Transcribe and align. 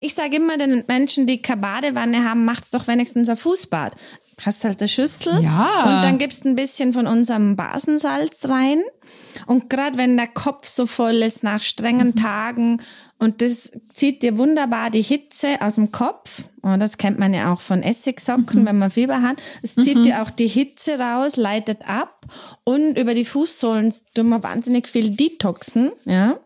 Ich 0.00 0.14
sage 0.14 0.36
immer 0.36 0.56
den 0.56 0.84
Menschen, 0.88 1.26
die 1.26 1.42
keine 1.42 1.60
Badewanne 1.60 2.24
haben, 2.24 2.46
macht's 2.46 2.70
doch 2.70 2.88
wenigstens 2.88 3.28
ein 3.28 3.36
Fußbad. 3.36 3.94
Hast 4.44 4.64
halt 4.64 4.80
eine 4.80 4.88
Schüssel 4.88 5.42
Ja. 5.42 5.84
und 5.96 6.04
dann 6.04 6.18
gibst 6.18 6.44
ein 6.46 6.56
bisschen 6.56 6.92
von 6.92 7.06
unserem 7.06 7.56
Basensalz 7.56 8.46
rein. 8.48 8.80
Und 9.46 9.70
gerade 9.70 9.98
wenn 9.98 10.16
der 10.16 10.28
Kopf 10.28 10.66
so 10.68 10.86
voll 10.86 11.16
ist 11.22 11.42
nach 11.42 11.62
strengen 11.62 12.14
Tagen 12.16 12.80
und 13.18 13.42
das 13.42 13.72
zieht 13.92 14.22
dir 14.22 14.38
wunderbar 14.38 14.90
die 14.90 15.02
Hitze 15.02 15.60
aus 15.60 15.74
dem 15.74 15.92
Kopf. 15.92 16.44
Und 16.62 16.80
das 16.80 16.96
kennt 16.96 17.18
man 17.18 17.34
ja 17.34 17.52
auch 17.52 17.60
von 17.60 17.82
Essigsocken, 17.82 18.64
wenn 18.64 18.78
man 18.78 18.90
Fieber 18.90 19.20
hat. 19.20 19.36
Es 19.62 19.74
zieht 19.74 20.06
dir 20.06 20.22
auch 20.22 20.30
die 20.30 20.46
Hitze 20.48 20.98
raus, 20.98 21.36
leitet 21.36 21.86
ab 21.86 22.26
und 22.64 22.96
über 22.98 23.12
die 23.14 23.24
Fußsohlen 23.26 23.92
tun 24.14 24.28
wir 24.30 24.42
wahnsinnig 24.42 24.88
viel 24.88 25.10
detoxen. 25.10 25.90
Ja, 26.06 26.38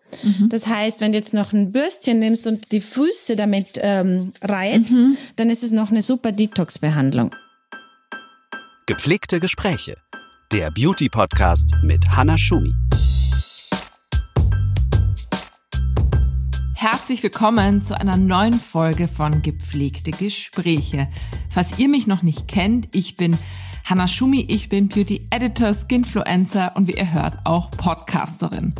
das 0.49 0.67
heißt, 0.67 1.00
wenn 1.00 1.13
du 1.13 1.18
jetzt 1.18 1.35
noch 1.35 1.53
ein 1.53 1.71
Bürstchen 1.72 2.18
nimmst 2.18 2.46
und 2.46 2.71
die 2.72 2.81
Füße 2.81 3.36
damit 3.36 3.79
ähm, 3.81 4.32
reibst, 4.43 4.96
dann 5.36 5.50
ist 5.50 5.63
es 5.63 5.71
noch 5.72 5.90
eine 5.90 6.03
super 6.03 6.32
Detox-Behandlung. 6.32 7.35
Gepflegte 8.86 9.40
Gespräche. 9.40 9.96
Der 10.52 10.70
Beauty-Podcast 10.70 11.74
mit 11.82 12.06
Hanna 12.06 12.36
Schumi. 12.36 12.74
Herzlich 16.74 17.22
willkommen 17.22 17.80
zu 17.80 17.98
einer 17.98 18.18
neuen 18.18 18.52
Folge 18.52 19.08
von 19.08 19.40
Gepflegte 19.40 20.10
Gespräche. 20.10 21.08
Falls 21.48 21.79
ihr 21.79 21.88
mich 21.88 22.07
noch 22.07 22.22
nicht 22.22 22.46
kennt, 22.46 22.94
ich 22.94 23.16
bin 23.16 23.38
Hanna 23.86 24.07
Schumi, 24.07 24.44
ich 24.50 24.68
bin 24.68 24.90
Beauty 24.90 25.29
Editor, 25.30 25.72
Skinfluencer 25.72 26.76
und 26.76 26.86
wie 26.86 26.98
ihr 26.98 27.10
hört 27.10 27.38
auch 27.44 27.71
Podcasterin. 27.71 28.74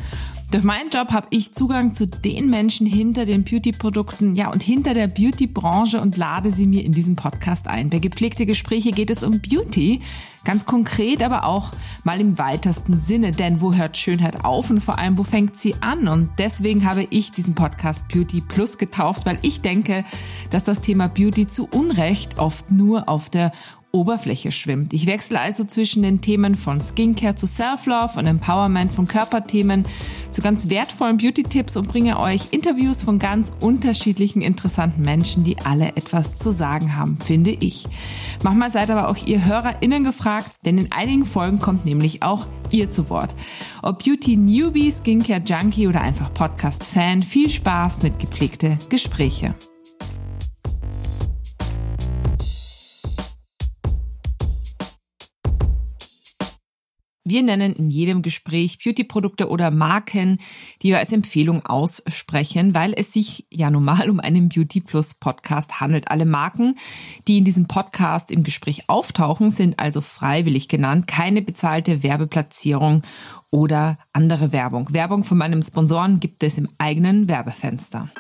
Durch 0.51 0.63
meinen 0.63 0.91
Job 0.91 1.11
habe 1.11 1.27
ich 1.31 1.53
Zugang 1.53 1.95
zu 1.95 2.07
den 2.07 2.49
Menschen 2.49 2.87
hinter 2.87 3.25
den 3.25 3.43
Beauty-Produkten, 3.43 4.37
ja 4.37 4.53
und 4.53 4.63
hinter 4.63 4.95
der 4.95 5.09
Beauty-Branche 5.09 6.01
und 6.01 6.17
lade 6.17 6.53
sie 6.53 6.67
mir 6.67 6.85
in 6.85 6.93
diesem 6.93 7.17
Podcast 7.17 7.67
ein. 7.67 7.91
Bei 7.91 7.99
gepflegte 7.99 8.47
Gespräche 8.47 8.93
geht 8.93 9.11
es 9.11 9.25
um 9.25 9.41
Beauty, 9.41 10.01
ganz 10.45 10.65
konkret, 10.65 11.23
aber 11.25 11.45
auch 11.45 11.73
mal 12.05 12.21
im 12.21 12.39
weitesten 12.39 13.01
Sinne. 13.01 13.33
Denn 13.33 13.61
wo 13.61 13.75
hört 13.75 13.97
Schönheit 13.97 14.45
auf 14.45 14.71
und 14.71 14.81
vor 14.81 14.99
allem 14.99 15.19
wo 15.19 15.25
fängt 15.25 15.59
sie 15.59 15.75
an? 15.81 16.07
Und 16.07 16.31
deswegen 16.39 16.85
habe 16.85 17.07
ich 17.11 17.33
diesen 17.33 17.57
Podcast 17.57 18.07
Beauty 18.09 18.41
Plus 18.41 18.79
getauft, 18.79 19.27
weil 19.27 19.39
ich 19.43 19.61
denke, 19.61 20.05
dass 20.51 20.63
das 20.63 20.81
Thema 20.81 21.09
Beauty 21.09 21.49
zu 21.49 21.67
Unrecht 21.67 22.39
oft 22.39 22.71
nur 22.71 23.09
auf 23.09 23.29
der 23.29 23.51
Oberfläche 23.95 24.51
schwimmt. 24.53 24.93
Ich 24.93 25.07
wechsle 25.07 25.41
also 25.41 25.65
zwischen 25.65 26.03
den 26.03 26.21
Themen 26.21 26.57
von 26.57 26.83
Skincare 26.83 27.37
zu 27.37 27.47
Self-Love 27.47 28.19
und 28.19 28.27
Empowerment 28.27 28.93
von 28.93 29.07
Körperthemen 29.07 29.87
zu 30.31 30.43
ganz 30.43 30.69
wertvollen 30.69 31.17
Beauty-Tipps 31.17 31.77
und 31.77 31.89
bringe 31.89 32.19
euch 32.19 32.49
Interviews 32.51 33.05
von 33.05 33.21
ganz 33.21 33.53
unterschiedlichen 33.61 34.43
interessanten 34.43 35.03
Menschen, 35.03 35.45
die 35.45 35.59
alle 35.59 35.97
etwas 35.97 36.37
zu 36.37 36.51
sagen 36.51 36.97
haben, 36.97 37.19
finde 37.19 37.53
ich. 37.53 37.85
Manchmal 38.43 38.73
seid 38.73 38.91
aber 38.91 39.09
auch 39.09 39.17
ihr 39.27 39.45
HörerInnen 39.45 40.03
gefragt, 40.03 40.51
denn 40.67 40.77
in 40.77 40.91
einigen 40.91 41.25
Folgen 41.25 41.61
kommt 41.61 41.85
nämlich 41.85 42.23
auch 42.25 42.49
ihr 42.71 42.91
zu 42.91 43.09
Wort. 43.11 43.35
Ob 43.83 44.05
Beauty-Newbie, 44.05 44.91
Skincare-Junkie 44.91 45.87
oder 45.87 46.01
einfach 46.01 46.35
Podcast-Fan, 46.35 47.23
viel 47.23 47.49
Spaß 47.49 48.03
mit 48.03 48.19
gepflegte 48.19 48.77
Gespräche. 48.91 49.55
Wir 57.27 57.43
nennen 57.43 57.73
in 57.73 57.89
jedem 57.89 58.21
Gespräch 58.21 58.81
Beauty-Produkte 58.85 59.49
oder 59.49 59.71
Marken, 59.71 60.37
die 60.83 60.89
wir 60.89 60.99
als 60.99 61.11
Empfehlung 61.11 61.65
aussprechen, 61.65 62.75
weil 62.75 62.93
es 62.95 63.15
sich 63.15 63.47
ja 63.51 63.71
normal 63.71 64.11
um 64.11 64.21
einen 64.21 64.51
Beauty 64.51 64.83
Plus 64.83 65.15
Podcast 65.15 65.81
handelt. 65.81 66.11
Alle 66.11 66.27
Marken, 66.27 66.77
die 67.27 67.39
in 67.39 67.47
diesem 67.47 67.67
Podcast 67.67 68.31
im 68.31 68.45
Gespräch 68.45 68.91
auftauchen, 68.91 69.51
sind 69.51 69.79
also 69.79 70.03
freiwillig 70.03 70.69
genannt, 70.69 71.07
keine 71.07 71.41
bezahlte 71.41 72.03
Werbeplatzierung 72.03 73.01
oder 73.51 73.97
andere 74.13 74.53
Werbung. 74.53 74.93
Werbung 74.93 75.25
von 75.25 75.39
meinem 75.39 75.63
Sponsoren 75.63 76.21
gibt 76.21 76.43
es 76.43 76.59
im 76.59 76.69
eigenen 76.77 77.27
Werbefenster. 77.27 78.11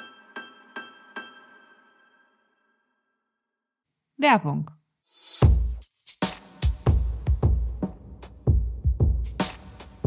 Werbung. 4.17 4.71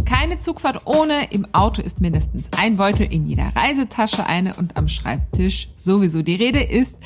Keine 0.07 0.37
Zugfahrt 0.37 0.83
ohne. 0.85 1.31
Im 1.31 1.53
Auto 1.53 1.81
ist 1.81 1.99
mindestens 1.99 2.49
ein 2.57 2.77
Beutel, 2.77 3.11
in 3.11 3.27
jeder 3.27 3.51
Reisetasche 3.53 4.25
eine 4.25 4.53
und 4.53 4.77
am 4.77 4.87
Schreibtisch 4.87 5.67
sowieso. 5.75 6.21
Die 6.21 6.35
Rede 6.35 6.63
ist 6.63 6.97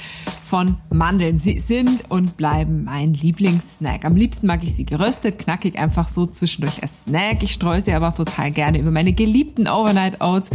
von 0.43 0.77
Mandeln. 0.91 1.39
Sie 1.39 1.59
sind 1.59 2.09
und 2.09 2.37
bleiben 2.37 2.83
mein 2.83 3.13
Lieblingssnack. 3.13 4.05
Am 4.05 4.15
liebsten 4.15 4.45
mag 4.45 4.63
ich 4.63 4.75
sie 4.75 4.85
geröstet, 4.85 5.39
knackig, 5.39 5.79
einfach 5.79 6.09
so 6.09 6.27
zwischendurch 6.27 6.81
als 6.83 7.05
Snack. 7.05 7.41
Ich 7.41 7.53
streue 7.53 7.81
sie 7.81 7.93
aber 7.93 8.09
auch 8.09 8.15
total 8.15 8.51
gerne 8.51 8.77
über 8.77 8.91
meine 8.91 9.13
geliebten 9.13 9.67
Overnight 9.67 10.21
Oats. 10.21 10.51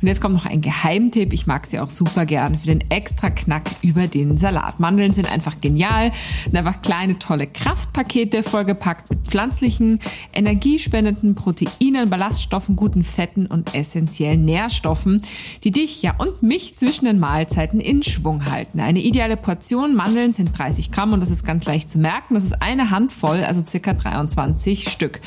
Und 0.00 0.06
jetzt 0.06 0.22
kommt 0.22 0.34
noch 0.34 0.46
ein 0.46 0.60
Geheimtipp. 0.60 1.32
Ich 1.32 1.46
mag 1.48 1.66
sie 1.66 1.80
auch 1.80 1.90
super 1.90 2.24
gerne 2.24 2.58
für 2.58 2.66
den 2.66 2.88
extra 2.90 3.28
Knack 3.28 3.64
über 3.82 4.06
den 4.06 4.38
Salat. 4.38 4.78
Mandeln 4.80 5.12
sind 5.12 5.30
einfach 5.30 5.58
genial. 5.60 6.12
Sind 6.44 6.56
einfach 6.56 6.80
kleine, 6.80 7.18
tolle 7.18 7.46
Kraftpakete, 7.46 8.42
vollgepackt 8.42 9.10
mit 9.10 9.26
pflanzlichen, 9.26 9.98
energiespendenden 10.32 11.34
Proteinen, 11.34 11.89
Ballaststoffen, 11.94 12.76
guten 12.76 13.04
Fetten 13.04 13.46
und 13.46 13.74
essentiellen 13.74 14.44
Nährstoffen, 14.44 15.22
die 15.64 15.70
dich, 15.70 16.02
ja, 16.02 16.14
und 16.18 16.42
mich 16.42 16.76
zwischen 16.76 17.04
den 17.04 17.18
Mahlzeiten 17.18 17.80
in 17.80 18.02
Schwung 18.02 18.46
halten. 18.46 18.80
Eine 18.80 19.00
ideale 19.00 19.36
Portion 19.36 19.94
Mandeln 19.94 20.32
sind 20.32 20.56
30 20.58 20.90
Gramm 20.90 21.12
und 21.12 21.20
das 21.20 21.30
ist 21.30 21.44
ganz 21.44 21.64
leicht 21.66 21.90
zu 21.90 21.98
merken. 21.98 22.34
Das 22.34 22.44
ist 22.44 22.62
eine 22.62 22.90
Handvoll, 22.90 23.44
also 23.44 23.62
circa 23.66 23.92
23 23.92 24.88
Stück. 24.88 25.20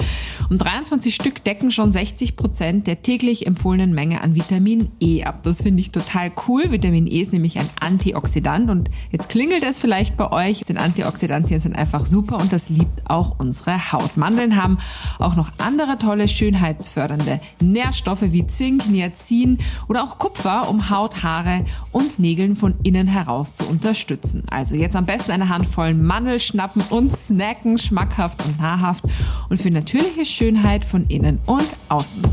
Und 0.49 0.59
23 0.59 1.13
Stück 1.13 1.43
decken 1.43 1.71
schon 1.71 1.91
60 1.91 2.35
Prozent 2.35 2.87
der 2.87 3.01
täglich 3.01 3.45
empfohlenen 3.45 3.93
Menge 3.93 4.21
an 4.21 4.35
Vitamin 4.35 4.89
E 4.99 5.23
ab. 5.23 5.43
Das 5.43 5.61
finde 5.61 5.81
ich 5.81 5.91
total 5.91 6.31
cool. 6.47 6.71
Vitamin 6.71 7.07
E 7.07 7.21
ist 7.21 7.33
nämlich 7.33 7.59
ein 7.59 7.69
Antioxidant 7.79 8.69
und 8.69 8.89
jetzt 9.11 9.29
klingelt 9.29 9.63
es 9.63 9.79
vielleicht 9.79 10.17
bei 10.17 10.31
euch. 10.31 10.61
Denn 10.61 10.77
Antioxidantien 10.77 11.59
sind 11.59 11.75
einfach 11.75 12.05
super 12.05 12.37
und 12.37 12.53
das 12.53 12.69
liebt 12.69 13.09
auch 13.09 13.39
unsere 13.39 13.91
Haut. 13.91 14.17
Mandeln 14.17 14.55
haben 14.55 14.77
auch 15.19 15.35
noch 15.35 15.51
andere 15.57 15.97
tolle 15.97 16.27
schönheitsfördernde 16.53 17.39
Nährstoffe 17.61 18.21
wie 18.21 18.45
Zink, 18.45 18.87
Niacin 18.87 19.57
oder 19.87 20.03
auch 20.03 20.19
Kupfer, 20.19 20.69
um 20.69 20.89
Haut, 20.89 21.23
Haare 21.23 21.65
und 21.91 22.19
Nägeln 22.19 22.55
von 22.55 22.75
innen 22.83 23.07
heraus 23.07 23.55
zu 23.55 23.67
unterstützen. 23.67 24.43
Also 24.51 24.75
jetzt 24.75 24.95
am 24.95 25.05
besten 25.05 25.31
eine 25.31 25.49
Handvoll 25.49 25.93
Mandel 25.93 26.39
schnappen 26.39 26.83
und 26.89 27.15
snacken, 27.15 27.77
schmackhaft 27.77 28.45
und 28.45 28.59
nahrhaft 28.59 29.03
und 29.49 29.61
für 29.61 29.71
natürliche 29.71 30.25
Schönheit 30.25 30.85
von 30.85 31.05
innen 31.07 31.39
und 31.47 31.67
außen. 31.89 32.23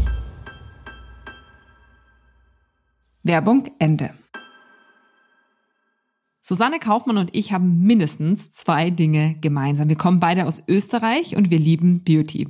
Werbung 3.23 3.65
Ende. 3.79 4.11
Susanne 6.43 6.79
Kaufmann 6.79 7.19
und 7.19 7.37
ich 7.37 7.53
haben 7.53 7.83
mindestens 7.83 8.51
zwei 8.51 8.91
Dinge 8.91 9.37
gemeinsam. 9.41 9.89
Wir 9.89 9.97
kommen 9.97 10.21
beide 10.21 10.47
aus 10.47 10.63
Österreich 10.67 11.37
und 11.37 11.51
wir 11.51 11.59
lieben 11.59 12.03
Beauty. 12.03 12.49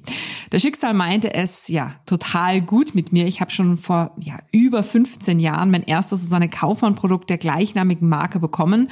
Das 0.50 0.62
Schicksal 0.62 0.94
meinte 0.94 1.32
es 1.32 1.68
ja 1.68 1.94
total 2.06 2.60
gut 2.60 2.96
mit 2.96 3.12
mir. 3.12 3.26
Ich 3.26 3.40
habe 3.40 3.52
schon 3.52 3.76
vor 3.76 4.10
ja, 4.18 4.38
über 4.50 4.82
15 4.82 5.38
Jahren 5.38 5.70
mein 5.70 5.84
erstes 5.84 6.22
Susanne 6.22 6.48
Kaufmann 6.48 6.96
Produkt 6.96 7.30
der 7.30 7.38
gleichnamigen 7.38 8.08
Marke 8.08 8.40
bekommen. 8.40 8.90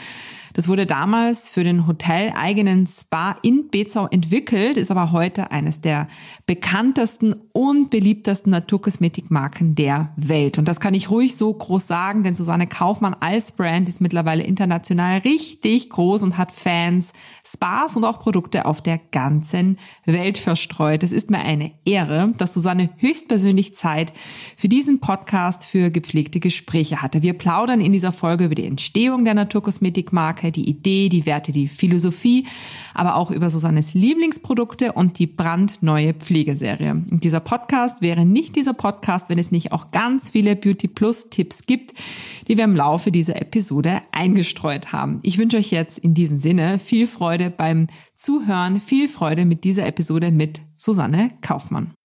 Das 0.59 0.67
wurde 0.67 0.87
damals 0.87 1.49
für 1.49 1.63
den 1.63 1.87
hoteleigenen 1.87 2.85
Spa 2.85 3.37
in 3.43 3.71
Bezau 3.71 4.09
entwickelt, 4.09 4.77
ist 4.77 4.91
aber 4.91 5.13
heute 5.13 5.53
eines 5.53 5.81
der 5.81 6.09
bekanntesten 6.47 7.37
und 7.53 7.91
beliebtesten 7.91 8.51
Naturkosmetikmarken 8.51 9.77
der 9.77 10.13
Welt. 10.17 10.59
Und 10.59 10.67
das 10.67 10.81
kann 10.81 10.95
ich 10.95 11.11
ruhig 11.11 11.37
so 11.37 11.55
groß 11.55 11.87
sagen, 11.87 12.25
denn 12.25 12.35
Susanne 12.35 12.67
Kaufmann 12.67 13.15
als 13.21 13.53
Brand 13.53 13.89
ist 13.89 14.01
mittlerweile 14.01 14.43
international 14.43 15.19
richtig 15.19 15.91
groß 15.91 16.25
und 16.25 16.39
hat 16.39 16.51
Fans, 16.51 17.13
Spas 17.47 17.97
und 17.97 18.05
auch 18.05 18.19
Produkte 18.19 18.67
auf 18.67 18.83
der 18.83 18.99
ganzen 19.13 19.79
Welt 20.07 20.39
verstreut. 20.39 21.05
Es 21.05 21.13
ist 21.13 21.31
mir 21.31 21.39
eine 21.39 21.71
Ehre, 21.85 22.35
dass 22.37 22.53
Susanne 22.53 22.91
höchstpersönlich 22.97 23.77
Zeit 23.77 24.13
für 24.57 24.69
diesen 24.69 24.99
Podcast 24.99 25.67
für 25.67 25.93
gepflegte 25.93 26.41
Gespräche 26.41 27.01
hatte. 27.01 27.23
Wir 27.23 27.35
plaudern 27.35 27.81
in 27.81 27.93
dieser 27.93 28.11
Folge 28.11 28.47
über 28.47 28.57
die 28.57 28.67
Entstehung 28.67 29.25
der 29.25 29.35
Naturkosmetikmarke, 29.35 30.48
die 30.51 30.69
Idee, 30.69 31.09
die 31.09 31.27
Werte, 31.27 31.53
die 31.53 31.69
Philosophie, 31.69 32.47
aber 32.95 33.17
auch 33.17 33.31
über 33.31 33.51
Susannes 33.51 33.95
Lieblingsprodukte 33.95 34.93
und 34.93 35.19
die 35.19 35.27
brandneue 35.27 36.15
Pflegeserie. 36.15 37.03
Und 37.11 37.25
dieser 37.25 37.41
Podcast 37.41 38.03
wäre 38.03 38.25
nicht 38.25 38.57
dieser 38.57 38.75
Podcast, 38.75 39.29
wenn 39.29 39.39
es 39.39 39.51
nicht 39.51 39.73
auch 39.73 39.91
ganz 39.91 40.31
viele 40.31 40.57
Beauty 40.57 40.89
Plus 40.89 41.31
Tipps 41.31 41.67
gibt, 41.67 41.95
die 42.49 42.57
wir 42.57 42.65
im 42.65 42.77
Laufe 42.77 43.11
dieser 43.11 43.41
Episode 43.41 44.03
eingestreut 44.13 44.93
haben. 44.93 45.21
Ich 45.23 45.39
wünsche 45.39 45.57
euch 45.57 45.71
jetzt 45.71 45.99
in 45.99 46.15
diesem 46.15 46.39
Sinne 46.39 46.79
viel 46.79 47.07
Freude 47.07 47.51
beim 47.51 47.87
Zuhören, 48.15 48.81
viel 48.81 49.09
Freude 49.09 49.45
mit 49.45 49.65
dieser 49.65 49.87
Episode 49.87 50.33
mit 50.33 50.63
Susanne 50.77 51.33
Kaufmann. 51.41 51.98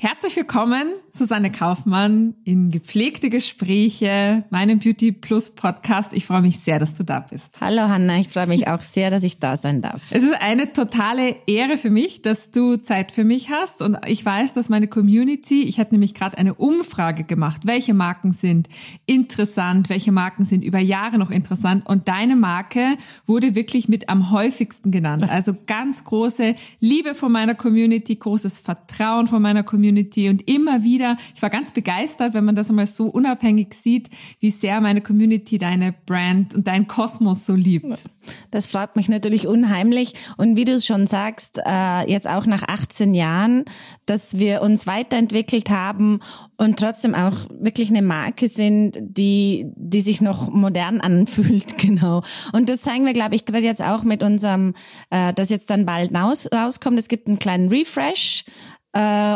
Herzlich 0.00 0.36
willkommen, 0.36 0.84
Susanne 1.10 1.50
Kaufmann, 1.50 2.36
in 2.44 2.70
gepflegte 2.70 3.30
Gespräche, 3.30 4.44
meinem 4.48 4.78
Beauty 4.78 5.10
Plus 5.10 5.50
Podcast. 5.50 6.12
Ich 6.12 6.24
freue 6.24 6.40
mich 6.40 6.60
sehr, 6.60 6.78
dass 6.78 6.94
du 6.94 7.02
da 7.02 7.18
bist. 7.18 7.60
Hallo 7.60 7.88
Hanna, 7.88 8.20
ich 8.20 8.28
freue 8.28 8.46
mich 8.46 8.68
auch 8.68 8.84
sehr, 8.84 9.10
dass 9.10 9.24
ich 9.24 9.40
da 9.40 9.56
sein 9.56 9.82
darf. 9.82 10.02
Es 10.10 10.22
ist 10.22 10.40
eine 10.40 10.72
totale 10.72 11.34
Ehre 11.48 11.78
für 11.78 11.90
mich, 11.90 12.22
dass 12.22 12.52
du 12.52 12.76
Zeit 12.76 13.10
für 13.10 13.24
mich 13.24 13.50
hast 13.50 13.82
und 13.82 13.98
ich 14.06 14.24
weiß, 14.24 14.54
dass 14.54 14.68
meine 14.68 14.86
Community, 14.86 15.64
ich 15.64 15.80
hatte 15.80 15.94
nämlich 15.94 16.14
gerade 16.14 16.38
eine 16.38 16.54
Umfrage 16.54 17.24
gemacht, 17.24 17.62
welche 17.64 17.92
Marken 17.92 18.30
sind 18.30 18.68
interessant, 19.06 19.88
welche 19.88 20.12
Marken 20.12 20.44
sind 20.44 20.62
über 20.62 20.78
Jahre 20.78 21.18
noch 21.18 21.32
interessant 21.32 21.84
und 21.88 22.06
deine 22.06 22.36
Marke 22.36 22.96
wurde 23.26 23.56
wirklich 23.56 23.88
mit 23.88 24.08
am 24.08 24.30
häufigsten 24.30 24.92
genannt. 24.92 25.28
Also 25.28 25.56
ganz 25.66 26.04
große 26.04 26.54
Liebe 26.78 27.16
von 27.16 27.32
meiner 27.32 27.56
Community, 27.56 28.14
großes 28.14 28.60
Vertrauen 28.60 29.26
von 29.26 29.42
meiner 29.42 29.64
Community 29.64 29.87
Community 29.88 30.28
und 30.28 30.48
immer 30.48 30.82
wieder, 30.82 31.16
ich 31.34 31.40
war 31.40 31.50
ganz 31.50 31.72
begeistert, 31.72 32.34
wenn 32.34 32.44
man 32.44 32.54
das 32.54 32.68
einmal 32.68 32.86
so 32.86 33.06
unabhängig 33.06 33.74
sieht, 33.74 34.10
wie 34.38 34.50
sehr 34.50 34.80
meine 34.80 35.00
Community 35.00 35.56
deine 35.56 35.94
Brand 36.06 36.54
und 36.54 36.66
dein 36.66 36.86
Kosmos 36.86 37.46
so 37.46 37.54
liebt. 37.54 38.04
Das 38.50 38.66
freut 38.66 38.96
mich 38.96 39.08
natürlich 39.08 39.46
unheimlich 39.46 40.12
und 40.36 40.56
wie 40.56 40.64
du 40.64 40.78
schon 40.80 41.06
sagst, 41.06 41.60
äh, 41.64 42.10
jetzt 42.10 42.28
auch 42.28 42.44
nach 42.44 42.64
18 42.68 43.14
Jahren, 43.14 43.64
dass 44.04 44.38
wir 44.38 44.60
uns 44.60 44.86
weiterentwickelt 44.86 45.70
haben 45.70 46.20
und 46.56 46.78
trotzdem 46.78 47.14
auch 47.14 47.34
wirklich 47.58 47.88
eine 47.88 48.02
Marke 48.02 48.48
sind, 48.48 48.98
die, 49.00 49.66
die 49.74 50.00
sich 50.00 50.20
noch 50.20 50.50
modern 50.50 51.00
anfühlt, 51.08 51.78
genau. 51.78 52.22
Und 52.52 52.68
das 52.68 52.82
zeigen 52.82 53.06
wir, 53.06 53.14
glaube 53.14 53.34
ich, 53.34 53.46
gerade 53.46 53.64
jetzt 53.64 53.82
auch 53.82 54.02
mit 54.02 54.22
unserem, 54.22 54.74
äh, 55.10 55.32
das 55.32 55.48
jetzt 55.48 55.70
dann 55.70 55.86
bald 55.86 56.10
rauskommt. 56.14 56.98
Es 56.98 57.08
gibt 57.08 57.28
einen 57.28 57.38
kleinen 57.38 57.68
Refresh 57.68 58.44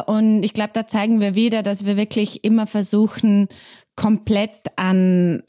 und 0.07 0.43
ich 0.43 0.55
glaube, 0.55 0.71
da 0.73 0.87
zeigen 0.87 1.21
wir 1.21 1.35
wieder, 1.35 1.63
dass 1.63 1.87
wir 1.87 1.97
wirklich 1.97 2.45
immer 2.45 2.67
versuchen, 2.67 3.49
komplett 3.95 4.51
an, 4.77 5.43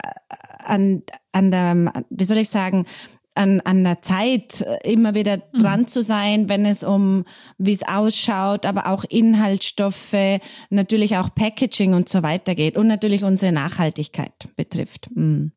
an, 0.64 1.02
an 1.32 1.50
der, 1.50 2.04
wie 2.10 2.24
soll 2.24 2.38
ich 2.38 2.50
sagen, 2.50 2.86
an, 3.34 3.60
an 3.62 3.82
der 3.82 4.00
Zeit 4.00 4.64
immer 4.84 5.14
wieder 5.14 5.38
mhm. 5.38 5.58
dran 5.58 5.80
mhm. 5.80 5.86
zu 5.88 6.02
sein, 6.02 6.48
wenn 6.48 6.64
es 6.66 6.84
um, 6.84 7.24
wie 7.58 7.72
es 7.72 7.82
ausschaut, 7.82 8.66
aber 8.66 8.86
auch 8.86 9.04
Inhaltsstoffe, 9.04 10.40
natürlich 10.70 11.16
auch 11.16 11.34
Packaging 11.34 11.94
und 11.94 12.08
so 12.08 12.22
weiter 12.22 12.54
geht 12.54 12.76
und 12.76 12.86
natürlich 12.86 13.24
unsere 13.24 13.52
Nachhaltigkeit 13.52 14.32
betrifft. 14.56 15.08
Mhm. 15.14 15.52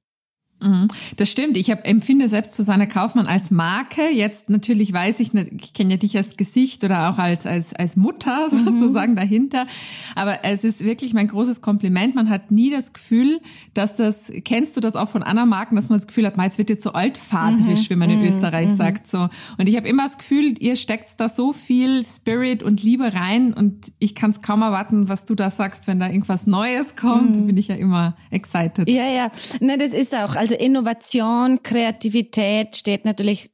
Mhm. 0.59 0.88
Das 1.18 1.30
stimmt. 1.30 1.56
Ich 1.57 1.69
hab, 1.69 1.88
empfinde 1.88 2.27
selbst 2.27 2.56
Susanne 2.56 2.88
Kaufmann 2.88 3.27
als 3.27 3.51
Marke. 3.51 4.09
Jetzt 4.12 4.50
natürlich 4.50 4.92
weiß 4.92 5.19
ich, 5.19 5.33
ich 5.33 5.74
kenne 5.74 5.92
ja 5.92 5.98
dich 5.98 6.18
als 6.18 6.36
Gesicht 6.36 6.83
oder 6.83 7.09
auch 7.09 7.19
als, 7.19 7.45
als, 7.45 7.74
als 7.74 7.95
Mutter 7.95 8.48
mhm. 8.51 8.65
sozusagen 8.65 9.12
mhm. 9.12 9.18
dahinter. 9.18 9.68
Aber 10.15 10.44
es 10.44 10.63
ist 10.63 10.83
wirklich 10.83 11.13
mein 11.13 11.27
großes 11.27 11.62
Kompliment. 11.62 12.15
Man 12.15 12.30
hat 12.30 12.51
nie 12.51 12.71
das 12.71 12.94
Gefühl, 12.94 13.39
dass 13.74 13.95
das, 13.95 14.31
kennst 14.44 14.75
du 14.77 14.81
das 14.81 14.95
auch 14.95 15.09
von 15.09 15.24
anderen 15.24 15.50
Marken, 15.50 15.75
dass 15.75 15.89
man 15.89 16.00
das 16.00 16.07
Gefühl 16.07 16.25
hat, 16.25 16.36
jetzt 16.38 16.57
wird 16.57 16.69
jetzt 16.69 16.83
so 16.83 16.94
altfadrisch, 16.94 17.89
mhm. 17.89 17.94
wie 17.94 17.95
man 17.95 18.10
in 18.10 18.19
mhm. 18.19 18.27
Österreich 18.27 18.69
mhm. 18.69 18.75
sagt. 18.75 19.07
So. 19.07 19.30
Und 19.57 19.68
ich 19.68 19.75
habe 19.75 19.88
immer 19.88 20.03
das 20.03 20.18
Gefühl, 20.18 20.56
ihr 20.60 20.75
steckt 20.75 21.19
da 21.19 21.30
so 21.30 21.53
viel 21.53 22.03
Spirit 22.03 22.63
und 22.63 22.81
Liebe 22.81 23.13
rein 23.13 23.53
und 23.53 23.92
ich 24.00 24.15
kann 24.15 24.31
es 24.31 24.42
kaum 24.42 24.62
erwarten, 24.62 25.10
was 25.10 25.25
du 25.25 25.36
da 25.36 25.50
sagst, 25.50 25.88
wenn 25.88 26.00
da 26.00 26.07
irgendwas 26.07 26.48
Neues 26.48 26.95
kommt. 26.95 27.48
Bin 27.48 27.57
ich 27.57 27.68
ja 27.68 27.75
immer 27.75 28.15
excited. 28.31 28.89
Ja, 28.89 29.07
ja. 29.07 29.31
Ne, 29.60 29.77
das 29.77 29.94
ist 29.94 30.15
auch. 30.15 30.36
Also 30.36 30.47
Innovation, 30.56 31.64
Kreativität 31.64 32.76
steht 32.76 33.06
natürlich 33.06 33.52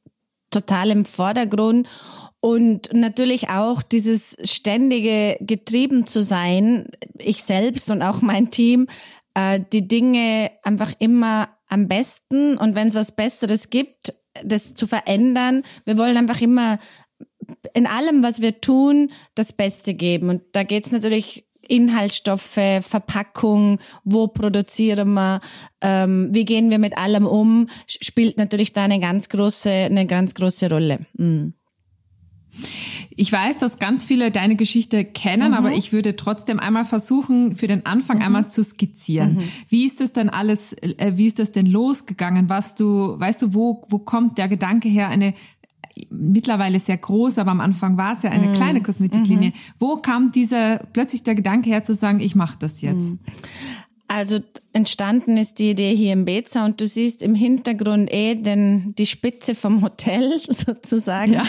total 0.50 0.90
im 0.90 1.04
Vordergrund 1.04 1.88
und 2.40 2.92
natürlich 2.92 3.48
auch 3.48 3.82
dieses 3.82 4.36
ständige 4.44 5.36
getrieben 5.40 6.06
zu 6.06 6.22
sein, 6.22 6.88
ich 7.18 7.42
selbst 7.42 7.90
und 7.90 8.02
auch 8.02 8.22
mein 8.22 8.50
Team, 8.50 8.86
äh, 9.34 9.60
die 9.72 9.88
Dinge 9.88 10.50
einfach 10.62 10.92
immer 10.98 11.48
am 11.68 11.88
besten 11.88 12.56
und 12.56 12.74
wenn 12.74 12.88
es 12.88 12.94
was 12.94 13.16
Besseres 13.16 13.70
gibt, 13.70 14.14
das 14.44 14.74
zu 14.74 14.86
verändern. 14.86 15.62
Wir 15.84 15.96
wollen 15.96 16.16
einfach 16.16 16.40
immer 16.40 16.78
in 17.72 17.86
allem, 17.86 18.22
was 18.22 18.40
wir 18.40 18.60
tun, 18.60 19.10
das 19.34 19.52
Beste 19.52 19.94
geben. 19.94 20.28
Und 20.28 20.42
da 20.52 20.62
geht's 20.62 20.92
natürlich 20.92 21.46
Inhaltsstoffe, 21.68 22.60
Verpackung, 22.80 23.78
wo 24.04 24.26
produzieren 24.28 25.14
wir, 25.14 25.40
ähm, 25.80 26.28
wie 26.32 26.44
gehen 26.44 26.70
wir 26.70 26.78
mit 26.78 26.96
allem 26.96 27.26
um, 27.26 27.66
spielt 27.86 28.38
natürlich 28.38 28.72
da 28.72 28.84
eine 28.84 29.00
ganz 29.00 29.28
große, 29.28 29.70
eine 29.70 30.06
ganz 30.06 30.34
große 30.34 30.68
Rolle. 30.68 31.00
Mhm. 31.14 31.54
Ich 33.10 33.30
weiß, 33.30 33.58
dass 33.58 33.78
ganz 33.78 34.04
viele 34.04 34.30
deine 34.30 34.56
Geschichte 34.56 35.04
kennen, 35.04 35.50
mhm. 35.50 35.56
aber 35.56 35.72
ich 35.72 35.92
würde 35.92 36.16
trotzdem 36.16 36.60
einmal 36.60 36.84
versuchen, 36.84 37.54
für 37.54 37.66
den 37.66 37.86
Anfang 37.86 38.18
mhm. 38.18 38.24
einmal 38.24 38.50
zu 38.50 38.62
skizzieren. 38.62 39.36
Mhm. 39.36 39.42
Wie 39.68 39.86
ist 39.86 40.00
das 40.00 40.12
denn 40.12 40.28
alles, 40.28 40.72
äh, 40.74 41.12
wie 41.14 41.26
ist 41.26 41.38
das 41.38 41.52
denn 41.52 41.66
losgegangen? 41.66 42.48
Was 42.48 42.74
du, 42.74 43.18
weißt 43.18 43.42
du, 43.42 43.54
wo, 43.54 43.84
wo 43.88 43.98
kommt 43.98 44.38
der 44.38 44.48
Gedanke 44.48 44.88
her, 44.88 45.08
eine 45.08 45.34
mittlerweile 46.10 46.80
sehr 46.80 46.96
groß, 46.96 47.38
aber 47.38 47.50
am 47.50 47.60
Anfang 47.60 47.96
war 47.96 48.12
es 48.14 48.22
ja 48.22 48.30
eine 48.30 48.48
mm. 48.48 48.52
kleine 48.54 48.82
Kosmetiklinie. 48.82 49.50
Mm 49.50 49.52
Wo 49.78 49.96
kam 49.96 50.32
dieser 50.32 50.78
plötzlich 50.92 51.22
der 51.22 51.34
Gedanke 51.34 51.70
her 51.70 51.84
zu 51.84 51.94
sagen, 51.94 52.20
ich 52.20 52.34
mache 52.34 52.56
das 52.58 52.80
jetzt? 52.80 53.12
Mm. 53.12 53.18
Also 54.06 54.40
entstanden 54.72 55.38
ist 55.38 55.58
die 55.58 55.70
Idee 55.70 55.96
hier 55.96 56.12
im 56.12 56.26
Beza 56.26 56.64
und 56.64 56.80
du 56.80 56.86
siehst 56.86 57.22
im 57.22 57.34
Hintergrund 57.34 58.12
eh 58.12 58.34
den, 58.34 58.94
die 58.96 59.06
Spitze 59.06 59.54
vom 59.54 59.82
Hotel 59.82 60.38
sozusagen 60.48 61.32
ja. 61.32 61.42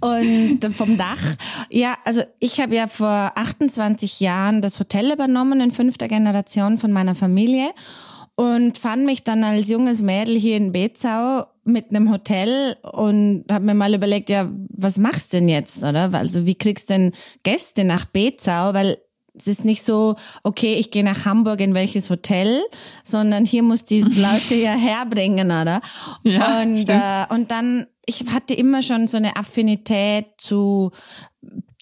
und 0.00 0.64
vom 0.72 0.96
Dach. 0.96 1.20
Ja, 1.68 1.98
also 2.04 2.22
ich 2.38 2.60
habe 2.60 2.76
ja 2.76 2.86
vor 2.86 3.32
28 3.34 4.20
Jahren 4.20 4.62
das 4.62 4.78
Hotel 4.78 5.12
übernommen 5.12 5.60
in 5.60 5.72
fünfter 5.72 6.06
Generation 6.06 6.78
von 6.78 6.92
meiner 6.92 7.14
Familie 7.14 7.70
und 8.36 8.78
fand 8.78 9.04
mich 9.04 9.24
dann 9.24 9.42
als 9.42 9.68
junges 9.68 10.00
Mädel 10.00 10.38
hier 10.38 10.56
in 10.56 10.72
Bezau 10.72 11.46
mit 11.66 11.90
einem 11.90 12.10
Hotel 12.10 12.76
und 12.82 13.44
habe 13.50 13.64
mir 13.64 13.74
mal 13.74 13.94
überlegt, 13.94 14.30
ja, 14.30 14.48
was 14.70 14.98
machst 14.98 15.32
denn 15.32 15.48
jetzt, 15.48 15.82
oder? 15.82 16.12
Also 16.14 16.46
wie 16.46 16.54
kriegst 16.54 16.90
denn 16.90 17.12
Gäste 17.42 17.84
nach 17.84 18.04
Bezau, 18.04 18.72
weil 18.72 18.98
es 19.36 19.46
ist 19.46 19.64
nicht 19.64 19.82
so, 19.82 20.16
okay, 20.42 20.74
ich 20.74 20.90
gehe 20.90 21.04
nach 21.04 21.24
Hamburg 21.24 21.60
in 21.60 21.74
welches 21.74 22.08
Hotel, 22.10 22.62
sondern 23.04 23.44
hier 23.44 23.62
muss 23.62 23.84
die 23.84 24.00
Leute 24.02 24.54
ja 24.54 24.72
herbringen, 24.72 25.48
oder? 25.48 25.80
Ja, 26.22 26.62
und, 26.62 26.88
äh, 26.88 27.34
und 27.34 27.50
dann, 27.50 27.86
ich 28.06 28.24
hatte 28.32 28.54
immer 28.54 28.82
schon 28.82 29.08
so 29.08 29.16
eine 29.16 29.36
Affinität 29.36 30.26
zu 30.38 30.92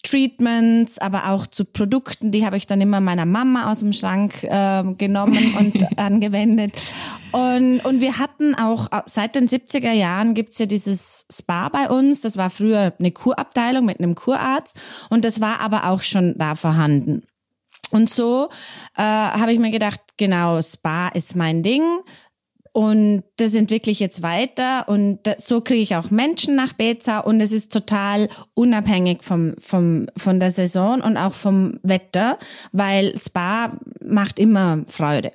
Treatments, 0.05 0.99
aber 0.99 1.29
auch 1.29 1.47
zu 1.47 1.65
Produkten, 1.65 2.31
die 2.31 2.45
habe 2.45 2.57
ich 2.57 2.67
dann 2.67 2.81
immer 2.81 3.01
meiner 3.01 3.25
Mama 3.25 3.71
aus 3.71 3.79
dem 3.79 3.93
Schrank 3.93 4.43
äh, 4.43 4.83
genommen 4.97 5.55
und 5.59 5.97
angewendet. 5.99 6.77
Und, 7.31 7.79
und 7.81 8.01
wir 8.01 8.17
hatten 8.17 8.55
auch, 8.55 8.89
seit 9.05 9.35
den 9.35 9.47
70er 9.47 9.91
Jahren 9.91 10.33
gibt's 10.33 10.57
ja 10.59 10.65
dieses 10.65 11.25
Spa 11.31 11.69
bei 11.69 11.89
uns. 11.89 12.21
Das 12.21 12.37
war 12.37 12.49
früher 12.49 12.93
eine 12.97 13.11
Kurabteilung 13.11 13.85
mit 13.85 13.99
einem 13.99 14.15
Kurarzt 14.15 14.79
und 15.09 15.25
das 15.25 15.41
war 15.41 15.59
aber 15.59 15.89
auch 15.89 16.01
schon 16.01 16.35
da 16.37 16.55
vorhanden. 16.55 17.23
Und 17.91 18.09
so 18.09 18.49
äh, 18.97 19.01
habe 19.01 19.53
ich 19.53 19.59
mir 19.59 19.71
gedacht, 19.71 20.01
genau, 20.17 20.61
Spa 20.61 21.09
ist 21.09 21.35
mein 21.35 21.63
Ding. 21.63 21.83
Und 22.75 23.23
das 23.37 23.53
entwickle 23.53 23.89
ich 23.89 24.01
jetzt 24.01 24.21
weiter 24.21 24.89
und 24.89 25.19
so 25.37 25.61
kriege 25.61 25.79
ich 25.79 25.95
auch 25.95 26.11
Menschen 26.11 26.57
nach 26.57 26.73
Beza 26.73 27.19
und 27.19 27.39
es 27.39 27.53
ist 27.53 27.71
total 27.71 28.27
unabhängig 28.53 29.23
vom, 29.23 29.53
vom, 29.59 30.07
von 30.17 30.41
der 30.41 30.51
Saison 30.51 30.99
und 30.99 31.15
auch 31.15 31.31
vom 31.31 31.79
Wetter, 31.83 32.37
weil 32.73 33.17
Spa 33.17 33.77
macht 34.03 34.39
immer 34.39 34.83
Freude. 34.89 35.31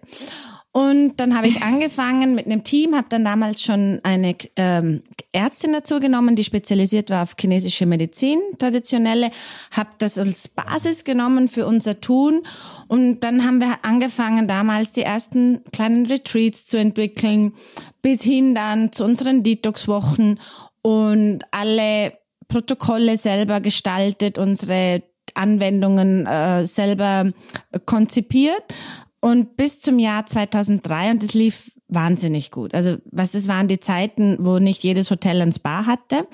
Und 0.72 1.16
dann 1.16 1.36
habe 1.36 1.48
ich 1.48 1.62
angefangen 1.62 2.36
mit 2.36 2.46
einem 2.46 2.62
Team, 2.62 2.94
habe 2.94 3.08
dann 3.08 3.24
damals 3.24 3.60
schon 3.60 3.98
eine 4.04 4.36
ähm, 4.54 5.02
Ärztin 5.32 5.72
dazu 5.72 5.98
genommen, 5.98 6.36
die 6.36 6.44
spezialisiert 6.44 7.10
war 7.10 7.24
auf 7.24 7.34
chinesische 7.38 7.86
Medizin, 7.86 8.38
traditionelle, 8.58 9.32
habe 9.72 9.90
das 9.98 10.16
als 10.16 10.46
Basis 10.46 11.02
genommen 11.02 11.48
für 11.48 11.66
unser 11.66 12.00
Tun. 12.00 12.42
Und 12.86 13.20
dann 13.20 13.44
haben 13.44 13.58
wir 13.58 13.84
angefangen 13.84 14.46
damals 14.46 14.92
die 14.92 15.02
ersten 15.02 15.64
kleinen 15.72 16.06
Retreats 16.06 16.66
zu 16.66 16.78
entwickeln, 16.78 17.52
bis 18.00 18.22
hin 18.22 18.54
dann 18.54 18.92
zu 18.92 19.04
unseren 19.04 19.42
Detox-Wochen 19.42 20.38
und 20.82 21.40
alle 21.50 22.12
Protokolle 22.46 23.16
selber 23.16 23.60
gestaltet, 23.60 24.38
unsere 24.38 25.02
Anwendungen 25.34 26.26
äh, 26.26 26.64
selber 26.64 27.32
konzipiert 27.86 28.62
und 29.20 29.56
bis 29.56 29.80
zum 29.80 29.98
Jahr 29.98 30.26
2003 30.26 31.10
und 31.10 31.22
es 31.22 31.34
lief 31.34 31.72
wahnsinnig 31.88 32.50
gut. 32.50 32.74
Also 32.74 32.96
was 33.10 33.34
es 33.34 33.48
waren 33.48 33.68
die 33.68 33.80
Zeiten, 33.80 34.38
wo 34.40 34.58
nicht 34.58 34.82
jedes 34.82 35.10
Hotel 35.10 35.42
ein 35.42 35.52
Spa 35.52 35.86
hatte 35.86 36.26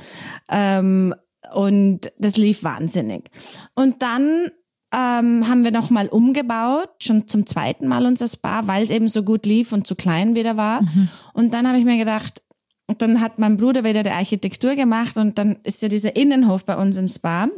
ähm, 0.48 1.14
und 1.52 2.12
das 2.18 2.36
lief 2.36 2.62
wahnsinnig. 2.62 3.30
Und 3.74 4.02
dann 4.02 4.50
ähm, 4.94 5.48
haben 5.48 5.64
wir 5.64 5.72
nochmal 5.72 6.08
umgebaut, 6.08 6.90
schon 7.00 7.26
zum 7.26 7.46
zweiten 7.46 7.88
Mal 7.88 8.06
unser 8.06 8.28
Spa, 8.28 8.66
weil 8.66 8.82
es 8.82 8.90
eben 8.90 9.08
so 9.08 9.22
gut 9.22 9.46
lief 9.46 9.72
und 9.72 9.86
zu 9.86 9.96
klein 9.96 10.34
wieder 10.34 10.56
war. 10.56 10.82
Mhm. 10.82 11.08
Und 11.34 11.54
dann 11.54 11.66
habe 11.66 11.78
ich 11.78 11.84
mir 11.84 11.98
gedacht, 11.98 12.42
und 12.88 13.02
dann 13.02 13.20
hat 13.20 13.40
mein 13.40 13.56
Bruder 13.56 13.82
wieder 13.82 14.04
die 14.04 14.10
Architektur 14.10 14.76
gemacht 14.76 15.16
und 15.16 15.38
dann 15.38 15.58
ist 15.64 15.82
ja 15.82 15.88
dieser 15.88 16.14
Innenhof 16.14 16.64
bei 16.64 16.76
uns 16.76 16.96
im 16.96 17.08
Spa 17.08 17.48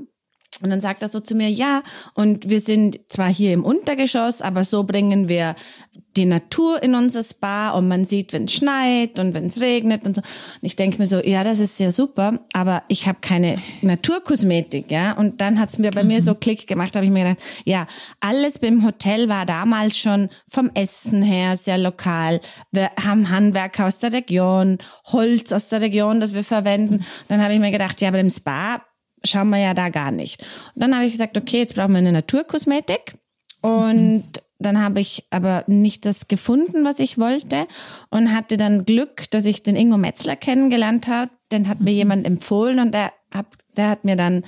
Und 0.63 0.71
dann 0.71 0.81
sagt 0.81 1.03
er 1.03 1.09
so 1.09 1.21
zu 1.21 1.35
mir, 1.35 1.49
ja, 1.49 1.83
und 2.15 2.49
wir 2.49 2.61
sind 2.61 3.01
zwar 3.09 3.33
hier 3.33 3.53
im 3.53 3.65
Untergeschoss, 3.65 4.43
aber 4.43 4.65
so 4.65 4.85
bringen 4.85 5.29
wir 5.29 5.55
die 6.17 6.27
Natur 6.27 6.83
in 6.83 6.95
unser 6.95 7.23
Spa 7.23 7.71
und 7.71 7.87
man 7.87 8.05
sieht, 8.05 8.33
wenn 8.33 8.45
es 8.45 8.55
schneit 8.55 9.19
und 9.21 9.35
wenn 9.35 9.47
es 9.47 9.61
regnet 9.61 10.05
und 10.05 10.17
so. 10.17 10.23
Und 10.23 10.63
ich 10.63 10.75
denke 10.75 10.99
mir 10.99 11.07
so, 11.07 11.21
ja, 11.23 11.45
das 11.45 11.61
ist 11.61 11.79
ja 11.79 11.91
super, 11.91 12.41
aber 12.53 12.83
ich 12.89 13.07
habe 13.07 13.19
keine 13.21 13.57
Naturkosmetik, 13.83 14.91
ja. 14.91 15.13
Und 15.13 15.41
dann 15.41 15.61
hat's 15.61 15.79
mir 15.79 15.91
bei 15.91 16.03
mhm. 16.03 16.09
mir 16.09 16.23
so 16.23 16.35
Klick 16.35 16.67
gemacht, 16.67 16.97
habe 16.97 17.07
ich 17.07 17.13
mir 17.13 17.23
gedacht, 17.25 17.43
ja, 17.65 17.87
alles 18.21 18.59
beim 18.59 18.85
Hotel 18.85 19.29
war 19.29 19.47
damals 19.47 19.97
schon 19.97 20.29
vom 20.49 20.71
Essen 20.75 21.23
her 21.23 21.57
sehr 21.57 21.79
lokal. 21.79 22.41
Wir 22.73 22.91
haben 23.03 23.31
Handwerk 23.31 23.79
aus 23.79 24.01
der 24.01 24.13
Region, 24.13 24.79
Holz 25.07 25.53
aus 25.53 25.69
der 25.69 25.81
Region, 25.81 26.21
das 26.21 26.35
wir 26.35 26.45
verwenden. 26.45 27.05
Dann 27.29 27.43
habe 27.43 27.55
ich 27.55 27.61
mir 27.61 27.71
gedacht, 27.71 28.01
ja, 28.01 28.09
aber 28.09 28.19
im 28.19 28.31
Spa 28.31 28.83
schauen 29.25 29.51
wir 29.51 29.59
ja 29.59 29.75
da 29.75 29.89
gar 29.89 30.11
nicht. 30.11 30.43
Und 30.75 30.83
dann 30.83 30.95
habe 30.95 31.05
ich 31.05 31.13
gesagt, 31.13 31.37
okay, 31.37 31.59
jetzt 31.59 31.75
brauchen 31.75 31.93
wir 31.93 31.99
eine 31.99 32.13
Naturkosmetik. 32.13 33.15
Und 33.61 34.19
mhm. 34.19 34.25
dann 34.59 34.81
habe 34.81 35.01
ich 35.01 35.25
aber 35.31 35.65
nicht 35.67 36.07
das 36.07 36.29
gefunden, 36.29 36.85
was 36.85 36.99
ich 36.99 37.19
wollte 37.19 37.67
und 38.11 38.35
hatte 38.35 38.57
dann 38.57 38.85
Glück, 38.85 39.31
dass 39.31 39.45
ich 39.45 39.63
den 39.63 39.77
Ingo 39.77 39.99
Metzler 39.99 40.37
kennengelernt 40.37 41.09
habe. 41.09 41.31
Den 41.51 41.69
hat 41.69 41.81
mir 41.81 41.91
mhm. 41.91 41.97
jemand 41.97 42.27
empfohlen 42.27 42.79
und 42.79 42.93
der 42.93 43.13
hat, 43.33 43.47
der 43.77 43.89
hat 43.91 44.05
mir 44.05 44.17
dann, 44.17 44.45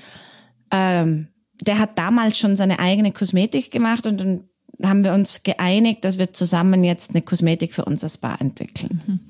ähm, 0.70 1.28
der 1.60 1.78
hat 1.78 1.98
damals 1.98 2.38
schon 2.38 2.56
seine 2.56 2.78
eigene 2.78 3.12
Kosmetik 3.12 3.70
gemacht 3.70 4.06
und 4.06 4.20
dann 4.20 4.44
haben 4.82 5.04
wir 5.04 5.12
uns 5.12 5.42
geeinigt, 5.42 6.04
dass 6.04 6.18
wir 6.18 6.32
zusammen 6.32 6.84
jetzt 6.84 7.10
eine 7.10 7.22
Kosmetik 7.22 7.74
für 7.74 7.84
unser 7.84 8.08
Spa 8.08 8.36
entwickeln. 8.36 9.02
Mhm. 9.06 9.20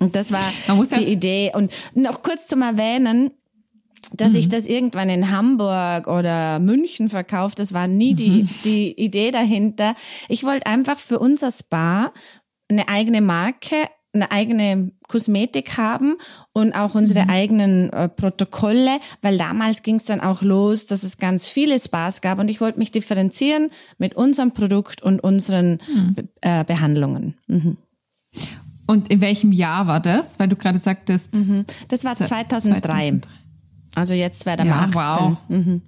Und 0.00 0.16
das 0.16 0.32
war 0.32 0.44
die 0.96 1.04
Idee. 1.04 1.52
Und 1.54 1.72
noch 1.94 2.22
kurz 2.22 2.46
zum 2.46 2.62
Erwähnen, 2.62 3.30
dass 4.14 4.32
mhm. 4.32 4.38
ich 4.38 4.48
das 4.48 4.66
irgendwann 4.66 5.08
in 5.08 5.30
Hamburg 5.30 6.06
oder 6.06 6.58
München 6.58 7.08
verkauft, 7.08 7.58
das 7.58 7.72
war 7.72 7.86
nie 7.86 8.14
die, 8.14 8.42
mhm. 8.44 8.48
die 8.64 8.92
Idee 8.92 9.30
dahinter. 9.30 9.94
Ich 10.28 10.44
wollte 10.44 10.66
einfach 10.66 10.98
für 10.98 11.18
unser 11.18 11.50
Spa 11.50 12.12
eine 12.68 12.88
eigene 12.88 13.20
Marke, 13.20 13.76
eine 14.12 14.30
eigene 14.30 14.92
Kosmetik 15.06 15.76
haben 15.76 16.16
und 16.52 16.72
auch 16.72 16.94
unsere 16.94 17.24
mhm. 17.24 17.30
eigenen 17.30 17.90
äh, 17.90 18.08
Protokolle, 18.08 19.00
weil 19.22 19.36
damals 19.38 19.82
ging 19.82 19.96
es 19.96 20.04
dann 20.04 20.20
auch 20.20 20.42
los, 20.42 20.86
dass 20.86 21.02
es 21.02 21.18
ganz 21.18 21.46
viele 21.46 21.78
Spas 21.78 22.20
gab 22.20 22.38
und 22.38 22.48
ich 22.48 22.60
wollte 22.60 22.78
mich 22.78 22.90
differenzieren 22.90 23.70
mit 23.98 24.14
unserem 24.14 24.52
Produkt 24.52 25.02
und 25.02 25.22
unseren 25.22 25.78
mhm. 25.92 26.16
äh, 26.40 26.64
Behandlungen. 26.64 27.34
Mhm. 27.46 27.76
Und 28.86 29.10
in 29.10 29.20
welchem 29.20 29.52
Jahr 29.52 29.86
war 29.86 30.00
das? 30.00 30.38
Weil 30.38 30.48
du 30.48 30.56
gerade 30.56 30.78
sagtest. 30.78 31.34
Mhm. 31.34 31.66
Das 31.88 32.04
war 32.04 32.14
2003. 32.14 32.80
2003. 32.80 33.20
Also 33.98 34.14
jetzt 34.14 34.46
wäre 34.46 34.58
der 34.58 34.66
ja, 34.66 34.80
18. 34.80 34.94
Wow. 34.94 35.36
Mhm. 35.48 35.82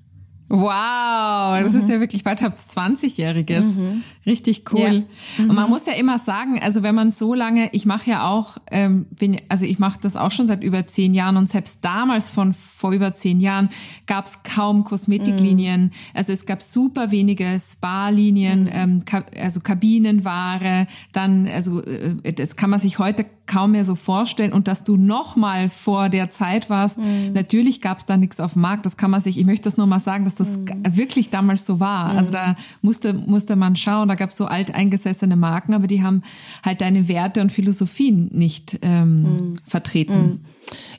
Wow, 0.53 1.63
das 1.63 1.75
mhm. 1.75 1.79
ist 1.79 1.89
ja 1.89 2.01
wirklich 2.01 2.25
bald 2.25 2.43
habt 2.43 2.59
20-Jähriges. 2.59 3.79
Mhm. 3.79 4.03
Richtig 4.27 4.65
cool. 4.73 4.81
Ja. 4.81 5.45
Mhm. 5.45 5.51
Und 5.51 5.55
man 5.55 5.71
muss 5.71 5.87
ja 5.87 5.93
immer 5.93 6.19
sagen, 6.19 6.61
also 6.61 6.83
wenn 6.83 6.97
man 6.97 7.13
so 7.13 7.35
lange, 7.35 7.69
ich 7.71 7.87
mache 7.87 8.11
ja 8.11 8.29
auch, 8.29 8.59
ähm, 8.73 9.07
bin, 9.11 9.41
also 9.49 9.65
ich 9.65 9.79
mache 9.79 10.01
das 10.03 10.17
auch 10.17 10.33
schon 10.33 10.49
seit 10.49 10.65
über 10.65 10.89
zehn 10.89 11.15
Jahren 11.15 11.37
und 11.37 11.49
selbst 11.49 11.85
damals 11.85 12.31
von 12.31 12.53
vor 12.53 12.91
über 12.91 13.15
zehn 13.15 13.41
Jahren 13.41 13.69
gab 14.07 14.27
es 14.27 14.43
kaum 14.43 14.83
Kosmetiklinien. 14.83 15.83
Mhm. 15.83 15.91
Also 16.15 16.33
es 16.33 16.47
gab 16.47 16.63
super 16.63 17.13
wenige 17.13 17.57
Spa-Linien, 17.61 18.65
mhm. 18.65 18.71
ähm, 18.73 19.03
also 19.41 19.61
Kabinenware, 19.61 20.89
dann, 21.13 21.47
also 21.47 21.81
äh, 21.85 22.33
das 22.33 22.57
kann 22.57 22.71
man 22.71 22.81
sich 22.81 22.99
heute 22.99 23.25
kaum 23.51 23.73
mehr 23.73 23.85
so 23.85 23.97
vorstellen 23.97 24.53
und 24.53 24.69
dass 24.69 24.85
du 24.85 24.97
noch 24.97 25.35
mal 25.35 25.69
vor 25.69 26.09
der 26.09 26.31
Zeit 26.31 26.71
warst. 26.71 26.99
Mhm. 26.99 27.33
Natürlich 27.33 27.81
gab 27.81 27.99
es 27.99 28.07
da 28.07 28.17
nichts 28.17 28.39
auf 28.39 28.53
dem 28.53 28.63
Markt. 28.63 28.87
Das 28.87 28.97
kann 28.97 29.11
man 29.11 29.21
sich. 29.21 29.39
Ich 29.39 29.45
möchte 29.45 29.65
das 29.65 29.77
nur 29.77 29.89
mal 29.89 29.99
sagen, 29.99 30.25
dass 30.25 30.37
das 30.37 30.57
mhm. 30.57 30.67
wirklich 30.91 31.31
damals 31.31 31.67
so 31.67 31.81
war. 31.81 32.13
Mhm. 32.13 32.19
Also 32.19 32.31
da 32.31 32.55
musste 32.81 33.13
musste 33.13 33.57
man 33.57 33.75
schauen. 33.75 34.07
Da 34.07 34.15
gab 34.15 34.31
es 34.31 34.37
so 34.37 34.47
alteingesessene 34.47 35.35
Marken, 35.35 35.75
aber 35.75 35.89
die 35.89 36.01
haben 36.01 36.23
halt 36.65 36.81
deine 36.81 37.09
Werte 37.09 37.41
und 37.41 37.51
Philosophien 37.51 38.31
nicht 38.33 38.79
ähm, 38.83 39.23
mhm. 39.23 39.55
vertreten. 39.67 40.23
Mhm. 40.23 40.41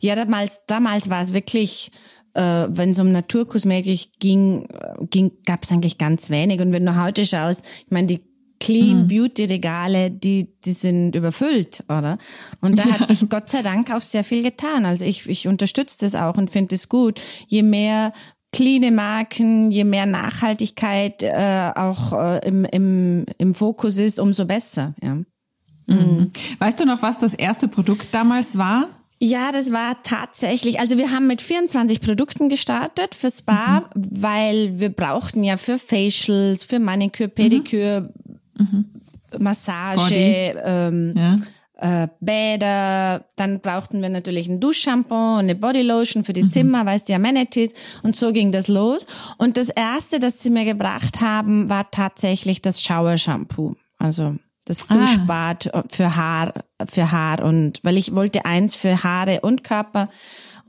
Ja, 0.01 0.15
damals 0.15 0.65
damals 0.67 1.09
war 1.09 1.21
es 1.21 1.31
wirklich 1.31 1.89
äh, 2.33 2.67
wenn 2.69 2.91
es 2.91 2.99
um 2.99 3.11
Naturkosmetik 3.11 4.19
ging, 4.19 4.65
äh, 4.65 5.05
ging 5.09 5.31
gab 5.45 5.63
es 5.63 5.71
eigentlich 5.71 5.97
ganz 5.97 6.29
wenig. 6.29 6.59
Und 6.59 6.73
wenn 6.73 6.85
du 6.85 7.01
heute 7.01 7.25
schaust, 7.25 7.65
ich 7.85 7.91
meine, 7.91 8.07
die 8.07 8.30
Clean 8.61 9.03
mhm. 9.03 9.07
Beauty 9.07 9.45
Regale, 9.45 10.11
die, 10.11 10.47
die 10.63 10.71
sind 10.71 11.15
überfüllt, 11.15 11.83
oder? 11.89 12.17
Und 12.61 12.77
da 12.77 12.85
hat 12.85 13.07
sich 13.07 13.27
Gott 13.27 13.49
sei 13.49 13.63
Dank 13.63 13.91
auch 13.91 14.03
sehr 14.03 14.23
viel 14.23 14.43
getan. 14.43 14.85
Also 14.85 15.03
ich, 15.03 15.27
ich 15.27 15.47
unterstütze 15.47 16.05
das 16.05 16.15
auch 16.15 16.37
und 16.37 16.51
finde 16.51 16.75
es 16.75 16.87
gut. 16.87 17.19
Je 17.47 17.63
mehr 17.63 18.13
cleane 18.53 18.91
Marken, 18.91 19.71
je 19.71 19.83
mehr 19.83 20.05
Nachhaltigkeit 20.05 21.23
äh, 21.23 21.71
auch 21.75 22.13
äh, 22.13 22.47
im, 22.47 22.65
im, 22.65 23.25
im 23.37 23.55
Fokus 23.55 23.97
ist, 23.97 24.19
umso 24.19 24.45
besser. 24.45 24.93
Ja. 25.01 25.17
Mhm. 25.87 26.31
Weißt 26.59 26.79
du 26.79 26.85
noch, 26.85 27.01
was 27.01 27.17
das 27.17 27.33
erste 27.33 27.67
Produkt 27.67 28.13
damals 28.13 28.57
war? 28.57 28.89
Ja, 29.23 29.51
das 29.51 29.71
war 29.71 30.01
tatsächlich, 30.01 30.79
also 30.79 30.97
wir 30.97 31.11
haben 31.11 31.27
mit 31.27 31.43
24 31.43 32.01
Produkten 32.01 32.49
gestartet 32.49 33.13
für 33.13 33.29
Spa, 33.29 33.81
mhm. 33.81 34.07
weil 34.09 34.79
wir 34.79 34.89
brauchten 34.89 35.43
ja 35.43 35.57
für 35.57 35.77
Facials, 35.77 36.63
für 36.63 36.79
Manicure, 36.79 37.29
Pedicure, 37.29 38.11
mhm. 38.57 38.85
Massage, 39.39 40.15
ähm, 40.15 41.13
ja. 41.15 42.03
äh, 42.03 42.07
Bäder, 42.19 43.25
dann 43.35 43.59
brauchten 43.61 44.01
wir 44.01 44.09
natürlich 44.09 44.47
ein 44.47 44.59
Duschshampoo 44.59 45.33
und 45.33 45.39
eine 45.39 45.55
Bodylotion 45.55 46.23
für 46.23 46.33
die 46.33 46.43
mhm. 46.43 46.49
Zimmer, 46.49 46.85
weißt 46.85 47.09
du, 47.09 47.13
Amenities 47.13 47.73
und 48.03 48.15
so 48.15 48.33
ging 48.33 48.51
das 48.51 48.67
los. 48.67 49.05
Und 49.37 49.57
das 49.57 49.69
erste, 49.69 50.19
das 50.19 50.41
sie 50.41 50.49
mir 50.49 50.65
gebracht 50.65 51.21
haben, 51.21 51.69
war 51.69 51.89
tatsächlich 51.91 52.61
das 52.61 52.81
Shower 52.81 53.17
Shampoo. 53.17 53.75
Also 53.97 54.35
das 54.65 54.85
ah. 54.89 54.95
Duschbad 54.95 55.71
für 55.89 56.15
Haar, 56.15 56.53
für 56.87 57.11
Haar 57.11 57.43
und 57.43 57.79
weil 57.83 57.97
ich 57.97 58.15
wollte 58.15 58.45
eins 58.45 58.75
für 58.75 59.03
Haare 59.03 59.41
und 59.41 59.63
Körper 59.63 60.09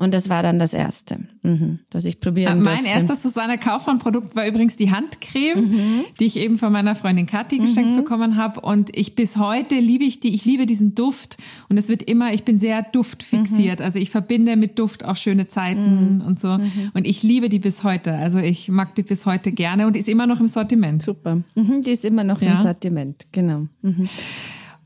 und 0.03 0.13
das 0.13 0.29
war 0.29 0.43
dann 0.43 0.59
das 0.59 0.75
erste, 0.75 1.21
mhm, 1.43 1.79
das 1.91 2.05
ich 2.05 2.19
probieren 2.19 2.59
äh, 2.59 2.65
Mein 2.65 2.79
durfte. 2.79 2.91
erstes 2.91 3.23
Susanne 3.23 3.57
Kaufmann-Produkt 3.57 4.35
war 4.35 4.47
übrigens 4.47 4.77
die 4.77 4.91
Handcreme, 4.91 5.61
mhm. 5.61 6.05
die 6.19 6.25
ich 6.25 6.39
eben 6.39 6.59
von 6.59 6.73
meiner 6.73 6.97
Freundin 6.97 7.27
Kathi 7.27 7.59
geschenkt 7.59 7.93
mhm. 7.93 7.97
bekommen 7.97 8.37
habe. 8.37 8.61
Und 8.61 8.97
ich 8.97 9.15
bis 9.15 9.37
heute 9.37 9.77
liebe 9.77 10.03
ich 10.03 10.19
die. 10.19 10.35
Ich 10.35 10.45
liebe 10.45 10.67
diesen 10.67 10.97
Duft. 10.97 11.37
Und 11.69 11.77
es 11.77 11.89
wird 11.89 12.03
immer, 12.03 12.33
ich 12.33 12.43
bin 12.43 12.59
sehr 12.59 12.83
duftfixiert. 12.83 13.79
Mhm. 13.79 13.85
Also 13.85 14.01
ich 14.01 14.11
verbinde 14.11 14.57
mit 14.57 14.77
Duft 14.77 15.05
auch 15.05 15.15
schöne 15.15 15.47
Zeiten 15.47 16.17
mhm. 16.17 16.21
und 16.23 16.41
so. 16.41 16.59
Mhm. 16.59 16.91
Und 16.95 17.07
ich 17.07 17.23
liebe 17.23 17.49
die 17.49 17.61
bis 17.61 17.85
heute. 17.85 18.15
Also 18.15 18.41
ich 18.41 18.69
mag 18.69 18.97
die 18.97 19.05
bis 19.05 19.25
heute 19.25 19.53
gerne 19.53 19.87
und 19.87 19.97
ist 19.97 20.09
immer 20.09 20.27
noch 20.27 20.41
im 20.41 20.49
Sortiment. 20.49 21.03
Super. 21.03 21.43
die 21.55 21.91
ist 21.91 22.05
immer 22.05 22.25
noch 22.25 22.43
ja. 22.43 22.51
im 22.51 22.57
Sortiment, 22.57 23.27
genau. 23.31 23.69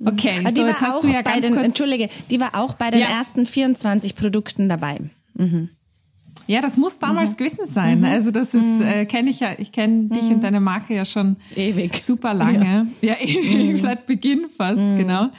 Okay, 0.04 0.40
Aber 0.40 0.54
so 0.54 0.66
jetzt 0.66 0.80
hast 0.80 1.04
du 1.04 1.08
ja 1.08 1.22
ganz 1.22 1.46
den, 1.46 1.54
kurz... 1.54 1.64
Entschuldige, 1.64 2.08
die 2.30 2.38
war 2.40 2.54
auch 2.54 2.74
bei 2.74 2.90
den 2.90 3.00
ja. 3.00 3.06
ersten 3.06 3.46
24 3.46 4.14
Produkten 4.14 4.68
dabei. 4.68 5.00
Mhm. 5.34 5.70
Ja, 6.46 6.60
das 6.60 6.76
muss 6.76 6.98
damals 6.98 7.32
mhm. 7.32 7.36
gewesen 7.38 7.66
sein. 7.66 8.00
Mhm. 8.00 8.04
Also 8.04 8.30
das 8.30 8.54
ist, 8.54 8.62
mhm. 8.62 8.82
äh, 8.82 9.04
kenne 9.06 9.30
ich 9.30 9.40
ja, 9.40 9.50
ich 9.58 9.72
kenne 9.72 10.08
dich 10.08 10.24
und 10.24 10.36
mhm. 10.36 10.40
deine 10.42 10.60
Marke 10.60 10.94
ja 10.94 11.04
schon 11.04 11.36
ewig, 11.54 12.02
super 12.02 12.34
lange. 12.34 12.88
Ja, 13.00 13.14
ja 13.14 13.16
ewig, 13.20 13.70
mhm. 13.70 13.76
seit 13.76 14.06
Beginn 14.06 14.46
fast, 14.54 14.78
genau. 14.96 15.30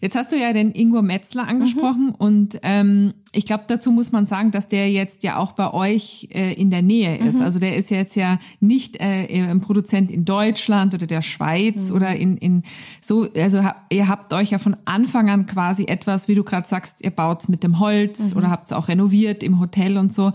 Jetzt 0.00 0.16
hast 0.16 0.32
du 0.32 0.36
ja 0.36 0.52
den 0.52 0.72
Ingo 0.72 1.02
Metzler 1.02 1.48
angesprochen 1.48 2.06
mhm. 2.06 2.14
und 2.14 2.58
ähm, 2.62 3.14
ich 3.32 3.44
glaube, 3.44 3.64
dazu 3.66 3.90
muss 3.90 4.12
man 4.12 4.26
sagen, 4.26 4.50
dass 4.50 4.68
der 4.68 4.90
jetzt 4.90 5.22
ja 5.22 5.36
auch 5.36 5.52
bei 5.52 5.72
euch 5.72 6.28
äh, 6.32 6.54
in 6.54 6.70
der 6.70 6.82
Nähe 6.82 7.18
ist. 7.18 7.38
Mhm. 7.38 7.44
Also 7.44 7.60
der 7.60 7.76
ist 7.76 7.90
jetzt 7.90 8.16
ja 8.16 8.38
nicht 8.60 8.96
äh, 9.00 9.26
ein 9.42 9.60
Produzent 9.60 10.10
in 10.10 10.24
Deutschland 10.24 10.94
oder 10.94 11.06
der 11.06 11.22
Schweiz 11.22 11.90
mhm. 11.90 11.96
oder 11.96 12.16
in, 12.16 12.36
in 12.38 12.62
so, 13.00 13.28
also 13.34 13.62
ihr 13.90 14.08
habt 14.08 14.32
euch 14.32 14.50
ja 14.50 14.58
von 14.58 14.76
Anfang 14.86 15.28
an 15.30 15.46
quasi 15.46 15.84
etwas, 15.84 16.28
wie 16.28 16.34
du 16.34 16.44
gerade 16.44 16.66
sagst, 16.66 17.04
ihr 17.04 17.10
baut's 17.10 17.48
mit 17.48 17.62
dem 17.62 17.80
Holz 17.80 18.32
mhm. 18.32 18.38
oder 18.38 18.50
habt's 18.50 18.72
auch 18.72 18.88
renoviert 18.88 19.42
im 19.42 19.60
Hotel 19.60 19.98
und 19.98 20.14
so. 20.14 20.32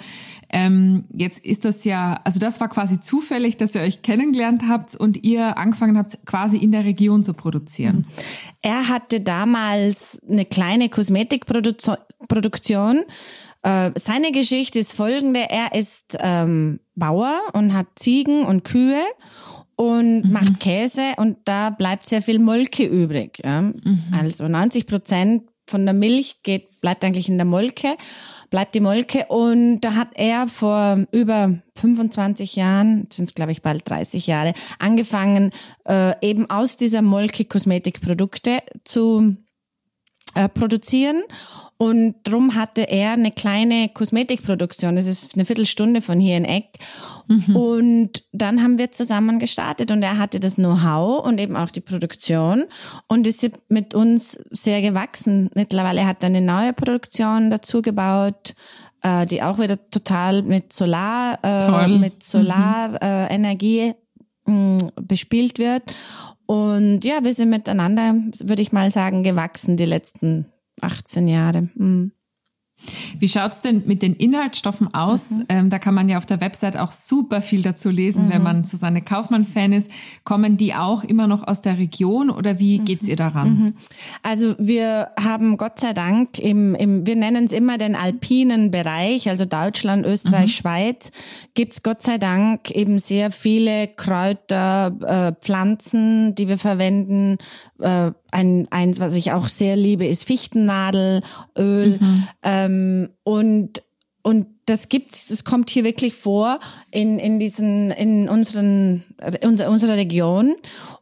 Ähm, 0.49 1.05
jetzt 1.11 1.43
ist 1.43 1.65
das 1.65 1.83
ja, 1.85 2.19
also 2.23 2.39
das 2.39 2.61
war 2.61 2.69
quasi 2.69 3.01
zufällig, 3.01 3.57
dass 3.57 3.73
ihr 3.73 3.81
euch 3.81 4.03
kennengelernt 4.03 4.63
habt 4.69 4.95
und 4.95 5.23
ihr 5.23 5.57
angefangen 5.57 5.97
habt, 5.97 6.19
quasi 6.25 6.57
in 6.57 6.71
der 6.71 6.85
Region 6.85 7.23
zu 7.23 7.33
produzieren. 7.33 7.97
Mhm. 7.97 8.05
Er 8.61 8.87
hatte 8.87 9.19
damals 9.19 10.21
eine 10.29 10.45
kleine 10.45 10.89
Kosmetikproduktion. 10.89 11.97
Äh, 13.61 13.91
seine 13.95 14.31
Geschichte 14.31 14.79
ist 14.79 14.93
folgende. 14.93 15.49
Er 15.49 15.73
ist 15.73 16.17
ähm, 16.19 16.79
Bauer 16.95 17.39
und 17.53 17.73
hat 17.73 17.87
Ziegen 17.95 18.45
und 18.45 18.63
Kühe 18.63 19.03
und 19.75 20.23
mhm. 20.23 20.31
macht 20.31 20.59
Käse 20.59 21.13
und 21.17 21.37
da 21.45 21.69
bleibt 21.69 22.05
sehr 22.05 22.21
viel 22.21 22.39
Molke 22.39 22.85
übrig. 22.85 23.39
Ja? 23.43 23.61
Mhm. 23.61 24.03
Also 24.11 24.47
90 24.47 24.85
Prozent 24.85 25.43
von 25.65 25.85
der 25.85 25.93
Milch 25.93 26.43
geht, 26.43 26.81
bleibt 26.81 27.05
eigentlich 27.05 27.29
in 27.29 27.37
der 27.37 27.45
Molke 27.45 27.95
bleibt 28.53 28.75
die 28.75 28.81
Molke. 28.81 29.25
Und 29.29 29.81
da 29.81 29.95
hat 29.95 30.09
er 30.13 30.45
vor 30.45 31.07
über 31.11 31.55
25 31.75 32.55
Jahren, 32.55 33.07
sind 33.11 33.25
es 33.25 33.33
glaube 33.33 33.51
ich 33.51 33.63
bald 33.63 33.89
30 33.89 34.27
Jahre, 34.27 34.53
angefangen, 34.77 35.49
äh, 35.87 36.13
eben 36.21 36.47
aus 36.51 36.77
dieser 36.77 37.01
Molke 37.01 37.45
Kosmetikprodukte 37.45 38.59
zu 38.83 39.37
äh, 40.35 40.49
produzieren. 40.49 41.23
Und 41.77 42.15
drum 42.23 42.55
hatte 42.55 42.81
er 42.83 43.11
eine 43.11 43.31
kleine 43.31 43.89
Kosmetikproduktion. 43.89 44.95
Das 44.95 45.07
ist 45.07 45.35
eine 45.35 45.43
Viertelstunde 45.43 46.01
von 46.01 46.19
hier 46.19 46.37
in 46.37 46.45
Eck. 46.45 46.67
Mhm. 47.27 47.55
Und 47.55 48.23
dann 48.31 48.63
haben 48.63 48.77
wir 48.77 48.91
zusammen 48.91 49.39
gestartet 49.39 49.91
und 49.91 50.01
er 50.01 50.17
hatte 50.17 50.39
das 50.39 50.55
Know-how 50.55 51.25
und 51.25 51.39
eben 51.39 51.57
auch 51.57 51.69
die 51.69 51.81
Produktion 51.81 52.65
und 53.07 53.27
ist 53.27 53.49
mit 53.67 53.95
uns 53.95 54.39
sehr 54.51 54.81
gewachsen. 54.81 55.49
Mittlerweile 55.55 56.05
hat 56.05 56.23
er 56.23 56.27
eine 56.27 56.41
neue 56.41 56.73
Produktion 56.73 57.49
dazu 57.49 57.81
gebaut, 57.81 58.55
äh, 59.01 59.25
die 59.25 59.43
auch 59.43 59.59
wieder 59.59 59.77
total 59.89 60.43
mit 60.43 60.71
Solar, 60.71 61.39
äh, 61.43 61.87
mit 61.87 62.23
Solarenergie 62.23 63.93
mhm. 64.45 64.77
äh, 64.77 65.01
bespielt 65.01 65.59
wird. 65.59 65.83
Und 66.53 67.03
ja, 67.03 67.23
wir 67.23 67.33
sind 67.33 67.49
miteinander, 67.49 68.13
würde 68.43 68.61
ich 68.61 68.71
mal 68.71 68.91
sagen, 68.91 69.23
gewachsen 69.23 69.75
die 69.75 69.85
letzten 69.85 70.45
18 70.81 71.27
Jahre. 71.27 71.69
Mhm. 71.73 72.11
Wie 73.19 73.27
schaut's 73.27 73.61
denn 73.61 73.83
mit 73.85 74.01
den 74.01 74.15
Inhaltsstoffen 74.15 74.93
aus? 74.93 75.31
Mhm. 75.31 75.45
Ähm, 75.49 75.69
da 75.69 75.79
kann 75.79 75.93
man 75.93 76.09
ja 76.09 76.17
auf 76.17 76.25
der 76.25 76.41
Website 76.41 76.77
auch 76.77 76.91
super 76.91 77.41
viel 77.41 77.61
dazu 77.61 77.89
lesen, 77.89 78.25
mhm. 78.25 78.33
wenn 78.33 78.43
man 78.43 78.65
Susanne 78.65 79.01
Kaufmann-Fan 79.01 79.73
ist. 79.73 79.89
Kommen 80.23 80.57
die 80.57 80.73
auch 80.73 81.03
immer 81.03 81.27
noch 81.27 81.47
aus 81.47 81.61
der 81.61 81.77
Region 81.77 82.29
oder 82.29 82.59
wie 82.59 82.79
mhm. 82.79 82.85
geht's 82.85 83.07
ihr 83.07 83.15
daran? 83.15 83.49
Mhm. 83.49 83.73
Also 84.21 84.55
wir 84.57 85.09
haben 85.19 85.57
Gott 85.57 85.79
sei 85.79 85.93
Dank 85.93 86.39
im, 86.39 86.75
im 86.75 87.05
wir 87.05 87.15
nennen 87.15 87.45
es 87.45 87.51
immer 87.51 87.77
den 87.77 87.95
alpinen 87.95 88.71
Bereich, 88.71 89.29
also 89.29 89.45
Deutschland, 89.45 90.05
Österreich, 90.05 90.47
mhm. 90.47 90.61
Schweiz, 90.61 91.11
gibt's 91.53 91.83
Gott 91.83 92.01
sei 92.01 92.17
Dank 92.17 92.71
eben 92.71 92.97
sehr 92.97 93.31
viele 93.31 93.87
Kräuter, 93.87 94.93
äh, 95.01 95.33
Pflanzen, 95.41 96.35
die 96.35 96.47
wir 96.47 96.57
verwenden, 96.57 97.37
äh, 97.79 98.11
ein, 98.33 98.67
eins, 98.71 98.99
was 98.99 99.15
ich 99.15 99.31
auch 99.31 99.47
sehr 99.47 99.75
liebe, 99.75 100.05
ist 100.05 100.25
Fichtennadelöl. 100.25 101.21
Mhm. 101.55 102.27
Ähm, 102.43 103.09
und, 103.23 103.83
und 104.23 104.47
das 104.65 104.89
gibt's, 104.89 105.27
das 105.27 105.43
kommt 105.43 105.69
hier 105.69 105.83
wirklich 105.83 106.15
vor 106.15 106.59
in, 106.91 107.19
in 107.19 107.39
diesen, 107.39 107.91
in 107.91 108.29
unseren, 108.29 109.03
unser, 109.41 109.69
unserer 109.69 109.97
Region. 109.97 110.55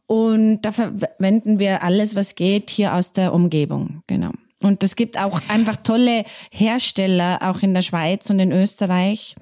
Und 0.08 0.62
da 0.62 0.72
verwenden 0.72 1.60
wir 1.60 1.84
alles, 1.84 2.16
was 2.16 2.36
geht, 2.36 2.70
hier 2.70 2.96
aus 2.96 3.14
der 3.14 3.34
Umgebung. 3.34 4.04
Genau. 4.08 4.32
Und 4.62 4.84
es 4.84 4.96
gibt 4.96 5.20
auch 5.20 5.42
einfach 5.48 5.78
tolle 5.78 6.24
Hersteller, 6.52 7.40
auch 7.42 7.62
in 7.64 7.74
der 7.74 7.82
Schweiz 7.82 8.30
und 8.30 8.40
in 8.40 8.52
Österreich, 8.52 9.36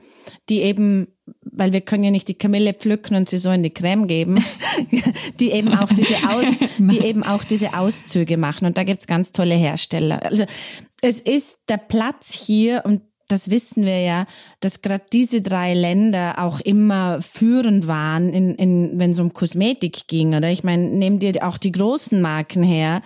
die 0.48 0.62
eben 0.62 1.08
weil 1.52 1.74
wir 1.74 1.82
können 1.82 2.04
ja 2.04 2.12
nicht 2.12 2.28
die 2.28 2.34
Kamille 2.34 2.74
pflücken 2.74 3.16
und 3.16 3.30
sie 3.30 3.38
so 3.38 3.52
in 3.52 3.64
die 3.64 3.70
Creme 3.70 4.08
geben, 4.08 4.44
die 5.40 5.52
eben 5.52 5.74
auch 5.74 5.90
diese 5.90 6.16
Aus, 6.30 6.60
die 6.78 7.00
eben 7.00 7.24
auch 7.24 7.44
diese 7.44 7.78
Auszüge 7.78 8.38
machen. 8.38 8.66
Und 8.66 8.78
da 8.78 8.84
gibt's 8.84 9.08
ganz 9.08 9.32
tolle 9.32 9.56
Hersteller. 9.56 10.24
Also 10.24 10.46
es 11.02 11.20
ist 11.20 11.60
der 11.70 11.78
Platz 11.78 12.34
hier 12.34 12.84
und 12.86 13.02
das 13.28 13.52
wissen 13.52 13.86
wir 13.86 14.02
ja, 14.02 14.26
dass 14.60 14.82
gerade 14.82 15.04
diese 15.14 15.42
drei 15.42 15.76
Länder 15.76 16.40
auch 16.40 16.60
immer 16.60 17.22
führend 17.22 17.88
waren, 17.88 18.34
in, 18.34 18.56
in, 18.56 18.98
wenn 18.98 19.12
es 19.12 19.20
um 19.20 19.34
Kosmetik 19.34 20.08
ging. 20.08 20.34
Oder 20.34 20.50
ich 20.50 20.64
meine, 20.64 20.90
nehmen 20.90 21.20
dir 21.20 21.48
auch 21.48 21.60
die 21.60 21.72
großen 21.72 22.22
Marken 22.22 22.64
her 22.64 23.02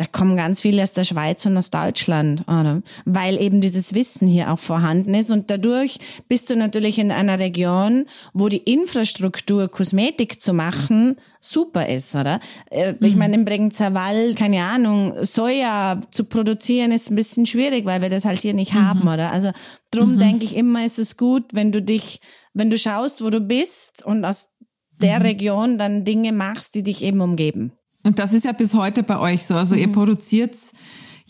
da 0.00 0.06
kommen 0.06 0.34
ganz 0.34 0.62
viele 0.62 0.82
aus 0.82 0.94
der 0.94 1.04
Schweiz 1.04 1.44
und 1.44 1.58
aus 1.58 1.68
Deutschland, 1.68 2.40
oder? 2.48 2.80
weil 3.04 3.38
eben 3.38 3.60
dieses 3.60 3.92
Wissen 3.92 4.26
hier 4.26 4.50
auch 4.50 4.58
vorhanden 4.58 5.12
ist. 5.12 5.30
Und 5.30 5.50
dadurch 5.50 5.98
bist 6.26 6.48
du 6.48 6.56
natürlich 6.56 6.98
in 6.98 7.12
einer 7.12 7.38
Region, 7.38 8.06
wo 8.32 8.48
die 8.48 8.72
Infrastruktur, 8.72 9.68
Kosmetik 9.68 10.40
zu 10.40 10.54
machen, 10.54 11.16
super 11.38 11.86
ist, 11.86 12.14
oder? 12.14 12.40
Äh, 12.70 12.94
ich 13.02 13.12
mhm. 13.12 13.18
meine, 13.18 13.34
im 13.34 13.44
Bregenzer 13.44 13.92
Wald, 13.92 14.36
keine 14.36 14.64
Ahnung, 14.64 15.22
Soja 15.22 16.00
zu 16.10 16.24
produzieren 16.24 16.92
ist 16.92 17.10
ein 17.10 17.16
bisschen 17.16 17.44
schwierig, 17.44 17.84
weil 17.84 18.00
wir 18.00 18.08
das 18.08 18.24
halt 18.24 18.40
hier 18.40 18.54
nicht 18.54 18.72
mhm. 18.72 18.88
haben, 18.88 19.02
oder? 19.02 19.30
Also 19.32 19.50
drum 19.90 20.14
mhm. 20.14 20.18
denke 20.18 20.46
ich 20.46 20.56
immer, 20.56 20.82
ist 20.82 20.98
es 20.98 21.18
gut, 21.18 21.44
wenn 21.52 21.72
du 21.72 21.82
dich, 21.82 22.22
wenn 22.54 22.70
du 22.70 22.78
schaust, 22.78 23.22
wo 23.22 23.28
du 23.28 23.40
bist 23.40 24.02
und 24.02 24.24
aus 24.24 24.54
der 24.96 25.18
mhm. 25.18 25.26
Region 25.26 25.76
dann 25.76 26.06
Dinge 26.06 26.32
machst, 26.32 26.74
die 26.74 26.82
dich 26.82 27.04
eben 27.04 27.20
umgeben. 27.20 27.72
Und 28.02 28.18
das 28.18 28.32
ist 28.32 28.44
ja 28.44 28.52
bis 28.52 28.74
heute 28.74 29.02
bei 29.02 29.18
euch 29.18 29.44
so. 29.44 29.54
Also 29.54 29.74
mhm. 29.74 29.82
ihr 29.82 29.88
produziert's 29.88 30.72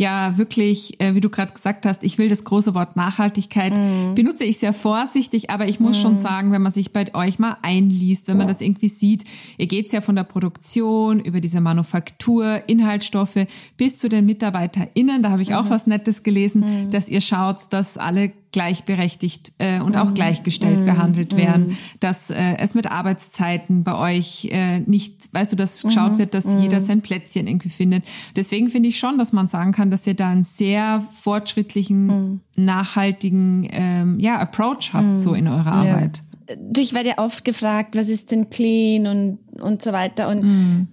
ja 0.01 0.39
wirklich, 0.39 0.99
äh, 0.99 1.15
wie 1.15 1.21
du 1.21 1.29
gerade 1.29 1.53
gesagt 1.53 1.85
hast, 1.85 2.05
ich 2.05 2.17
will 2.17 2.31
das 2.31 2.45
große 2.45 2.75
Wort 2.75 2.97
Nachhaltigkeit, 2.97 3.77
mhm. 3.77 4.15
benutze 4.15 4.45
ich 4.45 4.57
sehr 4.57 4.73
vorsichtig, 4.73 5.51
aber 5.51 5.69
ich 5.69 5.79
muss 5.79 5.99
mhm. 5.99 6.03
schon 6.03 6.17
sagen, 6.17 6.53
wenn 6.53 6.63
man 6.63 6.73
sich 6.73 6.95
bei 6.95 7.15
euch 7.15 7.39
mal 7.39 7.59
einliest, 7.61 8.27
wenn 8.29 8.39
man 8.39 8.49
das 8.49 8.63
irgendwie 8.63 8.89
sieht, 8.89 9.25
ihr 9.59 9.67
geht's 9.67 9.93
ja 9.93 10.01
von 10.01 10.17
der 10.17 10.25
Produktion 10.25 11.21
über 11.21 11.43
diese 11.43 11.61
Manufaktur, 11.61 12.63
Inhaltsstoffe 12.67 13.47
bis 13.77 13.99
zu 13.99 14.09
den 14.09 14.25
MitarbeiterInnen, 14.25 15.23
da 15.23 15.31
habe 15.31 15.43
ich 15.43 15.55
auch 15.55 15.67
mhm. 15.67 15.71
was 15.71 15.87
Nettes 15.87 16.23
gelesen, 16.23 16.87
mhm. 16.87 16.91
dass 16.91 17.11
ihr 17.11 17.21
schaut, 17.21 17.71
dass 17.71 17.99
alle 17.99 18.33
gleichberechtigt 18.53 19.53
äh, 19.59 19.81
und 19.81 19.97
auch 19.97 20.11
mhm. 20.11 20.15
gleichgestellt 20.15 20.81
mm. 20.81 20.85
behandelt 20.85 21.37
werden, 21.37 21.69
mm. 21.69 21.77
dass 22.01 22.31
äh, 22.31 22.57
es 22.59 22.75
mit 22.75 22.91
Arbeitszeiten 22.91 23.85
bei 23.85 23.95
euch 23.95 24.49
äh, 24.51 24.81
nicht, 24.81 25.33
weißt 25.33 25.53
du, 25.53 25.57
dass 25.57 25.83
geschaut 25.83 26.15
mm. 26.15 26.19
wird, 26.19 26.35
dass 26.35 26.57
jeder 26.61 26.81
sein 26.81 27.01
Plätzchen 27.01 27.47
irgendwie 27.47 27.69
findet. 27.69 28.05
Deswegen 28.35 28.69
finde 28.69 28.89
ich 28.89 28.99
schon, 28.99 29.19
dass 29.19 29.33
man 29.33 29.47
sagen 29.47 29.71
kann, 29.73 29.91
dass 29.91 30.07
ihr 30.07 30.15
da 30.15 30.31
einen 30.31 30.45
sehr 30.45 31.05
fortschrittlichen, 31.13 32.41
nachhaltigen 32.57 33.69
ähm, 33.71 34.19
ja, 34.19 34.39
Approach 34.39 34.93
habt 34.93 35.21
so 35.21 35.35
in 35.35 35.47
eurer 35.47 35.73
Arbeit. 35.73 36.23
Ja. 36.49 36.57
Ich 36.77 36.93
werde 36.93 37.11
ja 37.11 37.19
oft 37.19 37.45
gefragt, 37.45 37.97
was 37.97 38.09
ist 38.09 38.33
denn 38.33 38.51
clean 38.51 39.07
und, 39.07 39.39
und 39.63 39.83
so 39.83 39.93
weiter. 39.93 40.29
Und 40.29 40.89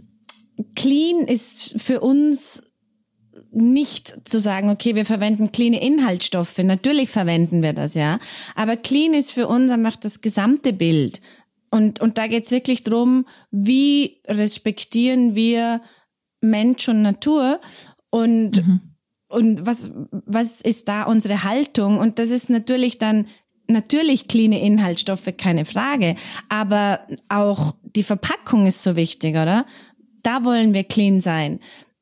clean 0.76 1.28
ist 1.28 1.82
für 1.82 2.00
uns 2.02 2.67
nicht 3.58 4.30
zu 4.30 4.40
sagen, 4.40 4.70
okay, 4.70 4.96
wir 4.96 5.06
verwenden 5.06 5.52
clean 5.52 5.74
Inhaltsstoffe. 5.74 6.58
Natürlich 6.60 7.10
verwenden 7.10 7.62
wir 7.62 7.74
das, 7.74 7.96
ja. 7.96 8.20
Aber 8.56 8.78
clean 8.78 9.14
ist 9.14 9.32
für 9.32 9.48
uns 9.48 9.72
einfach 9.72 9.96
das 9.96 10.22
gesamte 10.22 10.74
Bild. 10.74 11.22
Und, 11.72 12.00
und 12.00 12.18
da 12.18 12.28
geht's 12.28 12.52
wirklich 12.52 12.84
drum, 12.84 13.26
wie 13.52 14.22
respektieren 14.28 15.36
wir 15.36 15.82
Mensch 16.40 16.88
und 16.88 17.02
Natur 17.02 17.60
und, 18.10 18.66
mhm. 18.66 18.82
und 19.28 19.66
was, 19.66 19.92
was 20.12 20.62
ist 20.62 20.88
da 20.88 21.04
unsere 21.04 21.44
Haltung? 21.44 21.98
Und 21.98 22.20
das 22.20 22.30
ist 22.30 22.50
natürlich 22.50 23.00
dann 23.00 23.26
natürlich 23.68 24.28
clean 24.28 24.54
Inhaltsstoffe, 24.54 25.34
keine 25.36 25.66
Frage. 25.66 26.16
Aber 26.48 27.02
auch 27.28 27.76
die 27.82 28.04
Verpackung 28.04 28.68
ist 28.68 28.84
so 28.84 28.96
wichtig, 28.96 29.32
oder? 29.32 29.66
Da 30.22 30.46
wollen 30.46 30.74
wir 30.74 30.84
clean 30.84 31.22
sein 31.22 31.60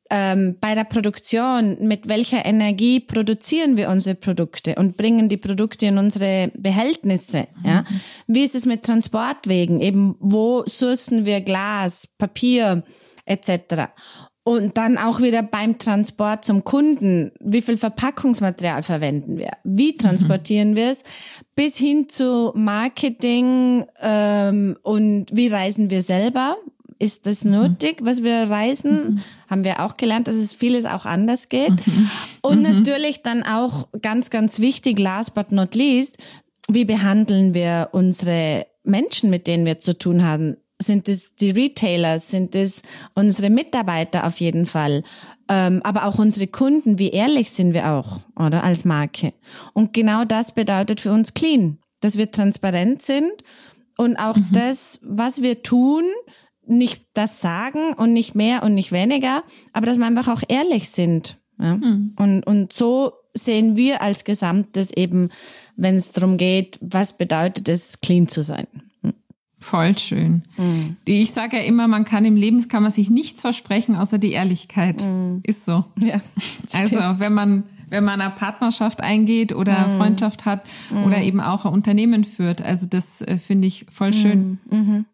ähm, 0.09 0.57
bei 0.59 0.75
der 0.75 0.83
Produktion, 0.83 1.77
mit 1.81 2.07
welcher 2.07 2.45
Energie 2.45 2.99
produzieren 2.99 3.75
wir 3.75 3.89
unsere 3.89 4.15
Produkte 4.15 4.75
und 4.75 4.97
bringen 4.97 5.29
die 5.29 5.37
Produkte 5.37 5.87
in 5.87 5.97
unsere 5.97 6.51
Behältnisse. 6.55 7.47
Ja? 7.63 7.83
Wie 8.27 8.43
ist 8.43 8.55
es 8.55 8.65
mit 8.65 8.83
Transportwegen? 8.83 9.81
Eben, 9.81 10.15
wo 10.19 10.63
sourcen 10.65 11.25
wir 11.25 11.41
Glas, 11.41 12.07
Papier 12.17 12.83
etc. 13.25 13.89
Und 14.43 14.77
dann 14.77 14.99
auch 14.99 15.21
wieder 15.21 15.41
beim 15.41 15.79
Transport 15.79 16.45
zum 16.45 16.63
Kunden. 16.63 17.31
Wie 17.39 17.63
viel 17.63 17.77
Verpackungsmaterial 17.77 18.83
verwenden 18.83 19.39
wir? 19.39 19.53
Wie 19.63 19.93
mhm. 19.93 19.97
transportieren 19.97 20.71
mhm. 20.71 20.75
wir 20.75 20.91
es? 20.91 21.03
Bis 21.55 21.77
hin 21.77 22.09
zu 22.09 22.51
Marketing 22.53 23.85
ähm, 24.01 24.77
und 24.83 25.25
wie 25.31 25.47
reisen 25.47 25.89
wir 25.89 26.03
selber? 26.03 26.57
Ist 26.99 27.25
das 27.25 27.43
nötig, 27.43 27.97
was 28.01 28.23
wir 28.23 28.49
reisen? 28.49 29.15
Mhm. 29.15 29.21
Haben 29.49 29.63
wir 29.63 29.79
auch 29.81 29.97
gelernt, 29.97 30.27
dass 30.27 30.35
es 30.35 30.53
vieles 30.53 30.85
auch 30.85 31.05
anders 31.05 31.49
geht. 31.49 31.85
Mhm. 31.85 32.09
Und 32.41 32.57
mhm. 32.59 32.77
natürlich 32.77 33.21
dann 33.21 33.43
auch 33.43 33.87
ganz, 34.01 34.29
ganz 34.29 34.59
wichtig, 34.59 34.99
last 34.99 35.33
but 35.33 35.51
not 35.51 35.75
least, 35.75 36.17
wie 36.67 36.85
behandeln 36.85 37.53
wir 37.53 37.89
unsere 37.91 38.65
Menschen, 38.83 39.29
mit 39.29 39.47
denen 39.47 39.65
wir 39.65 39.79
zu 39.79 39.97
tun 39.97 40.23
haben? 40.23 40.57
Sind 40.81 41.07
es 41.07 41.35
die 41.35 41.51
Retailer? 41.51 42.19
Sind 42.19 42.55
es 42.55 42.81
unsere 43.13 43.49
Mitarbeiter 43.49 44.25
auf 44.25 44.39
jeden 44.39 44.65
Fall? 44.65 45.03
Ähm, 45.47 45.81
aber 45.83 46.05
auch 46.05 46.17
unsere 46.17 46.47
Kunden, 46.47 46.97
wie 46.97 47.11
ehrlich 47.11 47.51
sind 47.51 47.73
wir 47.73 47.91
auch, 47.91 48.21
oder? 48.35 48.63
Als 48.63 48.83
Marke. 48.83 49.33
Und 49.73 49.93
genau 49.93 50.25
das 50.25 50.53
bedeutet 50.53 51.01
für 51.01 51.11
uns 51.11 51.33
clean, 51.33 51.77
dass 52.01 52.17
wir 52.17 52.31
transparent 52.31 53.01
sind 53.03 53.31
und 53.97 54.17
auch 54.17 54.35
mhm. 54.35 54.47
das, 54.51 54.99
was 55.03 55.41
wir 55.41 55.63
tun, 55.63 56.03
nicht 56.67 57.05
das 57.13 57.41
sagen 57.41 57.93
und 57.93 58.13
nicht 58.13 58.35
mehr 58.35 58.63
und 58.63 58.73
nicht 58.73 58.91
weniger, 58.91 59.43
aber 59.73 59.85
dass 59.85 59.97
wir 59.97 60.05
einfach 60.05 60.27
auch 60.27 60.41
ehrlich 60.47 60.89
sind. 60.89 61.37
Ja? 61.59 61.75
Mhm. 61.75 62.13
Und, 62.17 62.43
und 62.45 62.73
so 62.73 63.13
sehen 63.33 63.75
wir 63.75 64.01
als 64.01 64.23
Gesamtes 64.23 64.91
eben, 64.93 65.29
wenn 65.75 65.95
es 65.95 66.11
darum 66.11 66.37
geht, 66.37 66.79
was 66.81 67.17
bedeutet 67.17 67.67
es, 67.69 67.99
clean 68.01 68.27
zu 68.27 68.41
sein. 68.41 68.67
Hm. 69.01 69.13
Voll 69.59 69.97
schön. 69.97 70.43
Mhm. 70.57 70.95
Ich 71.05 71.31
sage 71.31 71.57
ja 71.57 71.63
immer, 71.63 71.87
man 71.87 72.05
kann 72.05 72.25
im 72.25 72.35
Leben 72.35 72.65
kann 72.67 72.83
man 72.83 72.91
sich 72.91 73.09
nichts 73.09 73.41
versprechen, 73.41 73.95
außer 73.95 74.17
die 74.17 74.31
Ehrlichkeit. 74.31 75.05
Mhm. 75.05 75.41
Ist 75.43 75.65
so. 75.65 75.85
Ja, 75.99 76.21
also 76.73 76.99
wenn 77.19 77.33
man 77.33 77.63
wenn 77.87 78.03
man 78.03 78.19
eine 78.19 78.31
Partnerschaft 78.31 79.01
eingeht 79.01 79.53
oder 79.53 79.87
mhm. 79.87 79.97
Freundschaft 79.97 80.45
hat 80.45 80.65
oder 81.05 81.21
eben 81.21 81.39
auch 81.39 81.65
ein 81.65 81.71
Unternehmen 81.71 82.23
führt. 82.23 82.61
Also 82.61 82.87
das 82.87 83.21
äh, 83.21 83.37
finde 83.37 83.67
ich 83.67 83.85
voll 83.91 84.11
schön. 84.11 84.59
Mhm. 84.69 85.05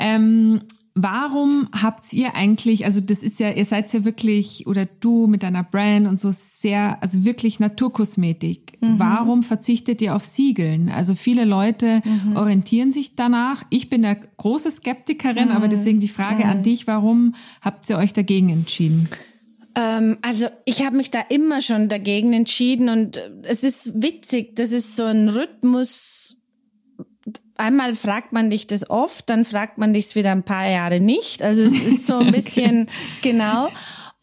Ähm, 0.00 0.60
warum 0.94 1.68
habt 1.72 2.12
ihr 2.12 2.34
eigentlich, 2.34 2.84
also 2.84 3.00
das 3.00 3.22
ist 3.22 3.40
ja, 3.40 3.50
ihr 3.50 3.64
seid 3.64 3.92
ja 3.92 4.04
wirklich, 4.04 4.66
oder 4.66 4.86
du 4.86 5.26
mit 5.26 5.42
deiner 5.42 5.62
Brand 5.62 6.06
und 6.06 6.20
so 6.20 6.30
sehr, 6.32 7.02
also 7.02 7.24
wirklich 7.24 7.60
Naturkosmetik. 7.60 8.78
Mhm. 8.80 8.98
Warum 8.98 9.42
verzichtet 9.42 10.02
ihr 10.02 10.14
auf 10.14 10.24
Siegeln? 10.24 10.88
Also 10.88 11.14
viele 11.14 11.44
Leute 11.44 12.02
mhm. 12.04 12.36
orientieren 12.36 12.92
sich 12.92 13.14
danach. 13.14 13.64
Ich 13.70 13.88
bin 13.88 14.04
eine 14.04 14.20
große 14.36 14.70
Skeptikerin, 14.70 15.48
mhm. 15.48 15.54
aber 15.54 15.68
deswegen 15.68 16.00
die 16.00 16.08
Frage 16.08 16.44
an 16.44 16.58
mhm. 16.58 16.62
dich, 16.62 16.86
warum 16.86 17.34
habt 17.60 17.88
ihr 17.88 17.96
euch 17.96 18.12
dagegen 18.12 18.48
entschieden? 18.48 19.08
Ähm, 19.76 20.18
also 20.22 20.46
ich 20.64 20.84
habe 20.84 20.96
mich 20.96 21.10
da 21.10 21.20
immer 21.28 21.62
schon 21.62 21.88
dagegen 21.88 22.32
entschieden 22.32 22.88
und 22.88 23.20
es 23.44 23.62
ist 23.62 24.02
witzig, 24.02 24.56
das 24.56 24.72
ist 24.72 24.96
so 24.96 25.04
ein 25.04 25.28
Rhythmus, 25.28 26.39
einmal 27.60 27.94
fragt 27.94 28.32
man 28.32 28.50
dich 28.50 28.66
das 28.66 28.88
oft, 28.90 29.30
dann 29.30 29.44
fragt 29.44 29.78
man 29.78 29.92
dich 29.92 30.06
es 30.06 30.14
wieder 30.16 30.32
ein 30.32 30.42
paar 30.42 30.68
Jahre 30.68 31.00
nicht. 31.00 31.42
Also 31.42 31.62
es 31.62 31.80
ist 31.80 32.06
so 32.06 32.18
ein 32.18 32.32
bisschen 32.32 32.82
okay. 32.82 32.92
genau. 33.22 33.68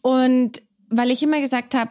Und 0.02 0.62
weil 0.90 1.10
ich 1.10 1.22
immer 1.22 1.40
gesagt 1.40 1.74
habe, 1.74 1.90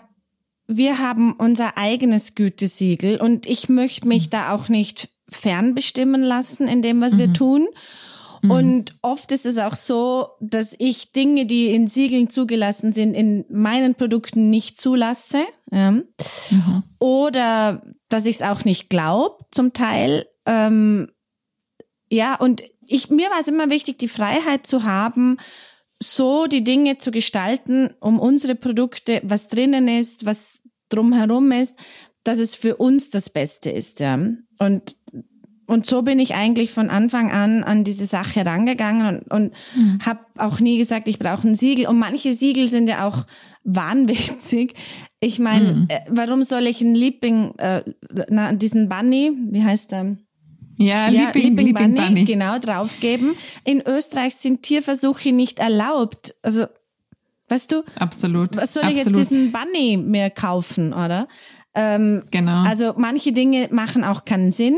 wir 0.68 1.00
haben 1.00 1.34
unser 1.34 1.78
eigenes 1.78 2.36
Gütesiegel 2.36 3.22
und 3.22 3.46
ich 3.46 3.70
möchte 3.70 4.08
mich 4.08 4.30
da 4.30 4.52
auch 4.54 4.70
nicht 4.70 5.10
fernbestimmen 5.30 6.22
lassen 6.22 6.68
in 6.68 6.82
dem, 6.82 7.02
was 7.02 7.14
mhm. 7.14 7.20
wir 7.20 7.34
tun. 7.34 7.68
Mhm. 8.42 8.52
Und 8.52 8.96
oft 9.02 9.32
ist 9.32 9.46
es 9.46 9.58
auch 9.58 9.76
so, 9.76 10.30
dass 10.40 10.76
ich 10.78 11.12
Dinge, 11.12 11.46
die 11.46 11.70
in 11.70 11.88
Siegeln 11.88 12.30
zugelassen 12.30 12.94
sind, 12.94 13.14
in 13.14 13.46
meinen 13.50 13.96
Produkten 13.96 14.50
nicht 14.50 14.78
zulasse. 14.78 15.44
Ja. 15.72 15.92
Mhm. 15.92 16.84
Oder 17.00 17.82
dass 18.10 18.26
ich 18.26 18.38
es 18.38 18.42
auch 18.42 18.66
nicht 18.66 18.90
glaube, 18.90 19.46
zum 19.52 19.74
Teil. 19.74 20.26
Ähm, 20.46 21.10
ja, 22.10 22.36
und 22.36 22.64
ich, 22.88 23.10
mir 23.10 23.30
war 23.30 23.40
es 23.40 23.48
immer 23.48 23.70
wichtig, 23.70 23.98
die 23.98 24.08
Freiheit 24.08 24.66
zu 24.66 24.84
haben, 24.84 25.38
so 26.02 26.48
die 26.48 26.64
Dinge 26.64 26.98
zu 26.98 27.12
gestalten, 27.12 27.90
um 28.00 28.20
unsere 28.20 28.56
Produkte, 28.56 29.22
was 29.24 29.48
drinnen 29.48 29.88
ist, 29.88 30.26
was 30.26 30.64
drumherum 30.90 31.52
ist, 31.52 31.78
dass 32.24 32.40
es 32.40 32.56
für 32.56 32.76
uns 32.78 33.10
das 33.10 33.30
Beste 33.30 33.70
ist, 33.70 34.00
ja. 34.00 34.20
Und, 34.60 34.96
und 35.66 35.86
so 35.86 36.02
bin 36.02 36.20
ich 36.20 36.36
eigentlich 36.36 36.72
von 36.72 36.90
Anfang 36.90 37.32
an 37.32 37.64
an 37.64 37.84
diese 37.84 38.06
Sache 38.06 38.40
herangegangen 38.42 39.18
und, 39.18 39.32
und 39.32 39.54
mhm. 39.76 40.00
habe 40.06 40.22
auch 40.38 40.60
nie 40.60 40.78
gesagt, 40.78 41.08
ich 41.08 41.20
brauche 41.20 41.48
ein 41.48 41.56
Siegel. 41.56 41.88
Und 41.88 42.00
manche 42.00 42.34
Siegel 42.34 42.68
sind 42.68 42.88
ja 42.88 43.06
auch 43.08 43.26
wahnwitzig. 43.64 44.74
Ich 45.20 45.40
meine, 45.40 45.74
mhm. 45.74 45.86
äh, 45.90 46.00
warum 46.10 46.44
soll 46.44 46.68
ich 46.68 46.82
ein 46.82 46.96
Liebling, 46.96 47.54
äh, 47.58 47.84
na, 48.30 48.54
diesen 48.54 48.88
Bunny, 48.88 49.32
wie 49.50 49.64
heißt 49.64 49.92
der? 49.92 50.18
Ja, 50.78 51.10
ja 51.10 51.26
Liebling, 51.26 51.58
Liebling, 51.58 51.68
Liebling 51.68 51.96
Bunny, 51.96 52.08
Bunny, 52.08 52.26
genau, 52.26 52.60
draufgeben. 52.60 53.36
In 53.64 53.82
Österreich 53.86 54.36
sind 54.36 54.64
Tierversuche 54.64 55.32
nicht 55.32 55.60
erlaubt. 55.60 56.36
Also, 56.44 56.66
weißt 57.50 57.72
du? 57.72 57.84
Absolut. 57.96 58.56
Was 58.58 58.74
soll 58.74 58.84
absolut. 58.84 59.08
ich 59.08 59.14
jetzt 59.14 59.18
diesen 59.18 59.52
Bunny 59.52 59.98
mehr 59.98 60.30
kaufen, 60.30 60.94
oder? 60.94 61.28
Ähm, 61.74 62.24
genau. 62.32 62.64
Also, 62.64 62.94
manche 62.98 63.32
Dinge 63.32 63.68
machen 63.72 64.04
auch 64.04 64.26
keinen 64.26 64.52
Sinn. 64.52 64.78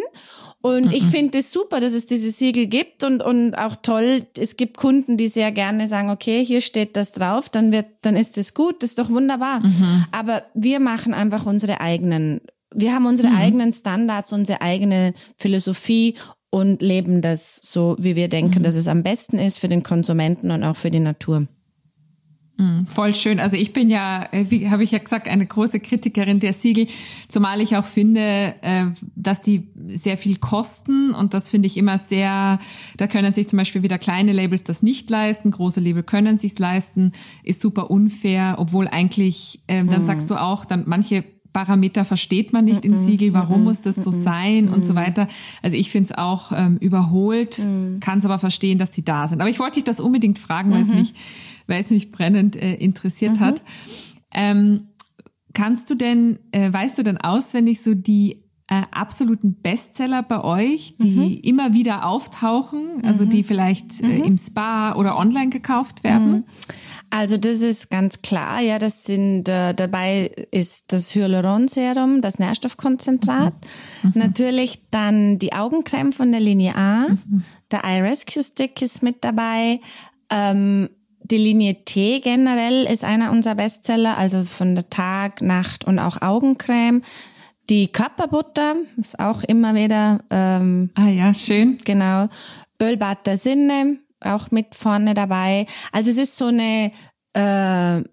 Und 0.62 0.88
mhm. 0.88 0.92
ich 0.92 1.06
finde 1.06 1.40
es 1.40 1.52
super, 1.52 1.80
dass 1.80 1.94
es 1.94 2.06
diese 2.06 2.30
Siegel 2.32 2.68
gibt 2.68 3.06
und, 3.06 3.24
und 3.24 3.56
auch 3.56 3.78
toll, 3.78 4.28
es 4.38 4.58
gibt 4.58 4.76
Kunden, 4.76 5.16
die 5.16 5.30
sehr 5.30 5.54
gerne 5.54 5.88
sagen, 5.88 6.10
okay, 6.10 6.44
hier 6.44 6.60
steht 6.60 6.98
das 6.98 7.14
drauf, 7.14 7.48
dann 7.48 7.72
wird, 7.72 7.86
dann 8.02 8.18
ist 8.18 8.38
es 8.38 8.54
gut, 8.54 8.84
das 8.84 8.90
ist 8.90 9.00
doch 9.00 9.10
wunderbar. 9.10 9.62
Mhm. 9.62 10.06
Aber 10.12 10.44
wir 10.54 10.82
machen 10.82 11.14
einfach 11.14 11.46
unsere 11.46 11.80
eigenen 11.80 12.42
wir 12.74 12.94
haben 12.94 13.06
unsere 13.06 13.30
mhm. 13.30 13.38
eigenen 13.38 13.72
Standards, 13.72 14.34
unsere 14.34 14.62
eigene 14.62 15.14
Philosophie 15.38 16.16
und 16.50 16.82
leben 16.82 17.22
das 17.22 17.60
so, 17.62 17.96
wie 18.00 18.16
wir 18.16 18.28
denken, 18.28 18.60
mhm. 18.60 18.64
dass 18.64 18.76
es 18.76 18.88
am 18.88 19.04
besten 19.04 19.38
ist 19.38 19.60
für 19.60 19.70
den 19.70 19.84
Konsumenten 19.84 20.52
und 20.52 20.64
auch 20.64 20.76
für 20.76 20.90
die 20.90 21.00
Natur. 21.00 21.48
Mhm, 22.60 22.88
voll 22.88 23.16
schön. 23.16 23.40
Also 23.40 23.56
ich 23.56 23.72
bin 23.72 23.90
ja, 23.90 24.28
äh, 24.32 24.46
wie 24.50 24.70
habe 24.70 24.84
ich 24.84 24.92
ja 24.92 25.00
gesagt, 25.00 25.30
eine 25.30 25.46
große 25.46 25.80
Kritikerin 25.80 26.42
der 26.42 26.52
Siegel, 26.52 26.88
zumal 27.30 27.62
ich 27.62 27.78
auch 27.78 27.86
finde, 27.86 28.54
äh, 28.62 28.88
dass 29.16 29.42
die 29.42 29.70
sehr 29.88 30.18
viel 30.18 30.36
kosten 30.36 31.14
und 31.14 31.34
das 31.34 31.50
finde 31.50 31.68
ich 31.68 31.78
immer 31.78 31.98
sehr, 31.98 32.60
da 32.98 33.08
können 33.08 33.32
sich 33.32 33.48
zum 33.48 33.58
Beispiel 33.58 33.82
wieder 33.82 33.98
kleine 33.98 34.34
Labels 34.34 34.66
das 34.66 34.84
nicht 34.84 35.10
leisten, 35.10 35.52
große 35.52 35.80
Label 35.80 36.04
können 36.04 36.38
sich's 36.38 36.60
leisten, 36.60 37.14
ist 37.44 37.62
super 37.62 37.90
unfair, 37.90 38.56
obwohl 38.58 38.90
eigentlich, 38.90 39.62
ähm, 39.70 39.90
dann 39.90 40.02
mhm. 40.02 40.06
sagst 40.06 40.30
du 40.30 40.36
auch, 40.36 40.66
dann 40.66 40.84
manche 40.86 41.24
Parameter 41.66 42.06
versteht 42.06 42.54
man 42.54 42.64
nicht 42.64 42.86
in 42.86 42.96
Siegel, 42.96 43.34
warum 43.34 43.66
muss 43.66 43.82
das 43.82 43.96
so 43.96 44.12
sein 44.12 44.70
und 44.70 44.86
so 44.86 44.96
weiter. 44.96 45.28
Also 45.62 45.76
ich 45.76 45.92
finde 45.92 46.12
es 46.12 46.18
auch 46.18 46.54
ähm, 46.56 46.78
überholt, 46.78 47.68
kann 48.00 48.20
es 48.20 48.26
aber 48.26 48.40
verstehen, 48.40 48.80
dass 48.80 48.92
die 48.92 49.04
da 49.04 49.28
sind. 49.28 49.42
Aber 49.42 49.50
ich 49.50 49.60
wollte 49.60 49.76
dich 49.76 49.84
das 49.84 50.00
unbedingt 50.00 50.40
fragen, 50.40 50.72
weil 50.72 50.82
es 50.82 50.94
mich, 50.94 51.14
weil 51.68 51.82
es 51.82 51.90
mich 51.90 52.12
brennend 52.12 52.56
äh, 52.56 52.76
interessiert 52.76 53.42
hat. 53.42 53.62
Ähm, 54.34 54.88
kannst 55.54 55.90
du 55.90 55.96
denn, 55.96 56.40
äh, 56.52 56.72
weißt 56.72 56.98
du 56.98 57.04
denn 57.04 57.18
auswendig 57.18 57.82
so 57.82 57.94
die 57.94 58.44
äh, 58.70 58.84
absoluten 58.92 59.56
Bestseller 59.56 60.24
bei 60.24 60.42
euch, 60.42 60.96
die 60.98 61.10
mhm. 61.10 61.40
immer 61.42 61.74
wieder 61.74 62.06
auftauchen, 62.06 63.04
also 63.04 63.26
die 63.26 63.44
vielleicht 63.44 64.02
äh, 64.02 64.20
im 64.20 64.38
Spa 64.38 64.94
oder 64.94 65.18
online 65.18 65.50
gekauft 65.50 66.06
werden? 66.06 66.46
Also 67.12 67.38
das 67.38 67.62
ist 67.62 67.90
ganz 67.90 68.22
klar, 68.22 68.62
ja, 68.62 68.78
das 68.78 69.04
sind 69.04 69.50
äh, 69.50 69.74
dabei 69.74 70.32
ist 70.52 70.94
das 70.94 71.16
Hyaluronserum, 71.16 72.22
das 72.22 72.38
Nährstoffkonzentrat, 72.38 73.54
mhm. 74.04 74.10
mhm. 74.10 74.22
natürlich 74.22 74.84
dann 74.92 75.40
die 75.40 75.54
Augencreme 75.54 76.12
von 76.12 76.32
der 76.32 76.42
Linie 76.42 76.76
A, 76.76 77.08
mhm. 77.10 77.44
der 77.72 77.84
Eye 77.84 78.02
Rescue 78.02 78.44
Stick 78.44 78.82
ist 78.82 79.02
mit 79.02 79.24
dabei, 79.24 79.80
ähm, 80.30 80.90
die 81.24 81.38
Linie 81.38 81.84
T 81.86 82.20
generell 82.22 82.86
ist 82.86 83.04
einer 83.04 83.32
unserer 83.32 83.56
Bestseller, 83.56 84.18
also 84.18 84.44
von 84.44 84.76
der 84.76 84.90
Tag, 84.90 85.42
Nacht 85.42 85.86
und 85.86 86.00
auch 86.00 86.22
Augencreme. 86.22 87.02
Die 87.70 87.88
Körperbutter 87.92 88.76
ist 88.98 89.20
auch 89.20 89.44
immer 89.44 89.76
wieder. 89.76 90.22
Ähm, 90.32 90.90
ah 90.96 91.08
ja, 91.08 91.34
schön. 91.36 91.78
Genau. 91.86 92.30
Ölbad 92.82 93.28
der 93.28 93.38
Sinne 93.38 94.00
auch 94.22 94.52
mit 94.52 94.76
vorne 94.76 95.14
dabei. 95.14 95.66
Also 95.92 96.10
es 96.10 96.18
ist 96.18 96.38
so 96.38 96.48
eine 96.48 96.92
äh, 97.34 98.04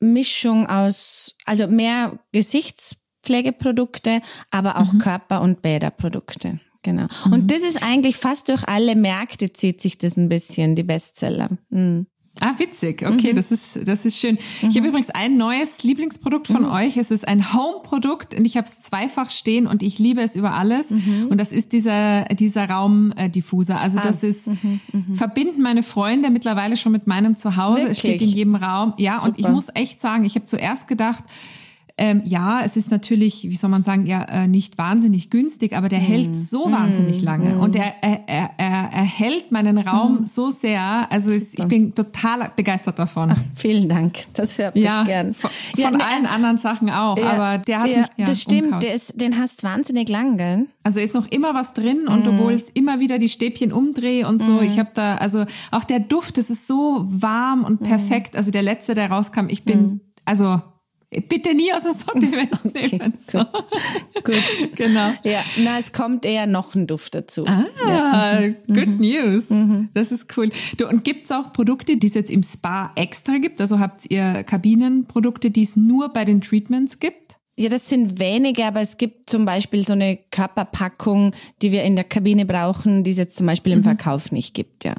Mischung 0.00 0.66
aus, 0.66 1.36
also 1.44 1.68
mehr 1.68 2.18
Gesichtspflegeprodukte, 2.32 4.20
aber 4.50 4.78
auch 4.78 4.92
mhm. 4.92 4.98
Körper- 4.98 5.40
und 5.40 5.62
Bäderprodukte. 5.62 6.60
Genau. 6.82 7.06
Mhm. 7.26 7.32
Und 7.32 7.50
das 7.50 7.62
ist 7.62 7.82
eigentlich 7.82 8.16
fast 8.16 8.48
durch 8.48 8.68
alle 8.68 8.96
Märkte 8.96 9.52
zieht 9.52 9.80
sich 9.80 9.98
das 9.98 10.16
ein 10.16 10.28
bisschen, 10.28 10.74
die 10.74 10.82
Bestseller. 10.82 11.50
Mhm. 11.70 12.06
Ah, 12.40 12.54
witzig. 12.56 13.04
Okay, 13.06 13.32
mhm. 13.32 13.36
das 13.36 13.52
ist 13.52 13.86
das 13.86 14.06
ist 14.06 14.18
schön. 14.18 14.38
Mhm. 14.62 14.68
Ich 14.70 14.76
habe 14.76 14.88
übrigens 14.88 15.10
ein 15.10 15.36
neues 15.36 15.82
Lieblingsprodukt 15.82 16.46
von 16.46 16.62
mhm. 16.62 16.70
euch. 16.70 16.96
Es 16.96 17.10
ist 17.10 17.28
ein 17.28 17.52
Home-Produkt 17.52 18.34
und 18.34 18.46
ich 18.46 18.56
habe 18.56 18.66
es 18.66 18.80
zweifach 18.80 19.28
stehen 19.30 19.66
und 19.66 19.82
ich 19.82 19.98
liebe 19.98 20.22
es 20.22 20.34
über 20.34 20.54
alles. 20.54 20.90
Mhm. 20.90 21.26
Und 21.28 21.38
das 21.38 21.52
ist 21.52 21.72
dieser 21.72 22.24
dieser 22.24 22.68
Raumdiffuser. 22.68 23.78
Also 23.78 23.98
ah. 23.98 24.02
das 24.02 24.22
ist 24.22 24.48
mhm, 24.48 24.80
mhm. 24.92 25.14
verbinden 25.14 25.60
meine 25.60 25.82
Freunde 25.82 26.30
mittlerweile 26.30 26.76
schon 26.76 26.92
mit 26.92 27.06
meinem 27.06 27.36
Zuhause. 27.36 27.82
Wirklich? 27.82 27.90
Es 27.90 27.98
steht 27.98 28.22
in 28.22 28.28
jedem 28.28 28.54
Raum. 28.54 28.94
Ja, 28.96 29.14
Super. 29.14 29.26
und 29.26 29.38
ich 29.38 29.48
muss 29.48 29.66
echt 29.74 30.00
sagen, 30.00 30.24
ich 30.24 30.34
habe 30.34 30.46
zuerst 30.46 30.88
gedacht, 30.88 31.24
ähm, 32.02 32.22
ja, 32.24 32.62
es 32.64 32.76
ist 32.76 32.90
natürlich, 32.90 33.44
wie 33.44 33.54
soll 33.54 33.70
man 33.70 33.84
sagen, 33.84 34.06
ja 34.06 34.24
äh, 34.24 34.48
nicht 34.48 34.76
wahnsinnig 34.76 35.30
günstig, 35.30 35.76
aber 35.76 35.88
der 35.88 36.00
mm. 36.00 36.02
hält 36.02 36.36
so 36.36 36.66
mm. 36.66 36.72
wahnsinnig 36.72 37.22
lange 37.22 37.54
mm. 37.54 37.60
und 37.60 37.76
er, 37.76 37.94
er, 38.02 38.24
er, 38.26 38.50
er 38.58 39.04
hält 39.04 39.52
meinen 39.52 39.78
Raum 39.78 40.22
mm. 40.22 40.26
so 40.26 40.50
sehr. 40.50 41.06
Also 41.10 41.30
es, 41.30 41.54
ich 41.56 41.64
bin 41.66 41.94
total 41.94 42.50
begeistert 42.56 42.98
davon. 42.98 43.30
Ach, 43.30 43.38
vielen 43.54 43.88
Dank, 43.88 44.18
das 44.32 44.58
hört 44.58 44.74
mich 44.74 44.82
ja, 44.82 45.04
gern. 45.04 45.32
Von, 45.32 45.48
ja, 45.76 45.90
von 45.90 45.98
ne, 45.98 46.04
allen 46.04 46.26
anderen 46.26 46.58
Sachen 46.58 46.90
auch, 46.90 47.16
ja, 47.16 47.34
aber 47.34 47.58
der 47.58 47.78
hat 47.78 47.88
ja, 47.88 47.98
mich 47.98 48.06
ja, 48.16 48.26
Das 48.26 48.42
stimmt, 48.42 48.82
der 48.82 48.94
ist, 48.94 49.20
den 49.20 49.38
hast 49.38 49.62
wahnsinnig 49.62 50.08
lang, 50.08 50.38
gell? 50.38 50.66
Also 50.82 50.98
ist 50.98 51.14
noch 51.14 51.28
immer 51.28 51.54
was 51.54 51.72
drin 51.72 52.08
und 52.08 52.26
obwohl 52.26 52.54
es 52.54 52.68
immer 52.70 52.98
wieder 52.98 53.18
die 53.18 53.28
Stäbchen 53.28 53.72
umdrehe 53.72 54.26
und 54.26 54.42
so, 54.42 54.60
ich 54.60 54.80
habe 54.80 54.90
da, 54.94 55.18
also 55.18 55.44
auch 55.70 55.84
der 55.84 56.00
Duft, 56.00 56.36
das 56.36 56.50
ist 56.50 56.66
so 56.66 57.06
warm 57.08 57.62
und 57.62 57.84
perfekt. 57.84 58.34
Also 58.34 58.50
der 58.50 58.62
letzte, 58.62 58.96
der 58.96 59.08
rauskam, 59.08 59.46
ich 59.46 59.62
bin, 59.62 60.00
also 60.24 60.60
bitte 61.20 61.54
nie 61.54 61.72
aus 61.72 61.84
dem 61.84 61.92
Sortiment 61.92 62.52
okay, 62.64 62.88
nehmen. 62.92 63.14
So. 63.18 63.38
Gut. 64.24 64.42
genau. 64.74 65.12
Ja, 65.24 65.42
na, 65.62 65.78
es 65.78 65.92
kommt 65.92 66.24
eher 66.24 66.46
noch 66.46 66.74
ein 66.74 66.86
Duft 66.86 67.14
dazu. 67.14 67.46
Ah, 67.46 67.66
ja. 67.86 68.48
good 68.66 68.88
mhm. 68.88 68.96
news. 68.98 69.50
Mhm. 69.50 69.88
Das 69.94 70.12
ist 70.12 70.36
cool. 70.36 70.50
Du, 70.76 70.88
und 70.88 71.04
gibt's 71.04 71.30
auch 71.30 71.52
Produkte, 71.52 71.96
die 71.96 72.06
es 72.06 72.14
jetzt 72.14 72.30
im 72.30 72.42
Spa 72.42 72.90
extra 72.96 73.38
gibt? 73.38 73.60
Also 73.60 73.78
habt 73.78 74.10
ihr 74.10 74.42
Kabinenprodukte, 74.44 75.50
die 75.50 75.62
es 75.62 75.76
nur 75.76 76.08
bei 76.10 76.24
den 76.24 76.40
Treatments 76.40 76.98
gibt? 76.98 77.38
Ja, 77.58 77.68
das 77.68 77.88
sind 77.88 78.18
wenige, 78.18 78.64
aber 78.64 78.80
es 78.80 78.96
gibt 78.96 79.28
zum 79.28 79.44
Beispiel 79.44 79.84
so 79.84 79.92
eine 79.92 80.16
Körperpackung, 80.30 81.32
die 81.60 81.70
wir 81.70 81.82
in 81.84 81.96
der 81.96 82.04
Kabine 82.04 82.46
brauchen, 82.46 83.04
die 83.04 83.10
es 83.10 83.18
jetzt 83.18 83.36
zum 83.36 83.46
Beispiel 83.46 83.72
im 83.74 83.80
mhm. 83.80 83.84
Verkauf 83.84 84.32
nicht 84.32 84.54
gibt, 84.54 84.84
ja. 84.84 84.94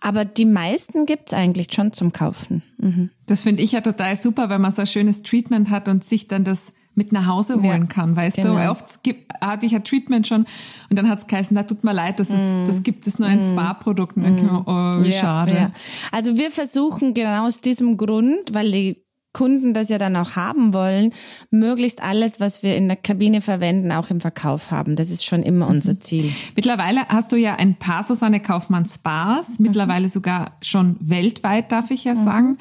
Aber 0.00 0.24
die 0.24 0.44
meisten 0.44 1.06
gibt's 1.06 1.32
eigentlich 1.32 1.72
schon 1.72 1.92
zum 1.92 2.12
Kaufen. 2.12 2.62
Mhm. 2.78 3.10
Das 3.26 3.42
finde 3.42 3.62
ich 3.62 3.72
ja 3.72 3.80
total 3.80 4.14
super, 4.14 4.48
wenn 4.50 4.60
man 4.60 4.70
so 4.70 4.82
ein 4.82 4.86
schönes 4.86 5.22
Treatment 5.22 5.68
hat 5.70 5.88
und 5.88 6.04
sich 6.04 6.28
dann 6.28 6.44
das 6.44 6.72
mit 6.94 7.12
nach 7.12 7.26
Hause 7.26 7.56
holen 7.56 7.82
Ja, 7.82 7.86
kann, 7.86 8.16
weißt 8.16 8.36
genau. 8.36 8.56
du? 8.56 8.70
Oft 8.70 9.02
gibt, 9.02 9.30
hatte 9.40 9.66
ich 9.66 9.74
ein 9.74 9.84
Treatment 9.84 10.26
schon 10.26 10.46
und 10.88 10.96
dann 10.96 11.08
hat 11.08 11.18
es 11.18 11.26
geheißen, 11.26 11.54
da 11.54 11.64
tut 11.64 11.84
mir 11.84 11.92
leid, 11.92 12.20
das, 12.20 12.30
ist, 12.30 12.66
das 12.66 12.82
gibt 12.82 13.06
es 13.06 13.18
nur 13.18 13.28
in 13.28 13.42
Spa-Produkten. 13.42 14.24
Und 14.24 14.36
ich 14.38 14.42
mir, 14.42 14.62
Oh, 14.66 15.02
wie 15.02 15.08
Mm. 15.08 15.10
Ja, 15.10 15.20
schade. 15.20 15.54
ja. 15.54 15.72
Also 16.12 16.38
wir 16.38 16.50
versuchen 16.50 17.12
genau 17.14 17.46
aus 17.46 17.60
diesem 17.60 17.96
Grund, 17.98 18.54
weil 18.54 18.72
die 18.72 19.05
Kunden 19.36 19.74
das 19.74 19.90
ja 19.90 19.98
dann 19.98 20.16
auch 20.16 20.34
haben 20.34 20.72
wollen, 20.72 21.12
möglichst 21.50 22.02
alles, 22.02 22.40
was 22.40 22.62
wir 22.62 22.74
in 22.74 22.88
der 22.88 22.96
Kabine 22.96 23.42
verwenden, 23.42 23.92
auch 23.92 24.08
im 24.08 24.22
Verkauf 24.22 24.70
haben. 24.70 24.96
Das 24.96 25.10
ist 25.10 25.26
schon 25.26 25.42
immer 25.42 25.68
unser 25.68 26.00
Ziel. 26.00 26.32
Mittlerweile 26.54 27.06
hast 27.08 27.32
du 27.32 27.36
ja 27.36 27.54
ein 27.56 27.74
paar 27.74 28.02
Susanne 28.02 28.40
Kaufmann 28.40 28.86
Spas, 28.86 29.58
mittlerweile 29.58 30.08
sogar 30.08 30.56
schon 30.62 30.96
weltweit, 31.00 31.70
darf 31.70 31.90
ich 31.90 32.04
ja 32.04 32.16
sagen. 32.16 32.56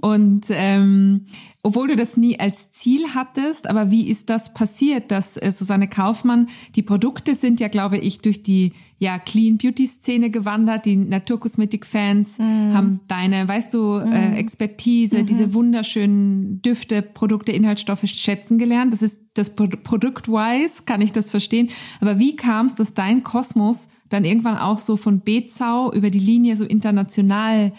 Und 0.00 0.46
ähm, 0.50 1.26
obwohl 1.64 1.88
du 1.88 1.96
das 1.96 2.16
nie 2.16 2.40
als 2.40 2.72
Ziel 2.72 3.14
hattest, 3.14 3.68
aber 3.68 3.92
wie 3.92 4.08
ist 4.08 4.28
das 4.30 4.52
passiert, 4.52 5.12
dass 5.12 5.36
äh, 5.36 5.52
Susanne 5.52 5.86
Kaufmann, 5.86 6.48
die 6.74 6.82
Produkte 6.82 7.34
sind 7.34 7.60
ja, 7.60 7.68
glaube 7.68 7.98
ich, 7.98 8.18
durch 8.18 8.42
die 8.42 8.72
ja 8.98 9.18
Clean 9.18 9.58
Beauty 9.58 9.86
Szene 9.86 10.30
gewandert, 10.30 10.86
die 10.86 10.96
Naturkosmetik-Fans 10.96 12.38
haben 12.38 13.00
deine, 13.06 13.48
weißt 13.48 13.74
du, 13.74 13.98
äh, 13.98 14.34
Expertise, 14.34 15.24
diese 15.24 15.54
wunderschönen 15.54 16.62
Düfte, 16.62 17.02
Produkte, 17.02 17.52
Inhaltsstoffe 17.52 18.06
schätzen 18.06 18.58
gelernt. 18.58 18.92
Das 18.92 19.02
ist 19.02 19.22
das 19.34 19.54
Pro 19.54 19.68
Produkt-wise, 19.68 20.82
kann 20.84 21.00
ich 21.00 21.12
das 21.12 21.30
verstehen. 21.30 21.68
Aber 22.00 22.18
wie 22.18 22.36
kam 22.36 22.66
es, 22.66 22.74
dass 22.74 22.94
dein 22.94 23.22
Kosmos 23.22 23.88
dann 24.08 24.24
irgendwann 24.24 24.58
auch 24.58 24.78
so 24.78 24.96
von 24.96 25.20
Bezau 25.20 25.92
über 25.92 26.10
die 26.10 26.18
Linie 26.18 26.56
so 26.56 26.64
international 26.64 27.72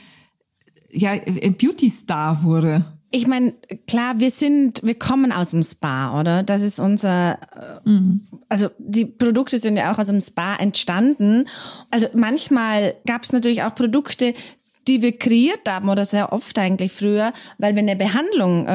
ja, 0.92 1.16
Beauty-Star 1.18 2.44
wurde? 2.44 2.86
Ich 3.16 3.28
meine, 3.28 3.54
klar, 3.88 4.20
wir 4.20 4.32
sind, 4.32 4.82
wir 4.82 4.98
kommen 4.98 5.32
aus 5.32 5.52
dem 5.52 5.62
Spa, 5.62 6.20
oder? 6.20 6.42
Das 6.42 6.64
ist 6.64 6.80
unser, 6.80 7.34
äh, 7.86 7.90
also 8.50 8.70
die 8.80 9.06
Produkte 9.06 9.60
sind 9.60 9.78
ja 9.78 9.94
auch 9.94 10.00
aus 10.00 10.08
dem 10.08 10.20
Spa 10.20 10.56
entstanden. 10.56 11.48
Also 11.92 12.08
manchmal 12.16 12.96
gab 13.06 13.22
es 13.22 13.32
natürlich 13.32 13.62
auch 13.62 13.76
Produkte, 13.76 14.34
die 14.88 15.04
wir 15.04 15.16
kreiert 15.16 15.62
haben 15.70 15.90
oder 15.90 16.06
sehr 16.06 16.34
oft 16.34 16.58
eigentlich 16.58 16.92
früher, 16.92 17.34
weil 17.60 17.76
wir 17.76 17.84
eine 17.84 17.96
Behandlung 17.96 18.66
äh, 18.66 18.72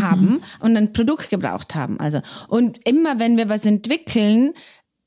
haben 0.00 0.40
und 0.60 0.76
ein 0.76 0.92
Produkt 0.92 1.28
gebraucht 1.28 1.74
haben. 1.74 1.98
Also 1.98 2.20
und 2.46 2.86
immer 2.86 3.18
wenn 3.18 3.36
wir 3.36 3.48
was 3.48 3.66
entwickeln, 3.66 4.52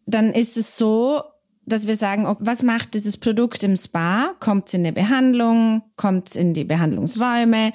dann 0.06 0.34
ist 0.34 0.58
es 0.58 0.76
so, 0.76 1.22
dass 1.66 1.88
wir 1.88 1.96
sagen, 1.96 2.26
okay, 2.26 2.44
was 2.46 2.64
macht 2.64 2.94
dieses 2.96 3.16
Produkt 3.16 3.64
im 3.64 3.78
Spa? 3.78 4.34
Kommt 4.42 4.68
es 4.68 4.74
in 4.74 4.82
eine 4.82 4.92
Behandlung? 4.92 5.84
Kommt 5.96 6.28
es 6.28 6.36
in 6.36 6.54
die 6.54 6.66
Behandlungsräume? 6.66 7.72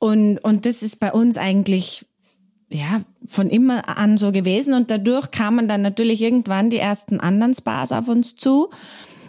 Und, 0.00 0.38
und 0.38 0.66
das 0.66 0.82
ist 0.82 0.98
bei 0.98 1.12
uns 1.12 1.38
eigentlich 1.38 2.06
ja, 2.72 3.02
von 3.26 3.50
immer 3.50 3.96
an 3.96 4.16
so 4.16 4.32
gewesen. 4.32 4.74
Und 4.74 4.90
dadurch 4.90 5.30
kamen 5.30 5.68
dann 5.68 5.82
natürlich 5.82 6.22
irgendwann 6.22 6.70
die 6.70 6.78
ersten 6.78 7.20
anderen 7.20 7.54
Spas 7.54 7.92
auf 7.92 8.08
uns 8.08 8.34
zu, 8.34 8.70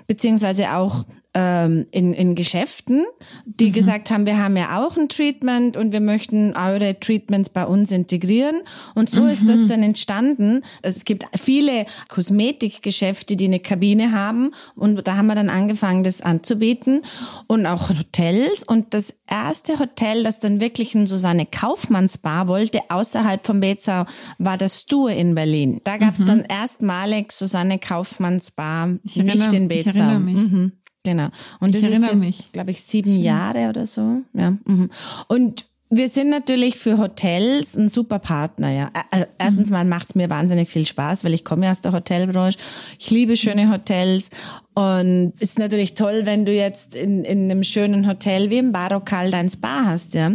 beziehungsweise 0.07 0.73
auch 0.73 1.05
ähm, 1.33 1.85
in, 1.91 2.13
in 2.13 2.35
Geschäften, 2.35 3.05
die 3.45 3.71
gesagt 3.71 4.11
haben, 4.11 4.25
wir 4.25 4.37
haben 4.37 4.57
ja 4.57 4.83
auch 4.85 4.97
ein 4.97 5.07
Treatment 5.07 5.77
und 5.77 5.93
wir 5.93 6.01
möchten 6.01 6.53
eure 6.57 6.99
Treatments 6.99 7.49
bei 7.49 7.65
uns 7.65 7.91
integrieren. 7.91 8.61
Und 8.95 9.09
so 9.09 9.25
ist 9.25 9.47
das 9.47 9.65
dann 9.65 9.81
entstanden. 9.81 10.61
Es 10.81 11.05
gibt 11.05 11.25
viele 11.39 11.85
Kosmetikgeschäfte, 12.09 13.35
die 13.35 13.45
eine 13.45 13.59
Kabine 13.59 14.11
haben 14.11 14.51
und 14.75 15.07
da 15.07 15.15
haben 15.17 15.27
wir 15.27 15.35
dann 15.35 15.49
angefangen, 15.49 16.03
das 16.03 16.21
anzubieten 16.21 17.01
und 17.47 17.65
auch 17.65 17.89
Hotels. 17.89 18.63
Und 18.67 18.93
das 18.93 19.13
erste 19.27 19.79
Hotel, 19.79 20.23
das 20.23 20.39
dann 20.39 20.59
wirklich 20.59 20.95
ein 20.95 21.07
Susanne 21.07 21.45
Kaufmanns 21.45 22.17
Bar 22.17 22.47
wollte, 22.47 22.79
außerhalb 22.89 23.45
von 23.45 23.59
Bezau, 23.59 24.05
war 24.37 24.57
das 24.57 24.81
Stue 24.81 25.13
in 25.13 25.35
Berlin. 25.35 25.81
Da 25.83 25.97
gab 25.97 26.13
es 26.15 26.25
dann 26.25 26.41
erstmalig 26.41 27.31
Susanne 27.31 27.79
Kaufmanns 27.79 28.51
Bar, 28.51 28.87
nicht 29.03 29.17
erinnere- 29.17 29.55
in 29.55 29.69
ich 29.69 29.85
Bezau. 29.85 29.99
erinnere 29.99 30.19
mich. 30.19 30.35
Mhm, 30.35 30.71
genau. 31.03 31.29
Und 31.59 31.75
Ich 31.75 31.81
das 31.81 31.89
ist 31.89 31.89
erinnere 31.89 32.11
jetzt, 32.11 32.19
mich. 32.19 32.51
glaube 32.51 32.71
ich, 32.71 32.81
sieben 32.83 33.19
Jahre 33.21 33.69
oder 33.69 33.85
so. 33.85 34.21
Ja. 34.33 34.51
Mhm. 34.65 34.89
Und 35.27 35.65
wir 35.93 36.07
sind 36.07 36.29
natürlich 36.29 36.77
für 36.77 36.97
Hotels 36.97 37.75
ein 37.75 37.89
super 37.89 38.19
Partner, 38.19 38.71
ja. 38.71 38.91
Also 39.11 39.25
erstens 39.37 39.69
mal 39.71 39.83
macht's 39.83 40.15
mir 40.15 40.29
wahnsinnig 40.29 40.69
viel 40.69 40.87
Spaß, 40.87 41.25
weil 41.25 41.33
ich 41.33 41.43
komme 41.43 41.65
ja 41.65 41.71
aus 41.71 41.81
der 41.81 41.91
Hotelbranche. 41.91 42.57
Ich 42.97 43.11
liebe 43.11 43.35
schöne 43.35 43.69
Hotels 43.69 44.29
und 44.73 45.33
ist 45.39 45.59
natürlich 45.59 45.93
toll, 45.93 46.21
wenn 46.23 46.45
du 46.45 46.53
jetzt 46.53 46.95
in, 46.95 47.25
in 47.25 47.51
einem 47.51 47.63
schönen 47.63 48.07
Hotel 48.07 48.49
wie 48.49 48.59
im 48.59 48.71
Barokal 48.71 49.31
dein 49.31 49.49
Spa 49.49 49.83
hast, 49.83 50.13
ja. 50.13 50.31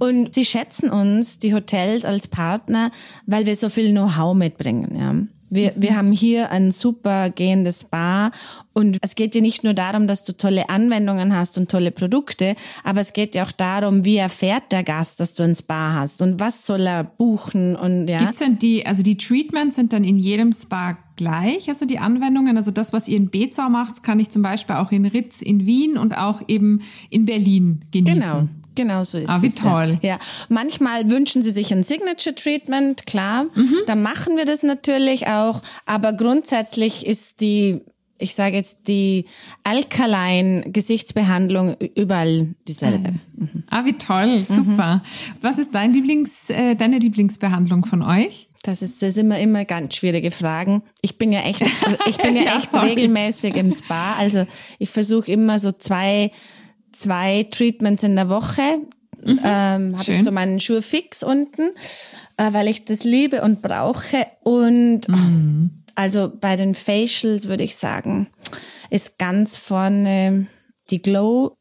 Und 0.00 0.34
sie 0.34 0.44
schätzen 0.44 0.90
uns, 0.90 1.38
die 1.38 1.54
Hotels, 1.54 2.04
als 2.04 2.26
Partner, 2.26 2.90
weil 3.26 3.46
wir 3.46 3.54
so 3.54 3.68
viel 3.68 3.92
Know-how 3.92 4.34
mitbringen, 4.34 4.98
ja. 4.98 5.14
Wir, 5.48 5.72
wir 5.76 5.96
haben 5.96 6.12
hier 6.12 6.50
ein 6.50 6.70
super 6.70 7.30
gehendes 7.30 7.82
Spa 7.82 8.30
und 8.72 8.98
es 9.00 9.14
geht 9.14 9.34
ja 9.34 9.40
nicht 9.40 9.64
nur 9.64 9.74
darum, 9.74 10.06
dass 10.06 10.24
du 10.24 10.36
tolle 10.36 10.68
Anwendungen 10.68 11.34
hast 11.36 11.56
und 11.56 11.70
tolle 11.70 11.90
Produkte, 11.90 12.56
aber 12.84 13.00
es 13.00 13.12
geht 13.12 13.34
ja 13.34 13.44
auch 13.44 13.52
darum, 13.52 14.04
wie 14.04 14.16
erfährt 14.16 14.72
der 14.72 14.82
Gast, 14.82 15.20
dass 15.20 15.34
du 15.34 15.44
ein 15.44 15.54
Spa 15.54 15.94
hast 15.94 16.20
und 16.22 16.40
was 16.40 16.66
soll 16.66 16.86
er 16.86 17.04
buchen 17.04 17.76
und 17.76 18.08
ja. 18.08 18.18
Gibt's 18.18 18.40
denn 18.40 18.58
die, 18.58 18.84
also 18.86 19.02
die 19.02 19.16
Treatments 19.16 19.76
sind 19.76 19.92
dann 19.92 20.04
in 20.04 20.16
jedem 20.16 20.52
Spa 20.52 20.98
gleich, 21.16 21.68
also 21.68 21.86
die 21.86 21.98
Anwendungen, 21.98 22.56
also 22.56 22.70
das, 22.70 22.92
was 22.92 23.08
ihr 23.08 23.16
in 23.16 23.30
Bezau 23.30 23.68
macht, 23.68 24.02
kann 24.02 24.20
ich 24.20 24.30
zum 24.30 24.42
Beispiel 24.42 24.76
auch 24.76 24.92
in 24.92 25.06
Ritz 25.06 25.42
in 25.42 25.66
Wien 25.66 25.96
und 25.96 26.16
auch 26.16 26.42
eben 26.46 26.82
in 27.10 27.24
Berlin 27.24 27.80
genießen. 27.90 28.20
Genau. 28.20 28.48
Genau 28.76 29.02
so 29.02 29.18
ist 29.18 29.28
Ah, 29.30 29.42
wie 29.42 29.46
es. 29.48 29.56
toll. 29.56 29.98
Ja. 30.02 30.08
ja. 30.10 30.18
Manchmal 30.48 31.10
wünschen 31.10 31.42
sie 31.42 31.50
sich 31.50 31.72
ein 31.72 31.82
Signature 31.82 32.34
Treatment, 32.34 33.06
klar. 33.06 33.44
Mhm. 33.54 33.74
Dann 33.88 34.02
machen 34.02 34.36
wir 34.36 34.44
das 34.44 34.62
natürlich 34.62 35.26
auch. 35.26 35.60
Aber 35.86 36.12
grundsätzlich 36.12 37.04
ist 37.06 37.40
die, 37.40 37.80
ich 38.18 38.34
sage 38.36 38.54
jetzt 38.56 38.86
die 38.88 39.24
Alkaline 39.64 40.62
Gesichtsbehandlung 40.70 41.76
überall 41.94 42.54
dieselbe. 42.68 43.14
Ah, 43.70 43.84
wie 43.84 43.92
toll, 43.94 44.44
super. 44.48 45.02
Was 45.40 45.58
ist 45.58 45.74
dein 45.74 45.92
Lieblings, 45.92 46.48
äh, 46.50 46.74
deine 46.76 46.98
Lieblingsbehandlung 46.98 47.84
von 47.84 48.02
euch? 48.02 48.48
Das 48.62 48.82
ist, 48.82 49.00
das 49.02 49.16
immer, 49.16 49.38
immer 49.38 49.64
ganz 49.64 49.94
schwierige 49.94 50.30
Fragen. 50.32 50.82
Ich 51.02 51.18
bin 51.18 51.30
ja 51.32 51.40
echt, 51.42 51.62
ich 52.08 52.16
bin 52.16 52.36
ja, 52.36 52.42
Ja, 52.42 52.56
echt 52.58 52.70
sorry. 52.70 52.88
regelmäßig 52.90 53.54
im 53.54 53.70
Spa. 53.70 54.14
Also 54.18 54.46
ich 54.78 54.90
versuche 54.90 55.30
immer 55.30 55.58
so 55.58 55.70
zwei, 55.72 56.32
zwei 56.96 57.46
Treatments 57.50 58.02
in 58.02 58.16
der 58.16 58.28
Woche. 58.28 58.62
Ähm, 59.24 59.98
habe 59.98 60.12
ich 60.12 60.22
so 60.22 60.30
meinen 60.30 60.60
Schuh 60.60 60.80
fix 60.80 61.22
unten, 61.22 61.72
äh, 62.36 62.52
weil 62.52 62.68
ich 62.68 62.84
das 62.84 63.02
liebe 63.02 63.42
und 63.42 63.60
brauche. 63.60 64.26
Und 64.44 65.08
also 65.96 66.30
bei 66.40 66.54
den 66.54 66.74
Facials 66.74 67.48
würde 67.48 67.64
ich 67.64 67.76
sagen, 67.76 68.28
ist 68.90 69.18
ganz 69.18 69.56
vorne 69.56 70.46
die 70.90 71.02
Glow. 71.02 71.56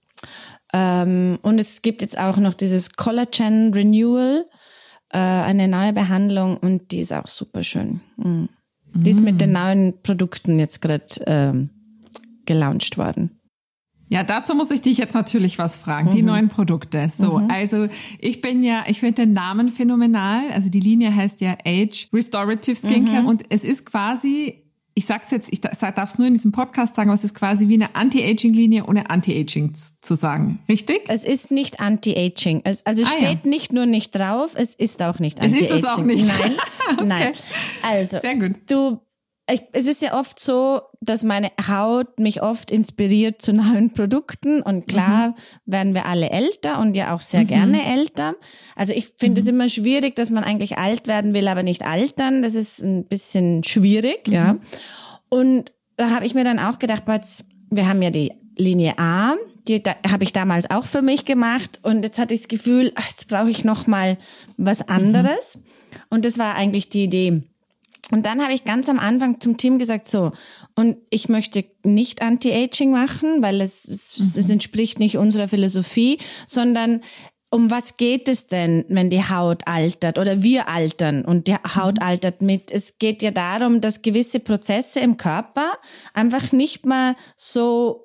Ähm, 0.73 1.39
und 1.41 1.59
es 1.59 1.81
gibt 1.81 2.01
jetzt 2.01 2.19
auch 2.19 2.37
noch 2.37 2.53
dieses 2.53 2.91
Collagen 2.93 3.73
Renewal 3.73 4.45
äh, 5.11 5.17
eine 5.17 5.67
neue 5.67 5.93
Behandlung 5.93 6.57
und 6.57 6.91
die 6.91 6.99
ist 6.99 7.13
auch 7.13 7.27
super 7.27 7.63
schön. 7.63 8.01
Mhm. 8.17 8.49
Die 8.93 9.09
ist 9.09 9.21
mit 9.21 9.41
den 9.41 9.51
neuen 9.53 10.01
Produkten 10.01 10.59
jetzt 10.59 10.81
gerade 10.81 11.05
ähm, 11.25 11.69
gelauncht 12.45 12.97
worden. 12.97 13.39
Ja, 14.07 14.23
dazu 14.23 14.53
muss 14.53 14.69
ich 14.71 14.81
dich 14.81 14.97
jetzt 14.99 15.13
natürlich 15.15 15.57
was 15.57 15.77
fragen. 15.77 16.11
Die 16.11 16.21
neuen 16.21 16.47
Produkte. 16.49 17.07
So, 17.09 17.41
also 17.49 17.87
ich 18.19 18.39
bin 18.41 18.61
ja, 18.61 18.83
ich 18.87 18.99
finde 18.99 19.23
den 19.25 19.33
Namen 19.33 19.69
phänomenal. 19.69 20.43
Also 20.53 20.69
die 20.69 20.79
Linie 20.79 21.15
heißt 21.15 21.41
ja 21.41 21.57
Age 21.65 22.07
Restorative 22.13 22.75
Skincare 22.75 23.25
und 23.27 23.43
es 23.49 23.63
ist 23.63 23.83
quasi, 23.85 24.61
ich 24.93 25.07
sag's 25.07 25.31
jetzt, 25.31 25.49
ich 25.51 25.59
darf 25.61 25.97
es 26.11 26.17
nur 26.19 26.27
in 26.27 26.35
diesem 26.35 26.51
Podcast 26.51 26.93
sagen, 26.95 27.09
aber 27.09 27.15
es 27.15 27.23
ist 27.23 27.33
quasi 27.33 27.67
wie 27.67 27.73
eine 27.73 27.95
Anti-Aging-Linie 27.95 28.85
ohne 28.85 29.09
Anti-Aging 29.09 29.73
zu 30.01 30.15
sagen. 30.15 30.59
Richtig? 30.69 31.01
Es 31.07 31.23
ist 31.25 31.49
nicht 31.49 31.79
Anti-Aging. 31.79 32.61
Es, 32.63 32.85
also 32.85 33.01
es 33.01 33.07
Ah, 33.07 33.11
ja. 33.19 33.27
steht 33.29 33.45
nicht 33.45 33.73
nur 33.73 33.87
nicht 33.87 34.13
drauf, 34.15 34.51
es 34.55 34.75
ist 34.75 35.01
auch 35.01 35.17
nicht 35.17 35.39
Es 35.41 35.51
ist 35.51 35.71
Anti-Aging. 35.71 35.77
es 35.77 35.85
auch 35.85 36.03
nicht. 36.03 36.27
Nein, 36.27 37.07
nein. 37.07 37.33
Also, 37.81 38.19
Sehr 38.19 38.35
gut. 38.35 38.53
du, 38.69 38.99
ich, 39.51 39.61
es 39.73 39.85
ist 39.85 40.01
ja 40.01 40.17
oft 40.19 40.39
so, 40.39 40.81
dass 41.01 41.23
meine 41.23 41.51
Haut 41.67 42.19
mich 42.19 42.41
oft 42.41 42.71
inspiriert 42.71 43.41
zu 43.41 43.53
neuen 43.53 43.91
Produkten 43.91 44.61
und 44.63 44.87
klar 44.87 45.29
Mhm. 45.29 45.33
werden 45.65 45.93
wir 45.93 46.07
alle 46.07 46.31
älter 46.31 46.79
und 46.79 46.95
ja 46.95 47.13
auch 47.13 47.21
sehr 47.21 47.45
gerne 47.45 47.85
älter. 47.85 48.33
Also 48.75 48.93
ich 48.93 49.13
finde 49.17 49.41
Mhm. 49.41 49.45
es 49.47 49.53
immer 49.53 49.69
schwierig, 49.69 50.15
dass 50.15 50.31
man 50.31 50.43
eigentlich 50.43 50.77
alt 50.79 51.05
werden 51.07 51.33
will, 51.35 51.47
aber 51.47 51.61
nicht 51.61 51.85
altern. 51.85 52.41
Das 52.41 52.55
ist 52.55 52.79
ein 52.81 53.05
bisschen 53.05 53.63
schwierig, 53.63 54.27
ja. 54.27 54.53
Mhm. 54.53 54.61
Und 55.29 55.71
da 55.97 56.09
habe 56.09 56.25
ich 56.25 56.33
mir 56.33 56.43
dann 56.43 56.59
auch 56.59 56.79
gedacht, 56.79 57.03
wir 57.69 57.87
haben 57.87 58.01
ja 58.01 58.09
die 58.09 58.33
Linie 58.57 58.97
A, 58.97 59.33
die 59.67 59.81
da, 59.83 59.95
habe 60.09 60.23
ich 60.23 60.33
damals 60.33 60.69
auch 60.69 60.85
für 60.85 61.01
mich 61.01 61.25
gemacht 61.25 61.79
und 61.83 62.03
jetzt 62.03 62.17
hatte 62.19 62.33
ich 62.33 62.41
das 62.41 62.47
Gefühl, 62.47 62.91
ach, 62.95 63.07
jetzt 63.09 63.27
brauche 63.27 63.49
ich 63.49 63.63
noch 63.63 63.85
mal 63.87 64.17
was 64.57 64.87
anderes. 64.87 65.59
Und 66.09 66.25
das 66.25 66.37
war 66.37 66.55
eigentlich 66.55 66.89
die 66.89 67.03
Idee. 67.03 67.43
Und 68.11 68.25
dann 68.25 68.41
habe 68.41 68.53
ich 68.53 68.65
ganz 68.65 68.87
am 68.87 68.99
Anfang 68.99 69.39
zum 69.39 69.57
Team 69.57 69.79
gesagt, 69.79 70.07
so, 70.07 70.31
und 70.75 70.97
ich 71.09 71.27
möchte 71.27 71.65
nicht 71.83 72.21
Anti-Aging 72.21 72.91
machen, 72.91 73.41
weil 73.41 73.61
es, 73.61 73.85
es, 73.87 74.35
es 74.37 74.49
entspricht 74.49 74.99
nicht 74.99 75.17
unserer 75.17 75.47
Philosophie, 75.47 76.19
sondern 76.45 77.01
um 77.49 77.71
was 77.71 77.97
geht 77.97 78.27
es 78.27 78.47
denn, 78.47 78.85
wenn 78.89 79.09
die 79.09 79.23
Haut 79.23 79.67
altert 79.67 80.19
oder 80.19 80.43
wir 80.43 80.67
altern 80.67 81.23
und 81.23 81.47
die 81.47 81.55
Haut 81.55 82.01
altert 82.01 82.41
mit? 82.41 82.69
Es 82.69 82.97
geht 82.97 83.21
ja 83.21 83.31
darum, 83.31 83.81
dass 83.81 84.01
gewisse 84.01 84.39
Prozesse 84.39 84.99
im 84.99 85.17
Körper 85.17 85.71
einfach 86.13 86.51
nicht 86.51 86.85
mehr 86.85 87.15
so 87.37 88.04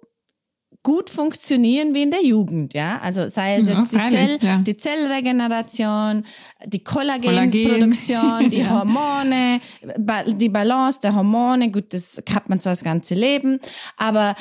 gut 0.83 1.11
funktionieren 1.11 1.95
wie 1.95 2.03
in 2.03 2.11
der 2.11 2.25
Jugend, 2.25 2.75
ja. 2.75 2.99
Also 3.01 3.27
sei 3.27 3.57
es 3.57 3.69
Ja, 3.69 3.75
jetzt 3.75 3.93
die, 3.93 3.97
freilich, 3.97 4.13
Zell, 4.13 4.39
ja. 4.41 4.57
die 4.59 4.77
Zellregeneration, 4.77 6.25
die 6.67 6.83
Kollagenproduktion, 6.83 8.51
die 8.51 8.59
Ja. 8.59 8.71
Hormone, 8.79 9.61
die 10.27 10.49
Balance 10.49 11.01
der 11.03 11.15
Hormone. 11.15 11.71
Gut, 11.71 11.93
das 11.93 12.23
hat 12.33 12.49
man 12.49 12.61
zwar 12.61 12.73
das 12.73 12.85
ganze 12.85 13.15
Leben, 13.15 13.59
aber 13.97 14.35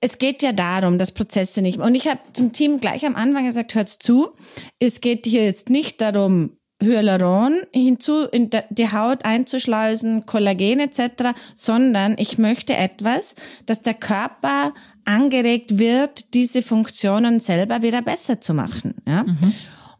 es 0.00 0.18
geht 0.18 0.42
ja 0.42 0.52
darum, 0.52 0.98
dass 0.98 1.12
Prozesse 1.12 1.62
nicht. 1.62 1.78
Und 1.78 1.94
ich 1.94 2.08
habe 2.08 2.20
zum 2.32 2.52
Team 2.52 2.80
gleich 2.80 3.04
am 3.06 3.16
Anfang 3.16 3.44
gesagt, 3.46 3.74
hört 3.74 3.88
zu, 3.88 4.30
es 4.78 5.00
geht 5.00 5.26
hier 5.26 5.44
jetzt 5.44 5.70
nicht 5.70 6.00
darum, 6.00 6.56
Hyaluron 6.82 7.60
hinzu 7.72 8.24
in 8.24 8.50
die 8.70 8.90
Haut 8.90 9.24
einzuschleusen, 9.24 10.26
Kollagen 10.26 10.80
etc., 10.80 11.38
sondern 11.54 12.16
ich 12.18 12.38
möchte 12.38 12.76
etwas, 12.76 13.34
dass 13.66 13.82
der 13.82 13.94
Körper 13.94 14.74
angeregt 15.04 15.78
wird, 15.78 16.34
diese 16.34 16.62
Funktionen 16.62 17.40
selber 17.40 17.82
wieder 17.82 18.02
besser 18.02 18.40
zu 18.40 18.54
machen. 18.54 18.94
Ja? 19.06 19.24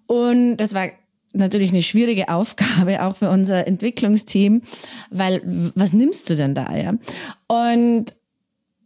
Und 0.07 0.57
das 0.57 0.75
war 0.75 0.89
natürlich 1.33 1.71
eine 1.71 1.83
schwierige 1.83 2.29
Aufgabe 2.29 3.03
auch 3.03 3.17
für 3.17 3.31
unser 3.31 3.67
Entwicklungsteam, 3.67 4.63
weil 5.11 5.43
was 5.75 5.93
nimmst 5.93 6.29
du 6.31 6.37
denn 6.37 6.55
da? 6.55 6.75
Ja? 6.75 6.95
Und 7.47 8.13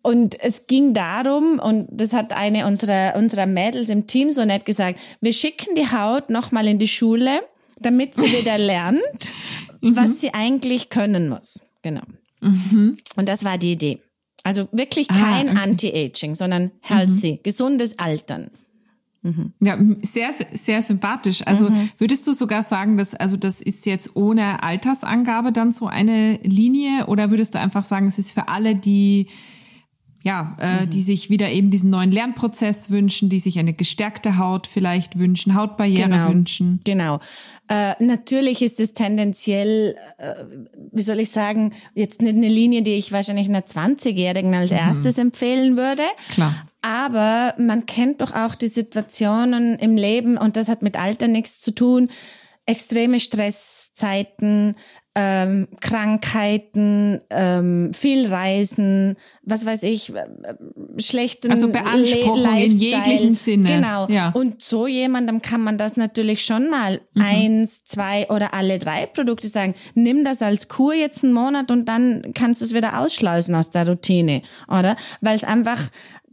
und 0.03 0.41
es 0.41 0.69
ging 0.69 0.95
darum, 0.95 1.59
und 1.59 1.89
das 1.91 2.13
hat 2.13 2.33
eine 2.33 2.69
unserer, 2.69 3.17
unserer 3.17 3.47
Mädels 3.47 3.89
im 3.89 4.07
Team 4.07 4.31
so 4.31 4.45
nett 4.45 4.65
gesagt, 4.65 5.01
wir 5.21 5.33
schicken 5.33 5.75
die 5.75 5.91
Haut 5.91 6.31
nochmal 6.31 6.69
in 6.69 6.79
die 6.79 6.87
Schule, 6.87 7.41
damit 7.81 8.15
sie 8.15 8.33
wieder 8.33 8.57
lernt, 8.59 9.33
was 9.81 10.21
sie 10.21 10.33
eigentlich 10.33 10.91
können 10.91 11.29
muss. 11.29 11.65
Genau. 11.83 12.03
Und 13.17 13.29
das 13.29 13.43
war 13.43 13.59
die 13.59 13.73
Idee. 13.73 14.01
Also 14.47 14.69
wirklich 14.71 15.09
kein 15.09 15.49
okay. 15.51 15.59
Anti-Aging, 15.59 16.37
sondern 16.37 16.71
healthy, 16.81 17.41
gesundes 17.43 17.99
Altern. 17.99 18.49
Ja, 19.59 19.77
sehr, 20.03 20.31
sehr 20.55 20.83
sympathisch. 20.83 21.45
Also 21.45 21.69
Mhm. 21.69 21.91
würdest 21.99 22.29
du 22.29 22.33
sogar 22.33 22.63
sagen, 22.63 22.97
dass, 22.97 23.13
also 23.17 23.37
das 23.37 23.61
ist 23.61 23.85
jetzt 23.85 24.15
ohne 24.15 24.63
Altersangabe 24.63 25.51
dann 25.51 25.73
so 25.73 25.89
eine 25.89 26.39
Linie 26.45 27.07
oder 27.07 27.31
würdest 27.31 27.57
du 27.57 27.59
einfach 27.59 27.85
sagen, 27.85 28.07
es 28.07 28.21
ist 28.21 28.31
für 28.31 28.47
alle, 28.47 28.77
die 28.77 29.27
ja, 30.27 30.57
äh, 30.61 30.85
Mhm. 30.85 30.91
die 30.91 31.03
sich 31.03 31.31
wieder 31.31 31.49
eben 31.51 31.71
diesen 31.71 31.89
neuen 31.91 32.11
Lernprozess 32.11 32.91
wünschen, 32.91 33.29
die 33.29 33.39
sich 33.39 33.61
eine 33.61 33.73
gestärkte 33.73 34.39
Haut 34.39 34.67
vielleicht 34.67 35.19
wünschen, 35.21 35.55
Hautbarriere 35.55 36.09
Genau. 36.11 36.29
wünschen. 36.29 36.81
Genau. 36.83 37.21
Äh, 37.69 37.95
natürlich 38.03 38.61
ist 38.61 38.81
es 38.81 38.93
tendenziell, 38.93 39.95
äh, 40.19 40.35
wie 40.91 41.03
soll 41.03 41.21
ich 41.21 41.31
sagen, 41.31 41.73
jetzt 41.95 42.21
nicht 42.23 42.35
eine 42.35 42.49
Linie, 42.49 42.83
die 42.83 42.95
ich 42.95 43.13
wahrscheinlich 43.13 43.49
einer 43.49 43.65
20-Jährigen 43.67 44.53
als 44.55 44.73
erstes 44.73 45.17
empfehlen 45.17 45.77
würde. 45.77 46.03
Klar. 46.33 46.67
Aber 46.83 47.55
man 47.59 47.87
kennt 47.87 48.21
doch 48.21 48.35
auch 48.35 48.57
die 48.57 48.67
Situationen 48.69 49.77
im 49.79 49.97
Leben 49.97 50.39
und 50.39 50.57
das 50.57 50.69
hat 50.69 50.83
mit 50.83 50.99
Alter 50.99 51.29
nichts 51.29 51.61
zu 51.61 51.71
tun. 51.73 52.09
Extreme 52.67 53.21
Stresszeiten, 53.21 54.75
ähm, 55.19 55.67
Krankheiten, 55.81 57.21
ähm, 57.31 57.91
viel 57.95 58.27
Reisen, 58.27 59.17
was 59.43 59.65
weiß 59.65 59.83
ich, 59.85 60.15
äh, 60.15 60.25
schlechten 60.99 61.51
Also 61.51 61.69
Beanspruchung 61.73 62.37
Le- 62.43 62.49
in 62.49 62.55
Lifestyle. 62.57 62.91
jeglichem 62.99 63.35
Sinne. 63.35 63.69
Genau. 63.69 64.07
Ja. 64.09 64.31
Und 64.35 64.61
so 64.61 64.87
jemandem 64.87 65.41
kann 65.41 65.63
man 65.63 65.79
das 65.79 65.97
natürlich 65.97 66.45
schon 66.45 66.69
mal 66.69 67.01
eins, 67.19 67.85
zwei 67.87 68.29
oder 68.29 68.53
alle 68.53 68.79
drei 68.79 69.07
Produkte 69.07 69.49
sagen. 69.49 69.75
Nimm 69.95 70.23
das 70.25 70.43
als 70.43 70.69
Kur 70.69 70.93
jetzt 70.95 71.25
einen 71.25 71.33
Monat 71.33 71.71
und 71.71 71.87
dann 71.89 72.33
kannst 72.35 72.61
du 72.61 72.67
es 72.67 72.75
wieder 72.75 73.01
ausschleusen 73.01 73.55
aus 73.55 73.71
der 73.71 73.89
Routine, 73.89 74.43
oder? 74.69 74.97
Weil 75.23 75.35
es 75.37 75.45
einfach 75.45 75.81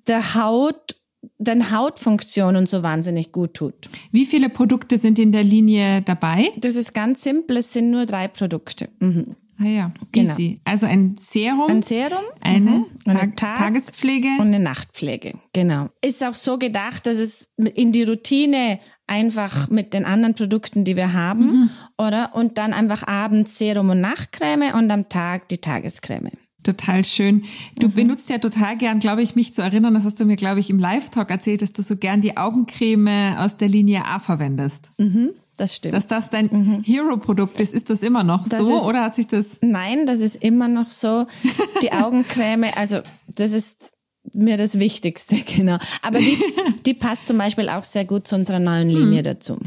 der 0.08 0.36
Haut, 0.36 0.98
den 1.38 1.72
Hautfunktionen 1.72 2.66
so 2.66 2.84
wahnsinnig 2.84 3.32
gut 3.32 3.54
tut. 3.54 3.90
Wie 4.12 4.26
viele 4.26 4.50
Produkte 4.50 4.98
sind 4.98 5.20
in 5.20 5.32
der 5.32 5.44
Linie 5.44 6.02
dabei? 6.02 6.50
Das 6.58 6.76
ist 6.76 6.94
ganz 6.94 7.22
simpel, 7.24 7.58
es 7.58 7.74
sind 7.74 7.92
nur 7.92 8.06
drei 8.06 8.28
Produkte. 8.28 8.88
Mhm. 9.00 9.36
Ah 9.60 9.66
ja, 9.66 9.92
Genau. 10.12 10.32
easy. 10.32 10.60
Also 10.66 10.88
ein 10.88 11.16
Serum, 11.20 11.70
Ein 11.70 11.82
Serum, 11.84 12.24
eine 12.42 12.60
mhm, 12.72 12.86
Tag 13.06 13.36
Tag- 13.38 13.58
Tagespflege. 13.60 14.28
Und 14.40 14.48
eine 14.48 14.60
Nachtpflege, 14.60 15.36
genau. 15.54 15.90
Ist 16.02 16.24
auch 16.24 16.34
so 16.34 16.58
gedacht, 16.58 17.06
dass 17.06 17.18
es 17.18 17.52
in 17.76 17.92
die 17.92 18.04
Routine 18.04 18.80
einfach 19.06 19.70
mit 19.70 19.94
den 19.94 20.06
anderen 20.06 20.34
Produkten, 20.34 20.84
die 20.86 20.96
wir 20.98 21.14
haben, 21.14 21.70
oder? 22.00 22.32
Und 22.34 22.58
dann 22.58 22.74
einfach 22.74 23.08
abends 23.08 23.58
Serum 23.60 23.92
und 23.92 24.02
Nachtcreme 24.02 24.74
und 24.74 24.90
am 24.90 25.08
Tag 25.08 25.48
die 25.50 25.60
Tagescreme. 25.60 26.32
Total 26.64 27.04
schön. 27.06 27.44
Du 27.78 27.88
Mhm. 27.88 27.94
benutzt 27.94 28.30
ja 28.30 28.38
total 28.38 28.78
gern, 28.78 29.00
glaube 29.00 29.22
ich, 29.22 29.36
mich 29.36 29.54
zu 29.54 29.62
erinnern, 29.62 29.94
das 29.94 30.06
hast 30.06 30.20
du 30.20 30.26
mir, 30.26 30.36
glaube 30.38 30.60
ich, 30.60 30.70
im 30.70 30.80
Live-Talk 30.80 31.30
erzählt, 31.30 31.62
dass 31.62 31.74
du 31.74 31.82
so 31.82 31.98
gern 31.98 32.22
die 32.22 32.38
Augencreme 32.38 33.36
aus 33.38 33.58
der 33.58 33.68
Linie 33.70 34.06
A 34.06 34.20
verwendest. 34.20 34.90
Das 35.58 35.76
stimmt. 35.76 35.94
Dass 35.94 36.08
das 36.08 36.30
dein 36.30 36.82
Hero-Produkt 36.84 37.60
ist, 37.60 37.74
ist 37.74 37.90
das 37.90 38.02
immer 38.02 38.24
noch 38.24 38.46
Mhm. 38.46 38.50
Das 38.50 38.66
so 38.66 38.76
ist- 38.76 38.82
oder 38.84 39.04
hat 39.04 39.14
sich 39.16 39.28
das... 39.28 39.58
Nein, 39.62 40.06
das 40.06 40.20
ist 40.20 40.36
immer 40.38 40.68
noch 40.68 40.90
so. 40.90 41.28
Die 41.82 41.92
Augencreme, 41.94 42.66
also 42.76 43.00
das 43.28 43.52
ist 43.54 43.94
mir 44.32 44.58
das 44.58 44.80
Wichtigste, 44.80 45.36
genau. 45.58 45.78
Aber 46.02 46.20
die, 46.20 46.38
die 46.86 46.94
passt 46.94 47.28
zum 47.28 47.38
Beispiel 47.38 47.70
auch 47.70 47.84
sehr 47.84 48.06
gut 48.06 48.26
zu 48.28 48.36
unserer 48.36 48.60
neuen 48.60 48.90
Linie 48.90 49.22
dazu. 49.22 49.58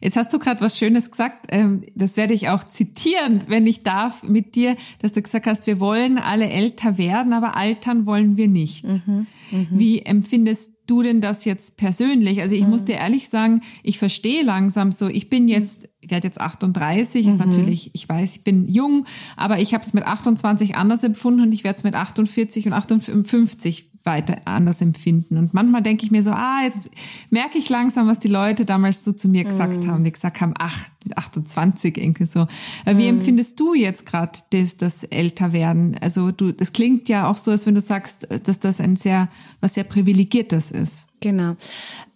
Jetzt 0.00 0.16
hast 0.16 0.32
du 0.32 0.38
gerade 0.38 0.60
was 0.60 0.76
Schönes 0.78 1.10
gesagt, 1.10 1.46
ähm, 1.50 1.82
das 1.94 2.16
werde 2.16 2.34
ich 2.34 2.48
auch 2.48 2.66
zitieren, 2.66 3.42
wenn 3.46 3.66
ich 3.66 3.82
darf, 3.82 4.22
mit 4.22 4.56
dir, 4.56 4.76
dass 5.00 5.12
du 5.12 5.22
gesagt 5.22 5.46
hast, 5.46 5.66
wir 5.66 5.78
wollen 5.80 6.18
alle 6.18 6.48
älter 6.50 6.98
werden, 6.98 7.32
aber 7.32 7.56
altern 7.56 8.04
wollen 8.06 8.36
wir 8.36 8.48
nicht. 8.48 8.84
Mhm, 8.86 9.26
Wie 9.70 10.00
empfindest 10.02 10.72
du 10.86 11.02
denn 11.02 11.20
das 11.20 11.44
jetzt 11.44 11.76
persönlich? 11.76 12.40
Also 12.40 12.56
ich 12.56 12.62
Mhm. 12.64 12.70
muss 12.70 12.84
dir 12.84 12.96
ehrlich 12.96 13.28
sagen, 13.28 13.60
ich 13.82 13.98
verstehe 13.98 14.42
langsam 14.42 14.90
so, 14.92 15.08
ich 15.08 15.28
bin 15.30 15.46
jetzt, 15.48 15.88
ich 16.00 16.10
werde 16.10 16.26
jetzt 16.26 16.40
38, 16.40 17.24
Mhm. 17.26 17.32
ist 17.32 17.38
natürlich, 17.38 17.90
ich 17.94 18.08
weiß, 18.08 18.36
ich 18.36 18.44
bin 18.44 18.68
jung, 18.68 19.06
aber 19.36 19.58
ich 19.60 19.74
habe 19.74 19.84
es 19.84 19.92
mit 19.92 20.04
28 20.06 20.76
anders 20.76 21.04
empfunden 21.04 21.42
und 21.42 21.52
ich 21.52 21.64
werde 21.64 21.76
es 21.76 21.84
mit 21.84 21.94
48 21.94 22.66
und 22.66 22.72
58 22.72 23.88
weiter 24.02 24.38
anders 24.46 24.80
empfinden. 24.80 25.36
Und 25.36 25.52
manchmal 25.52 25.82
denke 25.82 26.06
ich 26.06 26.10
mir 26.10 26.22
so, 26.22 26.30
ah, 26.30 26.62
jetzt 26.64 26.88
merke 27.28 27.58
ich 27.58 27.68
langsam, 27.68 28.06
was 28.08 28.18
die 28.18 28.28
Leute 28.28 28.64
damals 28.64 29.04
so 29.04 29.12
zu 29.12 29.28
mir 29.28 29.44
gesagt 29.44 29.86
haben, 29.86 30.04
die 30.04 30.10
gesagt 30.10 30.40
haben, 30.40 30.54
ach, 30.58 30.86
mit 31.04 31.18
28 31.18 31.98
irgendwie 31.98 32.24
so. 32.24 32.46
Äh, 32.86 32.96
Wie 32.96 33.06
empfindest 33.06 33.60
du 33.60 33.74
jetzt 33.74 34.06
gerade 34.06 34.38
das, 34.50 34.78
das 34.78 35.04
Älterwerden? 35.04 35.98
Also 36.00 36.30
du, 36.30 36.50
das 36.52 36.72
klingt 36.72 37.10
ja 37.10 37.28
auch 37.28 37.36
so, 37.36 37.50
als 37.50 37.66
wenn 37.66 37.74
du 37.74 37.82
sagst, 37.82 38.26
dass 38.44 38.58
das 38.58 38.80
ein 38.80 38.96
sehr, 38.96 39.28
was 39.60 39.74
sehr 39.74 39.84
privilegiertes 39.84 40.70
ist. 40.70 41.06
Genau. 41.20 41.56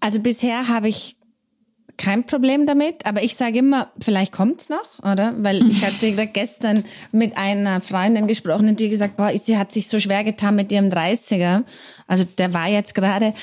Also 0.01 0.21
bisher 0.21 0.69
habe 0.69 0.89
ich 0.89 1.17
kein 1.97 2.25
Problem 2.25 2.67
damit, 2.67 3.07
aber 3.07 3.23
ich 3.23 3.37
sage 3.37 3.59
immer, 3.59 3.91
vielleicht 4.01 4.33
kommt's 4.33 4.69
noch, 4.69 4.99
oder? 5.01 5.35
Weil 5.39 5.69
ich 5.71 5.83
hatte 5.87 6.13
gerade 6.13 6.29
gestern 6.29 6.85
mit 7.13 7.37
einer 7.37 7.81
Freundin 7.81 8.27
gesprochen 8.27 8.69
und 8.69 8.81
die 8.81 8.89
gesagt, 8.89 9.17
boah, 9.17 9.31
sie 9.37 9.59
hat 9.59 9.73
sich 9.73 9.89
so 9.89 9.99
schwer 9.99 10.25
getan 10.25 10.57
mit 10.57 10.73
ihrem 10.73 10.91
30er. 10.91 11.65
Also 12.07 12.25
der 12.25 12.55
war 12.55 12.69
jetzt 12.69 12.95
gerade. 12.95 13.35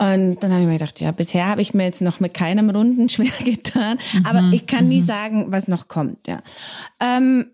Und 0.00 0.36
dann 0.40 0.52
habe 0.52 0.62
ich 0.62 0.68
mir 0.68 0.74
gedacht, 0.74 1.00
ja, 1.00 1.10
bisher 1.10 1.48
habe 1.48 1.60
ich 1.60 1.74
mir 1.74 1.84
jetzt 1.84 2.02
noch 2.02 2.20
mit 2.20 2.32
keinem 2.32 2.70
Runden 2.70 3.08
schwer 3.08 3.32
getan, 3.44 3.98
aber 4.24 4.50
ich 4.52 4.66
kann 4.66 4.88
nie 4.88 5.00
sagen, 5.00 5.46
was 5.50 5.66
noch 5.66 5.88
kommt, 5.88 6.28
ja. 6.28 6.40
Ähm, 7.00 7.46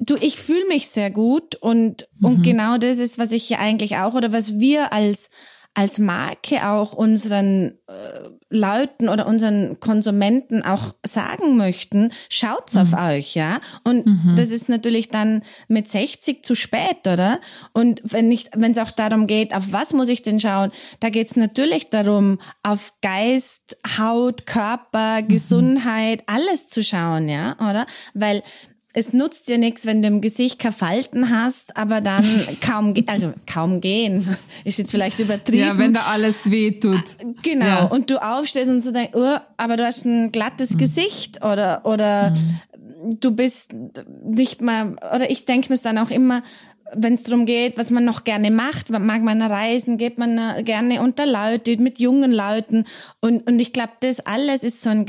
du, 0.00 0.16
ich 0.16 0.38
fühle 0.38 0.66
mich 0.68 0.88
sehr 0.88 1.10
gut 1.10 1.54
und, 1.56 2.08
und 2.20 2.42
genau 2.42 2.78
das 2.78 2.98
ist, 2.98 3.18
was 3.18 3.32
ich 3.32 3.48
ja 3.48 3.58
eigentlich 3.58 3.96
auch 3.96 4.14
oder 4.14 4.32
was 4.32 4.58
wir 4.58 4.92
als, 4.92 5.30
als 5.76 5.98
Marke 5.98 6.66
auch 6.66 6.94
unseren 6.94 7.72
äh, 7.86 8.30
Leuten 8.48 9.10
oder 9.10 9.26
unseren 9.26 9.78
Konsumenten 9.78 10.62
auch 10.62 10.94
sagen 11.04 11.58
möchten, 11.58 12.12
schaut's 12.30 12.78
auf 12.78 12.94
euch, 12.94 13.34
ja. 13.34 13.60
Und 13.84 14.06
das 14.36 14.50
ist 14.52 14.70
natürlich 14.70 15.10
dann 15.10 15.42
mit 15.68 15.86
60 15.86 16.42
zu 16.42 16.54
spät, 16.54 17.06
oder? 17.06 17.40
Und 17.74 18.00
wenn 18.04 18.28
nicht, 18.28 18.50
wenn 18.56 18.72
es 18.72 18.78
auch 18.78 18.90
darum 18.90 19.26
geht, 19.26 19.54
auf 19.54 19.72
was 19.72 19.92
muss 19.92 20.08
ich 20.08 20.22
denn 20.22 20.40
schauen, 20.40 20.70
da 21.00 21.10
geht's 21.10 21.36
natürlich 21.36 21.90
darum, 21.90 22.38
auf 22.62 22.94
Geist, 23.02 23.76
Haut, 23.98 24.46
Körper, 24.46 25.20
Gesundheit, 25.22 26.22
alles 26.26 26.68
zu 26.68 26.82
schauen, 26.82 27.28
ja, 27.28 27.54
oder? 27.56 27.86
Weil 28.14 28.42
es 28.98 29.12
nutzt 29.12 29.46
dir 29.48 29.58
nichts, 29.58 29.84
wenn 29.84 30.00
du 30.00 30.08
im 30.08 30.20
Gesicht 30.22 30.58
keine 30.58 30.72
Falten 30.72 31.28
hast, 31.30 31.76
aber 31.76 32.00
dann 32.00 32.24
kaum, 32.66 32.94
ge- 32.94 33.04
also 33.06 33.34
kaum 33.46 33.80
gehen, 33.82 34.26
ist 34.64 34.78
jetzt 34.78 34.90
vielleicht 34.90 35.20
übertrieben. 35.20 35.62
Ja, 35.66 35.76
wenn 35.78 35.92
da 35.92 36.04
alles 36.06 36.50
weh 36.50 36.72
tut. 36.72 37.04
Genau. 37.42 37.64
Ja. 37.66 37.84
Und 37.84 38.10
du 38.10 38.16
aufstehst 38.22 38.70
und 38.70 38.80
so 38.80 38.92
denkst, 38.92 39.12
oh, 39.14 39.36
aber 39.58 39.76
du 39.76 39.84
hast 39.84 40.06
ein 40.06 40.32
glattes 40.32 40.78
Gesicht 40.78 41.44
oder, 41.44 41.82
oder 41.84 42.34
du 43.20 43.30
bist 43.32 43.72
nicht 44.24 44.62
mal, 44.62 44.96
oder 45.14 45.30
ich 45.30 45.44
denke 45.44 45.70
mir 45.72 45.78
dann 45.78 45.98
auch 45.98 46.10
immer, 46.10 46.42
wenn 46.94 47.12
es 47.12 47.24
darum 47.24 47.44
geht, 47.46 47.76
was 47.78 47.90
man 47.90 48.04
noch 48.04 48.24
gerne 48.24 48.50
macht, 48.50 48.90
mag 48.90 49.20
man 49.22 49.42
reisen, 49.42 49.98
geht 49.98 50.18
man 50.18 50.38
äh, 50.38 50.62
gerne 50.62 51.02
unter 51.02 51.26
Leute, 51.26 51.76
mit 51.78 51.98
jungen 51.98 52.32
Leuten. 52.32 52.84
Und, 53.20 53.46
und 53.46 53.58
ich 53.58 53.72
glaube, 53.72 53.92
das 54.00 54.20
alles 54.20 54.62
ist 54.62 54.82
so 54.82 54.88
ein 54.90 55.04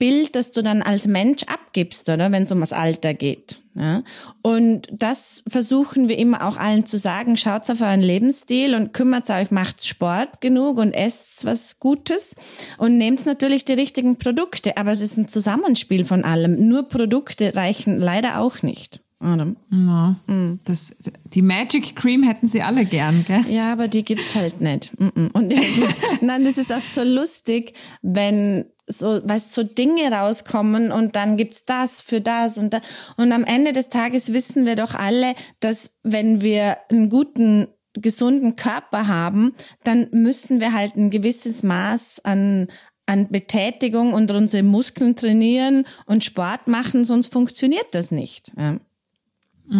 Gesamtbild, 0.00 0.34
das 0.34 0.52
du 0.52 0.62
dann 0.62 0.82
als 0.82 1.06
Mensch 1.06 1.44
abgibst, 1.44 2.08
oder? 2.08 2.32
Wenn 2.32 2.42
es 2.42 2.52
um 2.52 2.60
das 2.60 2.72
Alter 2.72 3.14
geht. 3.14 3.58
Ja? 3.74 4.02
Und 4.42 4.88
das 4.90 5.44
versuchen 5.46 6.08
wir 6.08 6.18
immer 6.18 6.46
auch 6.46 6.56
allen 6.56 6.86
zu 6.86 6.98
sagen, 6.98 7.36
schaut 7.36 7.68
auf 7.70 7.80
euren 7.80 8.00
Lebensstil 8.00 8.74
und 8.74 8.92
kümmert 8.92 9.30
euch, 9.30 9.50
macht 9.50 9.86
Sport 9.86 10.40
genug 10.40 10.78
und 10.78 10.92
esst 10.92 11.44
was 11.44 11.78
Gutes 11.78 12.34
und 12.78 12.98
nehmt 12.98 13.26
natürlich 13.26 13.64
die 13.64 13.74
richtigen 13.74 14.16
Produkte. 14.16 14.76
Aber 14.76 14.90
es 14.90 15.00
ist 15.00 15.16
ein 15.16 15.28
Zusammenspiel 15.28 16.04
von 16.04 16.24
allem. 16.24 16.68
Nur 16.68 16.88
Produkte 16.88 17.54
reichen 17.54 18.00
leider 18.00 18.40
auch 18.40 18.62
nicht. 18.62 19.02
Oder? 19.22 19.54
Ja, 19.70 20.16
das, 20.64 20.96
die 21.34 21.42
Magic 21.42 21.94
Cream 21.94 22.22
hätten 22.22 22.46
sie 22.46 22.62
alle 22.62 22.86
gern, 22.86 23.22
gell? 23.28 23.44
Ja, 23.50 23.70
aber 23.70 23.86
die 23.86 24.02
gibt's 24.02 24.34
halt 24.34 24.62
nicht. 24.62 24.94
Und 24.98 25.54
nein, 26.22 26.44
das 26.44 26.56
ist 26.56 26.72
auch 26.72 26.80
so 26.80 27.02
lustig, 27.02 27.74
wenn 28.00 28.64
so, 28.90 29.20
weißt, 29.22 29.52
so 29.52 29.62
Dinge 29.62 30.10
rauskommen 30.12 30.92
und 30.92 31.16
dann 31.16 31.36
gibt's 31.36 31.64
das 31.64 32.00
für 32.00 32.20
das 32.20 32.58
und 32.58 32.74
da. 32.74 32.80
Und 33.16 33.32
am 33.32 33.44
Ende 33.44 33.72
des 33.72 33.88
Tages 33.88 34.32
wissen 34.32 34.66
wir 34.66 34.76
doch 34.76 34.94
alle, 34.94 35.34
dass 35.60 35.98
wenn 36.02 36.40
wir 36.40 36.78
einen 36.90 37.08
guten 37.08 37.68
gesunden 37.94 38.56
Körper 38.56 39.08
haben, 39.08 39.52
dann 39.84 40.08
müssen 40.12 40.60
wir 40.60 40.72
halt 40.72 40.96
ein 40.96 41.10
gewisses 41.10 41.62
Maß 41.62 42.24
an, 42.24 42.68
an 43.06 43.28
Betätigung 43.28 44.12
und 44.12 44.30
unsere 44.30 44.62
Muskeln 44.62 45.16
trainieren 45.16 45.84
und 46.06 46.24
Sport 46.24 46.68
machen, 46.68 47.04
sonst 47.04 47.32
funktioniert 47.32 47.88
das 47.92 48.10
nicht. 48.10 48.52
Ja. 48.56 48.78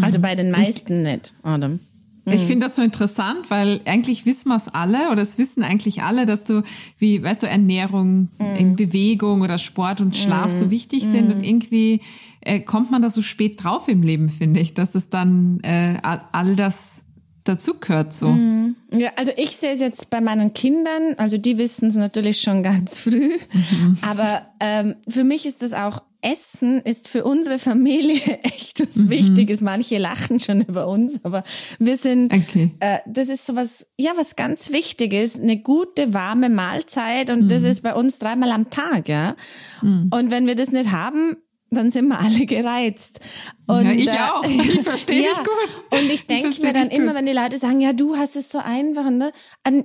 Also 0.03 0.21
bei 0.21 0.35
den 0.35 0.51
meisten 0.51 1.05
ich, 1.05 1.13
nicht, 1.13 1.35
Adam. 1.43 1.81
Ich 2.27 2.43
finde 2.43 2.67
das 2.67 2.77
so 2.77 2.83
interessant, 2.83 3.51
weil 3.51 3.81
eigentlich 3.87 4.27
wissen 4.27 4.49
wir 4.51 4.57
es 4.57 4.69
alle 4.69 5.11
oder 5.11 5.23
es 5.23 5.39
wissen 5.39 5.63
eigentlich 5.63 6.03
alle, 6.03 6.27
dass 6.27 6.45
du, 6.45 6.63
wie, 6.99 7.23
weißt 7.23 7.43
du, 7.43 7.49
Ernährung, 7.49 8.29
mm. 8.39 8.77
Bewegung 8.77 9.41
oder 9.41 9.59
Sport 9.59 10.01
und 10.01 10.17
Schlaf 10.17 10.55
mm. 10.55 10.57
so 10.57 10.71
wichtig 10.71 11.07
mm. 11.07 11.11
sind 11.11 11.33
und 11.33 11.43
irgendwie 11.43 12.01
äh, 12.41 12.61
kommt 12.61 12.91
man 12.91 13.03
da 13.03 13.11
so 13.11 13.23
spät 13.23 13.63
drauf 13.63 13.89
im 13.89 14.03
Leben, 14.03 14.29
finde 14.29 14.61
ich, 14.61 14.75
dass 14.75 14.95
es 14.95 15.09
dann 15.09 15.61
äh, 15.61 15.99
all 16.03 16.57
das 16.57 17.05
dazu 17.45 17.75
gehört 17.81 18.15
so. 18.15 18.29
Mhm. 18.29 18.77
Ja, 18.93 19.11
also 19.17 19.33
ich 19.37 19.57
sehe 19.57 19.73
es 19.73 19.81
jetzt 19.81 20.11
bei 20.11 20.21
meinen 20.21 20.53
Kindern, 20.53 21.15
also 21.17 21.39
die 21.39 21.59
wissen 21.59 21.89
es 21.89 21.97
natürlich 21.97 22.41
schon 22.41 22.63
ganz 22.63 23.01
früh, 23.01 23.39
mhm. 23.53 23.99
aber 24.03 24.43
ähm, 24.61 24.95
für 25.09 25.25
mich 25.25 25.47
ist 25.47 25.63
das 25.63 25.73
auch 25.73 26.03
Essen 26.23 26.81
ist 26.81 27.09
für 27.09 27.25
unsere 27.25 27.59
Familie 27.59 28.21
echt 28.43 28.81
was 28.81 28.97
mhm. 28.97 29.11
Wichtiges. 29.11 29.61
Manche 29.61 29.99
lachen 29.99 30.41
schon 30.41 30.63
über 30.63 30.87
uns, 30.89 31.25
aber 31.25 31.43
wir 31.79 31.97
sind, 31.97 32.33
okay. 32.33 32.75
äh, 32.81 32.99
das 33.07 33.29
ist 33.29 33.47
so 33.47 33.57
was, 33.57 33.87
ja, 33.97 34.13
was 34.17 34.37
ganz 34.37 34.73
Wichtiges, 34.73 35.39
eine 35.39 35.59
gute, 35.59 36.15
warme 36.15 36.49
Mahlzeit 36.49 37.31
und 37.31 37.45
mhm. 37.45 37.49
das 37.49 37.63
ist 37.63 37.83
bei 37.83 37.95
uns 37.95 38.19
dreimal 38.19 38.51
am 38.53 38.71
Tag, 38.71 39.09
ja. 39.09 39.37
Mhm. 39.83 40.11
Und 40.13 40.31
wenn 40.31 40.47
wir 40.47 40.55
das 40.55 40.73
nicht 40.73 40.91
haben, 40.91 41.37
dann 41.71 41.91
sind 41.91 42.09
wir 42.09 42.19
alle 42.19 42.47
gereizt. 42.47 43.21
Und, 43.67 43.85
ja, 43.85 43.93
ich 43.93 44.09
äh, 44.09 44.19
auch. 44.19 44.45
Ich 44.71 44.83
verstehe 44.83 45.25
ja, 45.25 45.31
dich 45.31 45.39
gut. 45.39 45.99
Und 45.99 46.11
ich 46.11 46.27
denke 46.27 46.67
mir 46.67 46.73
dann 46.73 46.89
immer, 46.89 47.15
wenn 47.15 47.27
die 47.27 47.33
Leute 47.33 47.59
sagen, 47.59 47.81
ja, 47.81 47.93
du 47.93 48.17
hast 48.17 48.37
es 48.37 48.51
so 48.51 48.59
einfach, 48.59 49.09
ne? 49.11 49.33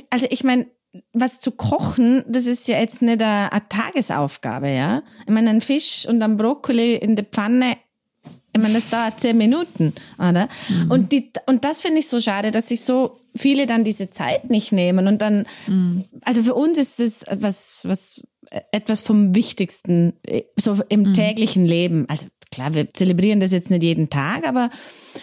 Also 0.10 0.26
ich 0.30 0.44
meine, 0.44 0.68
was 1.14 1.40
zu 1.40 1.52
kochen, 1.52 2.24
das 2.28 2.46
ist 2.46 2.68
ja 2.68 2.80
jetzt 2.80 3.02
nicht 3.02 3.22
eine, 3.22 3.52
eine 3.52 3.70
Tagesaufgabe, 3.70 4.70
ja. 4.70 5.04
Ich 5.26 5.34
meine, 5.34 5.50
ein 5.50 5.62
Fisch 5.62 6.08
und 6.08 6.22
ein 6.22 6.38
Brokkoli 6.38 6.96
in 6.96 7.16
der 7.16 7.26
Pfanne, 7.26 7.78
ich 8.54 8.62
meine, 8.62 8.76
das 8.76 8.90
dauert 8.90 9.20
zehn 9.20 9.38
Minuten, 9.38 9.94
oder? 10.18 10.48
Mhm. 10.70 10.92
Und 10.92 11.12
die, 11.12 11.32
und 11.46 11.66
das 11.66 11.82
finde 11.82 12.00
ich 12.00 12.08
so 12.08 12.22
schade, 12.22 12.52
dass 12.52 12.70
sich 12.70 12.82
so 12.82 13.20
viele 13.36 13.66
dann 13.66 13.84
diese 13.84 14.10
Zeit 14.10 14.50
nicht 14.50 14.72
nehmen 14.72 15.08
und 15.08 15.22
dann, 15.22 15.46
mhm. 15.68 16.06
also 16.24 16.42
für 16.42 16.56
uns 16.56 16.78
ist 16.78 17.02
das 17.02 17.26
was, 17.30 17.80
was, 17.84 18.22
etwas 18.72 19.02
vom 19.02 19.36
Wichtigsten, 19.36 20.14
so 20.56 20.78
im 20.90 21.02
mhm. 21.02 21.14
täglichen 21.14 21.66
Leben. 21.66 22.06
Also 22.08 22.28
klar, 22.52 22.74
wir 22.74 22.94
zelebrieren 22.94 23.40
das 23.40 23.52
jetzt 23.52 23.70
nicht 23.70 23.84
jeden 23.84 24.10
Tag, 24.10 24.48
aber, 24.48 24.70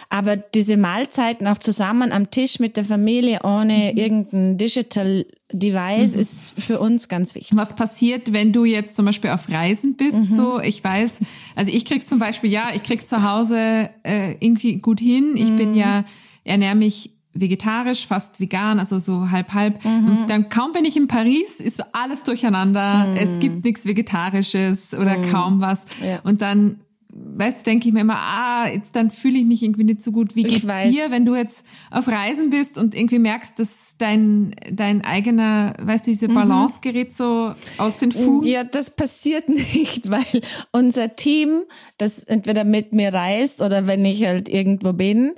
aber 0.09 0.37
diese 0.37 0.77
Mahlzeiten 0.77 1.47
auch 1.47 1.57
zusammen 1.57 2.11
am 2.11 2.31
Tisch 2.31 2.59
mit 2.59 2.77
der 2.77 2.83
Familie 2.83 3.39
ohne 3.43 3.91
mhm. 3.91 3.97
irgendein 3.97 4.57
Digital 4.57 5.25
Device 5.51 6.15
mhm. 6.15 6.19
ist 6.19 6.53
für 6.59 6.79
uns 6.79 7.07
ganz 7.07 7.35
wichtig. 7.35 7.57
Was 7.57 7.75
passiert, 7.75 8.33
wenn 8.33 8.53
du 8.53 8.65
jetzt 8.65 8.95
zum 8.95 9.05
Beispiel 9.05 9.31
auf 9.31 9.49
Reisen 9.49 9.95
bist? 9.95 10.17
Mhm. 10.17 10.35
So, 10.35 10.59
ich 10.59 10.83
weiß, 10.83 11.19
also 11.55 11.71
ich 11.71 11.85
krieg's 11.85 12.07
zum 12.07 12.19
Beispiel, 12.19 12.51
ja, 12.51 12.69
ich 12.73 12.83
krieg's 12.83 13.07
zu 13.07 13.23
Hause 13.23 13.89
äh, 14.03 14.35
irgendwie 14.39 14.77
gut 14.77 14.99
hin. 14.99 15.35
Ich 15.35 15.55
bin 15.55 15.71
mhm. 15.71 15.75
ja, 15.75 16.05
ernähre 16.43 16.75
mich 16.75 17.11
vegetarisch, 17.33 18.05
fast 18.05 18.39
vegan, 18.39 18.79
also 18.79 18.99
so 18.99 19.31
halb 19.31 19.53
halb. 19.53 19.83
Mhm. 19.83 20.07
Und 20.07 20.29
dann 20.29 20.49
kaum 20.49 20.71
bin 20.71 20.85
ich 20.85 20.95
in 20.95 21.07
Paris, 21.07 21.59
ist 21.59 21.83
alles 21.93 22.23
durcheinander. 22.23 23.07
Mhm. 23.07 23.15
Es 23.15 23.39
gibt 23.39 23.65
nichts 23.65 23.85
Vegetarisches 23.85 24.93
oder 24.93 25.17
mhm. 25.17 25.31
kaum 25.31 25.61
was. 25.61 25.85
Ja. 26.05 26.19
Und 26.23 26.41
dann 26.41 26.79
weißt 27.15 27.61
du, 27.61 27.63
denke 27.71 27.87
ich 27.87 27.93
mir 27.93 28.01
immer, 28.01 28.17
ah, 28.17 28.67
jetzt 28.67 28.95
dann 28.95 29.11
fühle 29.11 29.39
ich 29.39 29.45
mich 29.45 29.61
irgendwie 29.63 29.83
nicht 29.83 30.01
so 30.01 30.11
gut. 30.11 30.35
Wie 30.35 30.43
geht's 30.43 30.61
dir, 30.61 31.11
wenn 31.11 31.25
du 31.25 31.35
jetzt 31.35 31.65
auf 31.91 32.07
Reisen 32.07 32.49
bist 32.49 32.77
und 32.77 32.95
irgendwie 32.95 33.19
merkst, 33.19 33.57
dass 33.59 33.95
dein, 33.97 34.55
dein 34.71 35.03
eigener, 35.03 35.75
weißt 35.79 36.07
du, 36.07 36.11
diese 36.11 36.27
mhm. 36.27 36.35
Balance 36.35 36.79
gerät 36.81 37.13
so 37.13 37.53
aus 37.77 37.97
den 37.97 38.11
Fugen? 38.11 38.47
Ja, 38.47 38.63
das 38.63 38.95
passiert 38.95 39.49
nicht, 39.49 40.09
weil 40.09 40.41
unser 40.71 41.15
Team, 41.15 41.63
das 41.97 42.23
entweder 42.23 42.63
mit 42.63 42.93
mir 42.93 43.13
reist 43.13 43.61
oder 43.61 43.87
wenn 43.87 44.05
ich 44.05 44.25
halt 44.25 44.49
irgendwo 44.49 44.93
bin, 44.93 45.33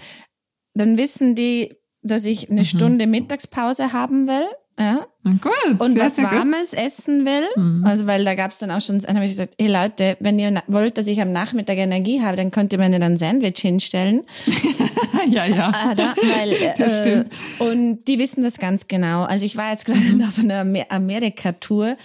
dann 0.74 0.98
wissen 0.98 1.36
die, 1.36 1.74
dass 2.02 2.26
ich 2.26 2.50
eine 2.50 2.62
mhm. 2.62 2.66
Stunde 2.66 3.08
Mittagspause 3.08 3.92
haben 3.94 4.28
will. 4.28 4.46
Ja. 4.78 5.08
Na 5.24 5.32
gut. 5.42 5.80
Und 5.80 5.98
was 5.98 6.18
Warmes 6.18 6.72
gut. 6.72 6.80
essen 6.80 7.26
will. 7.26 7.48
Mhm. 7.56 7.86
Also, 7.86 8.08
weil 8.08 8.26
da 8.26 8.36
gab's 8.36 8.58
dann 8.58 8.72
auch 8.72 8.82
schon, 8.82 9.00
dann 9.00 9.16
habe 9.16 9.26
ich 9.26 9.32
gesagt, 9.32 9.56
hey 9.60 9.70
Leute, 9.70 10.18
wenn 10.20 10.38
ihr 10.38 10.62
wollt, 10.68 10.98
dass 10.98 11.08
ich 11.08 11.22
am 11.22 11.32
Nachmittag 11.32 11.78
Energie 11.78 12.22
habe, 12.22 12.36
dann 12.36 12.52
könnt 12.52 12.74
ihr 12.74 12.80
mir 12.80 12.90
dann 12.90 13.04
ein 13.04 13.18
Sandwich 13.18 13.60
hinstellen. 13.60 14.24
ja, 15.28 15.46
ja. 15.46 15.72
Ah, 15.74 15.96
da, 15.96 16.14
weil, 16.18 16.74
das 16.78 17.00
äh, 17.00 17.02
stimmt. 17.02 17.34
Und 17.60 18.06
die 18.08 18.20
wissen 18.20 18.44
das 18.44 18.60
ganz 18.60 18.88
genau. 18.88 19.24
Also 19.24 19.46
ich 19.46 19.56
war 19.56 19.72
jetzt 19.72 19.86
gerade 19.86 20.00
mhm. 20.00 20.24
auf 20.24 20.40
einer 20.40 20.66
Amerika-Tour 20.90 21.96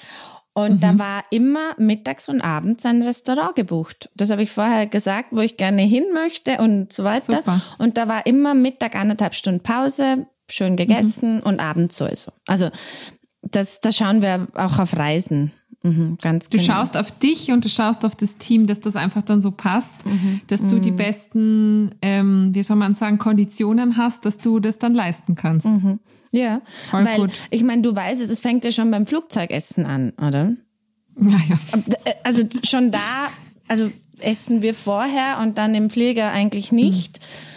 und 0.53 0.75
mhm. 0.75 0.81
da 0.81 0.99
war 0.99 1.25
immer 1.31 1.75
mittags 1.77 2.29
und 2.29 2.41
abends 2.41 2.85
ein 2.85 3.03
Restaurant 3.03 3.55
gebucht. 3.55 4.11
Das 4.16 4.31
habe 4.31 4.43
ich 4.43 4.51
vorher 4.51 4.87
gesagt, 4.87 5.29
wo 5.31 5.41
ich 5.41 5.57
gerne 5.57 5.83
hin 5.83 6.05
möchte 6.12 6.59
und 6.59 6.93
so 6.93 7.05
weiter. 7.05 7.39
Super. 7.39 7.61
Und 7.79 7.97
da 7.97 8.09
war 8.09 8.27
immer 8.27 8.55
Mittag 8.55 8.97
anderthalb 8.97 9.35
Stunden 9.35 9.61
Pause, 9.61 10.27
schön 10.53 10.76
gegessen 10.76 11.36
mhm. 11.36 11.42
und 11.42 11.61
abends 11.61 11.96
sowieso. 11.96 12.32
Also 12.46 12.70
das, 13.42 13.80
da 13.80 13.92
schauen 13.92 14.22
wir 14.22 14.48
auch 14.55 14.78
auf 14.78 14.96
Reisen. 14.96 15.53
Mhm, 15.82 16.18
ganz 16.20 16.51
du 16.51 16.59
genau. 16.59 16.74
schaust 16.74 16.96
auf 16.98 17.11
dich 17.11 17.51
und 17.53 17.64
du 17.64 17.70
schaust 17.70 18.05
auf 18.05 18.14
das 18.14 18.36
Team, 18.36 18.66
dass 18.66 18.80
das 18.80 18.96
einfach 18.96 19.22
dann 19.22 19.40
so 19.40 19.51
passt, 19.51 20.05
mhm. 20.05 20.42
dass 20.46 20.66
du 20.66 20.78
die 20.78 20.90
mhm. 20.90 20.96
besten, 20.96 21.94
ähm, 22.03 22.51
wie 22.55 22.62
soll 22.62 22.76
man 22.76 22.94
sagen, 22.94 23.16
Konditionen 23.16 23.96
hast, 23.96 24.26
dass 24.26 24.36
du 24.36 24.61
das 24.61 24.78
dann 24.78 24.92
leisten 24.92 25.36
kannst. 25.36 25.66
Mhm. 25.66 25.98
Ja, 26.32 26.61
Voll 26.90 27.05
weil 27.07 27.16
gut. 27.16 27.30
ich 27.51 27.64
meine, 27.64 27.80
du 27.82 27.96
weißt 27.96 28.20
es, 28.20 28.28
es 28.28 28.40
fängt 28.40 28.64
ja 28.64 28.70
schon 28.70 28.90
beim 28.90 29.07
Flugzeugessen 29.07 29.86
an, 29.86 30.12
oder? 30.18 30.55
Ja, 31.18 31.40
ja. 31.48 31.59
Äh, 32.05 32.14
also 32.24 32.42
schon 32.62 32.90
da, 32.90 33.28
also 33.66 33.90
essen 34.20 34.61
wir 34.61 34.74
vorher 34.74 35.38
und 35.40 35.57
dann 35.57 35.74
im 35.74 35.88
Flieger 35.88 36.30
eigentlich 36.30 36.72
nicht. 36.72 37.20
Mhm. 37.20 37.49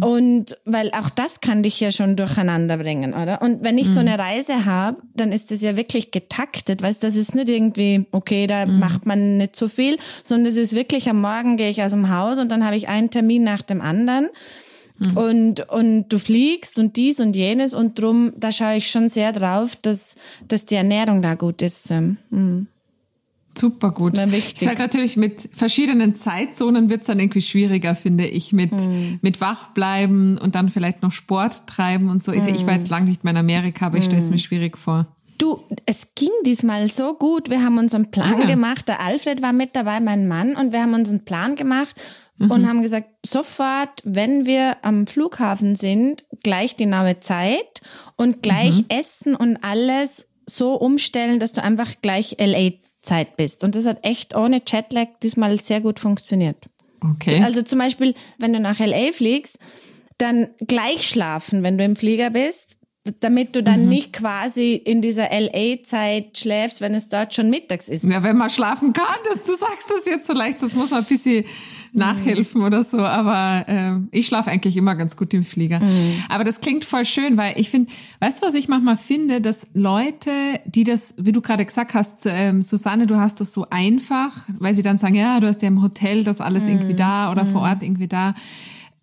Und 0.00 0.56
weil 0.64 0.90
auch 0.92 1.10
das 1.10 1.40
kann 1.40 1.62
dich 1.62 1.78
ja 1.78 1.90
schon 1.90 2.16
durcheinander 2.16 2.78
bringen, 2.78 3.12
oder? 3.12 3.42
Und 3.42 3.62
wenn 3.62 3.76
ich 3.76 3.88
mhm. 3.88 3.92
so 3.92 4.00
eine 4.00 4.18
Reise 4.18 4.64
habe, 4.64 5.02
dann 5.14 5.30
ist 5.30 5.50
das 5.50 5.60
ja 5.60 5.76
wirklich 5.76 6.10
getaktet, 6.10 6.82
weißt 6.82 7.02
das 7.02 7.16
ist 7.16 7.34
nicht 7.34 7.50
irgendwie, 7.50 8.06
okay, 8.10 8.46
da 8.46 8.64
mhm. 8.64 8.78
macht 8.78 9.04
man 9.04 9.36
nicht 9.36 9.56
so 9.56 9.68
viel, 9.68 9.98
sondern 10.22 10.46
es 10.46 10.56
ist 10.56 10.74
wirklich 10.74 11.10
am 11.10 11.20
Morgen 11.20 11.58
gehe 11.58 11.68
ich 11.68 11.82
aus 11.82 11.90
dem 11.90 12.08
Haus 12.08 12.38
und 12.38 12.50
dann 12.50 12.64
habe 12.64 12.76
ich 12.76 12.88
einen 12.88 13.10
Termin 13.10 13.44
nach 13.44 13.62
dem 13.62 13.82
anderen. 13.82 14.28
Mhm. 14.98 15.16
Und, 15.16 15.68
und 15.70 16.08
du 16.08 16.18
fliegst 16.18 16.78
und 16.78 16.96
dies 16.96 17.20
und 17.20 17.36
jenes 17.36 17.74
und 17.74 17.98
drum, 17.98 18.32
da 18.36 18.52
schaue 18.52 18.76
ich 18.76 18.90
schon 18.90 19.08
sehr 19.08 19.32
drauf, 19.32 19.76
dass, 19.76 20.16
dass 20.48 20.66
die 20.66 20.76
Ernährung 20.76 21.20
da 21.20 21.34
gut 21.34 21.62
ist. 21.62 21.90
Mhm. 21.90 22.68
Super 23.56 23.92
gut. 23.92 24.14
Ist 24.14 24.26
mir 24.26 24.32
wichtig. 24.32 24.62
Ist 24.62 24.68
halt 24.68 24.78
natürlich 24.78 25.16
mit 25.16 25.48
verschiedenen 25.52 26.16
Zeitzonen 26.16 26.90
wird's 26.90 27.06
dann 27.06 27.20
irgendwie 27.20 27.42
schwieriger, 27.42 27.94
finde 27.94 28.26
ich, 28.26 28.52
mit, 28.52 28.72
mhm. 28.72 29.18
mit 29.22 29.40
wachbleiben 29.40 30.38
und 30.38 30.54
dann 30.54 30.68
vielleicht 30.68 31.02
noch 31.02 31.12
Sport 31.12 31.66
treiben 31.66 32.10
und 32.10 32.24
so. 32.24 32.32
Mhm. 32.32 32.48
Ich 32.48 32.66
war 32.66 32.74
jetzt 32.74 32.90
lange 32.90 33.06
nicht 33.06 33.24
mehr 33.24 33.32
in 33.32 33.36
Amerika, 33.36 33.86
aber 33.86 33.98
ich 33.98 34.04
stelle 34.04 34.18
es 34.18 34.30
mir 34.30 34.38
schwierig 34.38 34.76
vor. 34.76 35.06
Du, 35.38 35.60
es 35.86 36.14
ging 36.14 36.30
diesmal 36.46 36.88
so 36.88 37.14
gut. 37.14 37.50
Wir 37.50 37.62
haben 37.62 37.78
unseren 37.78 38.10
Plan 38.10 38.40
ja. 38.40 38.46
gemacht. 38.46 38.88
Der 38.88 39.00
Alfred 39.00 39.42
war 39.42 39.52
mit 39.52 39.74
dabei, 39.74 40.00
mein 40.00 40.28
Mann, 40.28 40.54
und 40.56 40.72
wir 40.72 40.80
haben 40.80 40.94
unseren 40.94 41.24
Plan 41.24 41.56
gemacht 41.56 42.00
mhm. 42.38 42.50
und 42.50 42.68
haben 42.68 42.82
gesagt, 42.82 43.08
sofort, 43.26 44.00
wenn 44.04 44.46
wir 44.46 44.76
am 44.82 45.06
Flughafen 45.06 45.76
sind, 45.76 46.24
gleich 46.42 46.76
die 46.76 46.84
genaue 46.84 47.20
Zeit 47.20 47.82
und 48.16 48.42
gleich 48.42 48.78
mhm. 48.78 48.86
essen 48.88 49.34
und 49.34 49.58
alles 49.62 50.28
so 50.46 50.74
umstellen, 50.74 51.40
dass 51.40 51.52
du 51.52 51.62
einfach 51.62 51.90
gleich 52.02 52.36
LA 52.38 52.72
Zeit 53.04 53.36
bist. 53.36 53.62
Und 53.62 53.76
das 53.76 53.86
hat 53.86 53.98
echt 54.02 54.34
ohne 54.34 54.62
Jetlag 54.66 55.08
diesmal 55.22 55.58
sehr 55.60 55.80
gut 55.80 56.00
funktioniert. 56.00 56.56
Okay. 57.00 57.42
Also 57.42 57.62
zum 57.62 57.78
Beispiel, 57.78 58.14
wenn 58.38 58.52
du 58.52 58.60
nach 58.60 58.80
LA 58.80 59.12
fliegst, 59.12 59.58
dann 60.18 60.48
gleich 60.66 61.08
schlafen, 61.08 61.62
wenn 61.62 61.78
du 61.78 61.84
im 61.84 61.96
Flieger 61.96 62.30
bist, 62.30 62.78
damit 63.20 63.54
du 63.54 63.62
dann 63.62 63.82
mhm. 63.82 63.88
nicht 63.90 64.12
quasi 64.14 64.74
in 64.74 65.02
dieser 65.02 65.28
LA-Zeit 65.30 66.38
schläfst, 66.38 66.80
wenn 66.80 66.94
es 66.94 67.10
dort 67.10 67.34
schon 67.34 67.50
mittags 67.50 67.88
ist. 67.88 68.04
Ja, 68.04 68.22
wenn 68.22 68.36
man 68.36 68.48
schlafen 68.48 68.94
kann, 68.94 69.16
das, 69.24 69.44
du 69.44 69.54
sagst 69.54 69.90
das 69.90 70.06
jetzt 70.06 70.26
so 70.26 70.32
leicht, 70.32 70.62
das 70.62 70.74
muss 70.74 70.90
man 70.90 71.00
ein 71.00 71.06
bisschen 71.06 71.44
nachhelfen 71.94 72.60
mhm. 72.60 72.66
oder 72.66 72.84
so. 72.84 72.98
Aber 72.98 73.68
äh, 73.68 73.98
ich 74.10 74.26
schlafe 74.26 74.50
eigentlich 74.50 74.76
immer 74.76 74.94
ganz 74.94 75.16
gut 75.16 75.32
im 75.34 75.44
Flieger. 75.44 75.80
Mhm. 75.80 76.22
Aber 76.28 76.44
das 76.44 76.60
klingt 76.60 76.84
voll 76.84 77.04
schön, 77.04 77.36
weil 77.36 77.58
ich 77.58 77.70
finde, 77.70 77.92
weißt 78.20 78.42
du, 78.42 78.46
was 78.46 78.54
ich 78.54 78.68
manchmal 78.68 78.96
finde, 78.96 79.40
dass 79.40 79.66
Leute, 79.74 80.30
die 80.66 80.84
das, 80.84 81.14
wie 81.18 81.32
du 81.32 81.40
gerade 81.40 81.64
gesagt 81.64 81.94
hast, 81.94 82.26
ähm, 82.26 82.62
Susanne, 82.62 83.06
du 83.06 83.16
hast 83.16 83.40
das 83.40 83.52
so 83.52 83.66
einfach, 83.70 84.32
weil 84.58 84.74
sie 84.74 84.82
dann 84.82 84.98
sagen, 84.98 85.14
ja, 85.14 85.40
du 85.40 85.46
hast 85.46 85.62
ja 85.62 85.68
im 85.68 85.82
Hotel 85.82 86.24
das 86.24 86.40
alles 86.40 86.66
irgendwie 86.66 86.92
mhm. 86.92 86.98
da 86.98 87.30
oder 87.32 87.46
vor 87.46 87.62
mhm. 87.62 87.68
Ort 87.68 87.82
irgendwie 87.82 88.08
da 88.08 88.34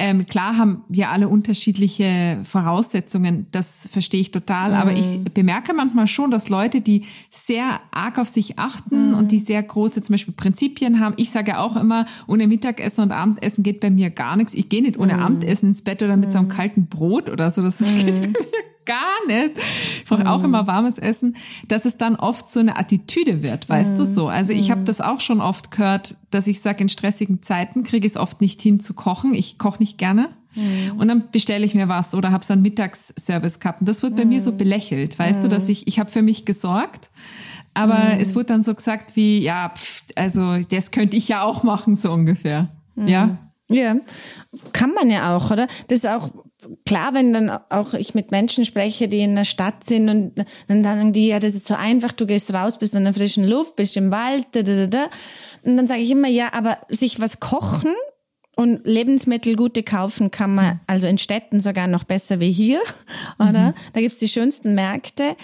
ähm, 0.04 0.26
klar 0.26 0.58
haben 0.58 0.84
wir 0.90 1.12
alle 1.12 1.30
unterschiedliche 1.30 2.40
Voraussetzungen, 2.44 3.46
das 3.52 3.88
verstehe 3.92 4.20
ich 4.20 4.32
total, 4.32 4.72
mhm. 4.72 4.76
aber 4.78 4.94
ich 4.94 5.20
mhm. 5.20 5.26
bemerke 5.32 5.76
manchmal 5.76 6.08
schon, 6.08 6.32
dass 6.32 6.50
Leute, 6.50 6.82
die 6.82 7.04
sehr 7.30 7.80
arg 7.92 8.18
auf 8.18 8.28
sich 8.28 8.58
achten 8.58 9.10
mhm. 9.10 9.14
und 9.14 9.32
die 9.32 9.38
sehr 9.38 9.62
große 9.62 10.02
zum 10.02 10.14
Beispiel 10.14 10.34
Prinzipien 10.34 11.00
haben, 11.00 11.14
ich 11.18 11.30
sage 11.30 11.60
auch 11.60 11.76
immer, 11.76 12.08
ohne 12.26 12.48
Mittagessen 12.48 13.02
und 13.02 13.12
Abendessen 13.12 13.62
geht 13.62 13.80
bei 13.80 13.92
mir 13.92 14.10
gar 14.10 14.38
nichts. 14.38 14.56
Ich 14.56 14.70
gehe 14.70 14.82
nicht 14.82 14.98
ohne 14.98 15.14
mhm. 15.14 15.20
Abendessen 15.20 15.70
ins 15.70 15.84
Bett 15.84 16.02
oder 16.02 16.18
mit 16.18 16.32
so 16.32 16.40
einem 16.40 16.48
mhm. 16.48 16.52
kalten 16.52 16.88
Brot 16.88 17.30
oder 17.30 17.52
so, 17.52 17.62
das 17.62 17.78
geht 17.78 18.06
bei 18.06 18.28
mir 18.28 18.34
gar 18.86 19.28
nicht. 19.28 19.58
Ich 19.58 20.06
brauche 20.06 20.30
auch 20.30 20.44
immer 20.44 20.68
warmes 20.68 20.98
Essen, 20.98 21.36
dass 21.68 21.86
es 21.86 21.98
dann 21.98 22.16
oft 22.16 22.52
so 22.52 22.60
eine 22.60 22.78
Attitüde 22.78 23.44
wird, 23.44 23.70
weißt 23.70 23.98
du 23.98 24.06
so. 24.06 24.28
Also 24.28 24.54
ich 24.54 24.72
habe 24.72 24.84
das 24.84 25.02
auch 25.02 25.20
schon 25.20 25.42
oft 25.42 25.72
gehört, 25.72 26.18
dass 26.32 26.48
ich 26.48 26.62
sage, 26.62 26.82
in 26.82 26.90
stressigen 26.90 27.42
Zeiten 27.42 27.84
kriege 27.84 28.06
ich 28.06 28.14
es 28.14 28.18
oft 28.18 28.42
nicht 28.42 28.62
hin 28.62 28.80
zu 28.80 28.94
kochen. 28.94 29.34
Ich 29.34 29.58
koche 29.58 29.80
nicht 29.80 29.98
gerne. 29.98 30.30
Mhm. 30.56 30.98
Und 30.98 31.08
dann 31.08 31.32
bestelle 31.32 31.66
ich 31.66 31.76
mir 31.76 31.88
was 31.88 32.14
oder 32.14 32.32
habe 32.32 32.44
so 32.44 32.54
einen 32.54 32.62
Mittagsservice 32.62 33.60
gehabt. 33.60 33.82
Und 33.82 33.90
das 33.90 34.04
wird 34.04 34.16
bei 34.16 34.24
mhm. 34.24 34.30
mir 34.30 34.42
so 34.42 34.52
belächelt, 34.52 35.18
weißt 35.18 35.40
mhm. 35.40 35.44
du, 35.44 35.50
dass 35.50 35.70
ich, 35.70 35.88
ich 35.88 36.00
habe 36.00 36.12
für 36.12 36.22
mich 36.22 36.46
gesorgt. 36.46 37.10
Aber 37.74 38.16
mhm. 38.16 38.20
es 38.20 38.36
wurde 38.36 38.48
dann 38.48 38.64
so 38.64 38.76
gesagt 38.76 39.16
wie, 39.16 39.40
ja, 39.40 39.72
pff, 39.74 40.04
also 40.16 40.58
das 40.58 40.92
könnte 40.92 41.16
ich 41.16 41.28
ja 41.28 41.44
auch 41.44 41.64
machen, 41.64 41.96
so 41.96 42.12
ungefähr. 42.12 42.68
Ja. 42.96 43.38
Ja, 43.70 43.96
kann 44.74 44.94
man 44.94 45.10
ja 45.10 45.36
auch, 45.36 45.50
oder? 45.50 45.66
Das 45.88 46.00
ist 46.00 46.08
auch 46.08 46.30
klar, 46.86 47.14
wenn 47.14 47.34
dann 47.34 47.50
auch 47.70 47.94
ich 47.94 48.14
mit 48.14 48.32
Menschen 48.32 48.66
spreche, 48.66 49.08
die 49.08 49.20
in 49.20 49.36
der 49.36 49.46
Stadt 49.46 49.84
sind 49.84 50.10
und 50.10 50.46
dann 50.68 50.84
sagen 50.84 51.14
die, 51.14 51.28
ja, 51.28 51.40
das 51.40 51.56
ist 51.56 51.68
so 51.68 51.76
einfach, 51.76 52.12
du 52.12 52.26
gehst 52.26 52.54
raus, 52.54 52.78
bist 52.78 52.96
in 52.96 53.04
der 53.04 53.14
frischen 53.14 53.48
Luft, 53.48 53.76
bist 53.76 53.98
im 53.98 54.12
Wald, 54.12 54.48
da, 54.52 54.62
da, 54.62 54.88
da. 54.88 55.06
und 55.64 55.78
dann 55.78 55.88
sage 55.88 56.02
ich 56.02 56.12
immer, 56.12 56.28
ja, 56.28 56.54
aber 56.54 56.78
sich 56.90 57.20
was 57.20 57.40
kochen 57.40 57.94
und 58.56 58.86
Lebensmittel 58.86 59.56
gute 59.56 59.84
kaufen 59.84 60.32
kann 60.32 60.54
man 60.56 60.82
also 60.88 61.08
in 61.08 61.18
Städten 61.18 61.60
sogar 61.62 61.88
noch 61.88 62.04
besser 62.04 62.40
wie 62.40 62.52
hier, 62.52 62.82
oder? 63.40 63.70
Mhm. 63.70 63.74
Da 63.94 64.02
gibt's 64.02 64.20
die 64.20 64.28
schönsten 64.28 64.76
Märkte. 64.76 65.36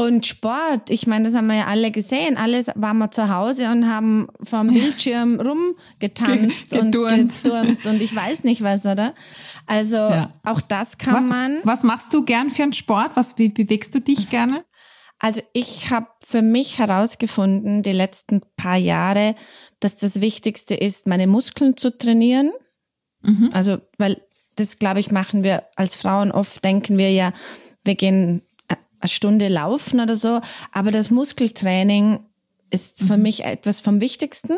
Und 0.00 0.24
Sport, 0.24 0.88
ich 0.88 1.06
meine, 1.06 1.26
das 1.26 1.34
haben 1.34 1.48
wir 1.48 1.56
ja 1.56 1.66
alle 1.66 1.90
gesehen. 1.90 2.38
Alles 2.38 2.68
waren 2.74 2.96
wir 2.96 3.10
zu 3.10 3.28
Hause 3.28 3.70
und 3.70 3.86
haben 3.86 4.28
vom 4.42 4.68
Bildschirm 4.68 5.38
rumgetanzt 5.38 6.72
und 6.72 6.92
geturnt 6.92 7.86
und 7.86 8.00
ich 8.00 8.16
weiß 8.16 8.44
nicht 8.44 8.62
was, 8.62 8.86
oder? 8.86 9.12
Also 9.66 9.96
ja. 9.96 10.32
auch 10.42 10.62
das 10.62 10.96
kann 10.96 11.16
was, 11.16 11.28
man. 11.28 11.58
Was 11.64 11.82
machst 11.82 12.14
du 12.14 12.24
gern 12.24 12.48
für 12.48 12.62
einen 12.62 12.72
Sport? 12.72 13.10
Was 13.12 13.36
wie 13.36 13.50
bewegst 13.50 13.94
du 13.94 14.00
dich 14.00 14.30
gerne? 14.30 14.64
Also 15.18 15.42
ich 15.52 15.90
habe 15.90 16.06
für 16.26 16.40
mich 16.40 16.78
herausgefunden, 16.78 17.82
die 17.82 17.92
letzten 17.92 18.40
paar 18.56 18.78
Jahre, 18.78 19.34
dass 19.80 19.98
das 19.98 20.22
Wichtigste 20.22 20.74
ist, 20.74 21.08
meine 21.08 21.26
Muskeln 21.26 21.76
zu 21.76 21.90
trainieren. 21.90 22.52
Mhm. 23.20 23.50
Also, 23.52 23.76
weil 23.98 24.22
das, 24.56 24.78
glaube 24.78 25.00
ich, 25.00 25.10
machen 25.10 25.42
wir 25.42 25.64
als 25.76 25.94
Frauen 25.94 26.32
oft, 26.32 26.64
denken 26.64 26.96
wir 26.96 27.12
ja, 27.12 27.34
wir 27.84 27.96
gehen 27.96 28.42
eine 29.00 29.08
Stunde 29.08 29.48
laufen 29.48 30.00
oder 30.00 30.16
so. 30.16 30.40
Aber 30.72 30.90
das 30.90 31.10
Muskeltraining 31.10 32.20
ist 32.70 32.98
für 32.98 33.16
mhm. 33.16 33.22
mich 33.22 33.44
etwas 33.44 33.80
vom 33.80 34.00
Wichtigsten 34.00 34.56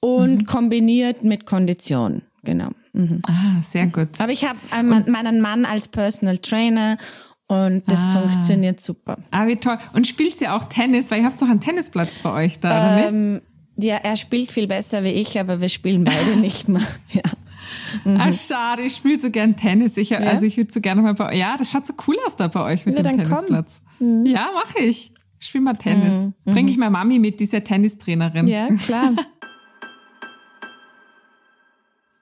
und 0.00 0.38
mhm. 0.38 0.44
kombiniert 0.46 1.24
mit 1.24 1.46
Kondition. 1.46 2.22
Genau. 2.42 2.70
Mhm. 2.92 3.22
Ah, 3.26 3.62
sehr 3.62 3.86
gut. 3.86 4.20
Aber 4.20 4.32
ich 4.32 4.44
habe 4.44 4.58
meinen 4.82 5.40
Mann 5.40 5.64
als 5.64 5.88
Personal 5.88 6.38
Trainer 6.38 6.98
und 7.46 7.82
das 7.90 8.04
ah. 8.04 8.12
funktioniert 8.12 8.80
super. 8.80 9.16
Ah, 9.30 9.46
wie 9.46 9.56
toll. 9.56 9.78
Und 9.94 10.06
spielt 10.06 10.36
sie 10.36 10.48
auch 10.48 10.64
Tennis? 10.64 11.10
Weil 11.10 11.20
ihr 11.20 11.26
habt 11.26 11.40
doch 11.40 11.48
einen 11.48 11.60
Tennisplatz 11.60 12.18
bei 12.18 12.32
euch 12.32 12.60
da, 12.60 12.68
oder 12.68 13.08
ähm, 13.08 13.32
nicht? 13.34 13.42
Ja, 13.80 13.96
er 13.96 14.16
spielt 14.16 14.52
viel 14.52 14.66
besser 14.66 15.04
wie 15.04 15.12
ich, 15.12 15.38
aber 15.38 15.60
wir 15.60 15.68
spielen 15.68 16.04
beide 16.04 16.36
nicht 16.40 16.68
mehr. 16.68 16.82
Ja. 17.12 17.22
Mhm. 18.04 18.20
Ah, 18.20 18.32
schade, 18.32 18.82
ich 18.82 18.94
spiele 18.94 19.16
so 19.16 19.30
gern 19.30 19.56
Tennis. 19.56 19.96
Ich, 19.96 20.10
ja? 20.10 20.18
Also 20.18 20.46
ich 20.46 20.56
würde 20.56 20.72
so 20.72 20.80
gerne 20.80 21.02
mal 21.02 21.14
bei 21.14 21.30
euch. 21.30 21.38
Ja, 21.38 21.56
das 21.56 21.70
schaut 21.70 21.86
so 21.86 21.94
cool 22.06 22.16
aus 22.26 22.36
da 22.36 22.48
bei 22.48 22.62
euch 22.62 22.86
mit 22.86 22.96
ja, 22.96 23.02
dem 23.02 23.16
Tennisplatz. 23.16 23.82
Mhm. 23.98 24.26
Ja, 24.26 24.48
mache 24.54 24.84
ich. 24.84 25.12
Ich 25.40 25.46
spiele 25.46 25.64
mal 25.64 25.74
Tennis. 25.74 26.14
Mhm. 26.44 26.52
Bringe 26.52 26.70
ich 26.70 26.76
meine 26.76 26.90
Mami 26.90 27.18
mit, 27.18 27.40
diese 27.40 27.62
Tennistrainerin. 27.62 28.46
Ja, 28.48 28.68
klar. 28.68 29.12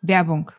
Werbung. 0.03 0.53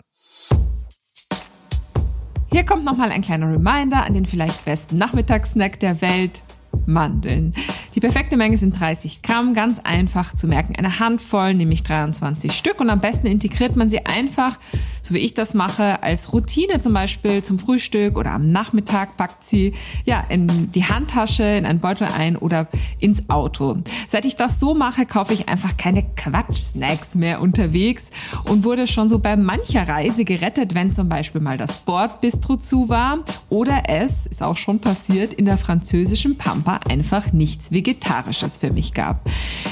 Hier 2.52 2.66
kommt 2.66 2.86
nochmal 2.86 3.12
ein 3.12 3.22
kleiner 3.22 3.48
Reminder 3.52 4.06
an 4.06 4.14
den 4.14 4.26
vielleicht 4.26 4.66
besten 4.66 4.98
Nachmittagssnack 4.98 5.80
der 5.80 6.02
Welt. 6.02 6.44
Mandeln. 6.86 7.54
Die 7.98 8.02
perfekte 8.02 8.38
Menge 8.38 8.60
sind 8.60 8.80
30 8.80 9.24
Gramm, 9.24 9.56
ganz 9.56 9.80
einfach 9.80 10.36
zu 10.36 10.48
merken. 10.48 10.76
Eine 10.76 11.00
Handvoll, 11.00 11.56
nämlich 11.56 11.82
23 11.82 12.52
Stück. 12.52 12.80
Und 12.80 12.92
am 12.92 13.00
besten 13.00 13.26
integriert 13.26 13.76
man 13.76 13.90
sie 13.90 14.06
einfach, 14.06 14.60
so 15.02 15.16
wie 15.16 15.18
ich 15.18 15.34
das 15.34 15.56
mache, 15.56 16.04
als 16.04 16.32
Routine 16.32 16.80
zum 16.80 16.94
Beispiel 16.94 17.42
zum 17.42 17.58
Frühstück 17.58 18.16
oder 18.16 18.34
am 18.34 18.52
Nachmittag 18.52 19.18
packt 19.18 19.44
sie 19.44 19.74
ja 20.06 20.24
in 20.30 20.72
die 20.74 20.86
Handtasche, 20.86 21.42
in 21.44 21.66
einen 21.66 21.80
Beutel 21.80 22.08
ein 22.08 22.36
oder 22.36 22.68
ins 23.00 23.32
Auto. 23.32 23.78
Seit 24.08 24.26
ich 24.26 24.36
das 24.36 24.60
so 24.60 24.76
mache, 24.76 25.08
kaufe 25.08 25.34
ich 25.34 25.50
einfach 25.50 25.76
keine 25.76 26.04
Quatsch-Snacks 26.04 27.16
mehr 27.16 27.42
unterwegs 27.42 28.12
und 28.44 28.64
wurde 28.64 28.86
schon 28.86 29.10
so 29.10 29.18
bei 29.18 29.36
mancher 29.36 29.88
Reise 29.88 30.24
gerettet, 30.24 30.76
wenn 30.76 30.94
zum 30.94 31.10
Beispiel 31.10 31.42
mal 31.42 31.58
das 31.58 31.78
Bordbistro 31.78 32.58
zu 32.58 32.90
war 32.90 33.18
oder 33.50 33.86
es, 33.88 34.28
ist 34.28 34.44
auch 34.44 34.58
schon 34.58 34.82
passiert, 34.82 35.34
in 35.34 35.46
der 35.46 35.58
französischen 35.58 36.38
Pampa 36.38 36.80
einfach 36.88 37.34
nichts 37.34 37.72
Vegetarisches 37.88 38.58
für 38.58 38.72
mich 38.72 38.94
gab. 38.94 39.22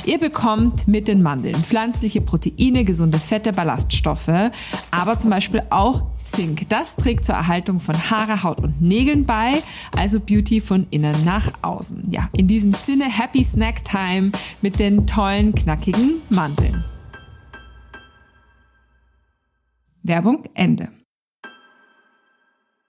Ihr 0.05 0.19
bekommt 0.19 0.87
mit 0.87 1.07
den 1.07 1.21
Mandeln 1.21 1.55
pflanzliche 1.55 2.21
Proteine, 2.21 2.85
gesunde 2.85 3.19
Fette, 3.19 3.51
Ballaststoffe, 3.51 4.51
aber 4.91 5.17
zum 5.17 5.31
Beispiel 5.31 5.63
auch 5.69 6.03
Zink. 6.23 6.69
Das 6.69 6.95
trägt 6.95 7.25
zur 7.25 7.35
Erhaltung 7.35 7.79
von 7.79 7.95
Haare, 8.09 8.43
Haut 8.43 8.59
und 8.59 8.81
Nägeln 8.81 9.25
bei, 9.25 9.61
also 9.95 10.19
Beauty 10.19 10.61
von 10.61 10.87
innen 10.89 11.25
nach 11.25 11.51
außen. 11.61 12.09
Ja, 12.09 12.29
in 12.35 12.47
diesem 12.47 12.71
Sinne 12.71 13.05
Happy 13.05 13.43
Snack 13.43 13.83
Time 13.83 14.31
mit 14.61 14.79
den 14.79 15.05
tollen, 15.05 15.53
knackigen 15.53 16.21
Mandeln. 16.29 16.83
Werbung 20.03 20.43
Ende. 20.53 20.94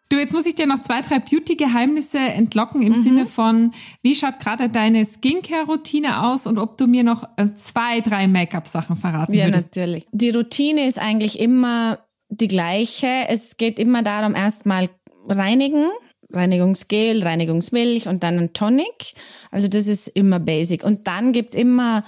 Du, 0.08 0.16
jetzt 0.18 0.32
muss 0.32 0.46
ich 0.46 0.54
dir 0.54 0.66
noch 0.66 0.80
zwei, 0.80 1.00
drei 1.00 1.18
Beauty-Geheimnisse 1.18 2.18
entlocken 2.18 2.82
im 2.82 2.92
mhm. 2.92 3.02
Sinne 3.02 3.26
von, 3.26 3.74
wie 4.02 4.14
schaut 4.14 4.38
gerade 4.38 4.68
deine 4.68 5.04
Skincare-Routine 5.04 6.24
aus 6.24 6.46
und 6.46 6.58
ob 6.58 6.76
du 6.78 6.86
mir 6.86 7.02
noch 7.02 7.24
äh, 7.36 7.54
zwei, 7.56 8.00
drei 8.00 8.28
Make-up-Sachen 8.28 8.96
verraten 8.96 9.34
ja, 9.34 9.46
würdest. 9.46 9.74
Ja, 9.74 9.82
natürlich. 9.82 10.06
Die 10.12 10.30
Routine 10.30 10.86
ist 10.86 11.00
eigentlich 11.00 11.40
immer 11.40 11.98
die 12.28 12.48
gleiche. 12.48 13.08
Es 13.28 13.56
geht 13.56 13.78
immer 13.80 14.02
darum, 14.02 14.36
erstmal 14.36 14.88
reinigen, 15.28 15.86
Reinigungsgel, 16.32 17.22
Reinigungsmilch 17.22 18.06
und 18.06 18.22
dann 18.22 18.38
ein 18.38 18.52
Tonic. 18.52 19.14
Also 19.50 19.66
das 19.66 19.88
ist 19.88 20.08
immer 20.08 20.38
basic. 20.38 20.84
Und 20.84 21.08
dann 21.08 21.32
gibt's 21.32 21.56
immer 21.56 22.04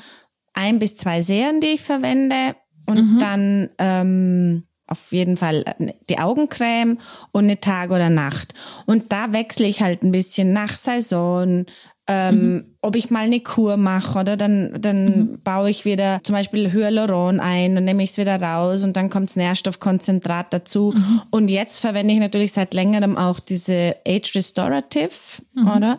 ein 0.53 0.79
bis 0.79 0.97
zwei 0.97 1.21
Serien, 1.21 1.61
die 1.61 1.69
ich 1.69 1.83
verwende. 1.83 2.55
Und 2.87 3.15
mhm. 3.15 3.19
dann 3.19 3.71
ähm, 3.79 4.63
auf 4.89 5.13
jeden 5.13 5.37
Fall 5.37 5.65
äh, 5.79 5.93
die 6.09 6.19
Augencreme 6.19 6.99
und 7.33 7.45
eine 7.45 7.61
Tag 7.61 7.91
oder 7.91 8.11
Nacht. 8.11 8.55
Und 8.87 9.13
da 9.13 9.33
wechsle 9.33 9.67
ich 9.67 9.83
halt 9.83 10.03
ein 10.03 10.13
bisschen 10.13 10.53
nach 10.53 10.77
Saison, 10.77 11.67
ähm, 12.11 12.53
mhm. 12.53 12.65
ob 12.81 12.97
ich 12.97 13.11
mal 13.11 13.27
eine 13.27 13.41
Kur 13.41 13.77
mache 13.77 14.19
oder 14.19 14.39
dann, 14.39 14.81
dann 14.81 15.05
mhm. 15.05 15.41
baue 15.45 15.69
ich 15.69 15.85
wieder 15.85 16.21
zum 16.25 16.35
Beispiel 16.35 16.73
Hyaluron 16.73 17.39
ein 17.39 17.77
und 17.77 17.85
nehme 17.85 18.03
ich 18.03 18.11
es 18.11 18.19
wieder 18.19 18.41
raus 18.41 18.83
und 18.83 18.97
dann 18.97 19.11
kommt 19.11 19.37
Nährstoffkonzentrat 19.37 20.47
dazu. 20.55 20.95
Mhm. 20.97 21.23
Und 21.31 21.49
jetzt 21.49 21.81
verwende 21.81 22.15
ich 22.15 22.19
natürlich 22.19 22.55
seit 22.55 22.73
längerem 22.73 23.19
auch 23.19 23.41
diese 23.41 23.97
Age 24.07 24.35
Restorative, 24.35 25.43
mhm. 25.53 25.69
oder? 25.69 25.99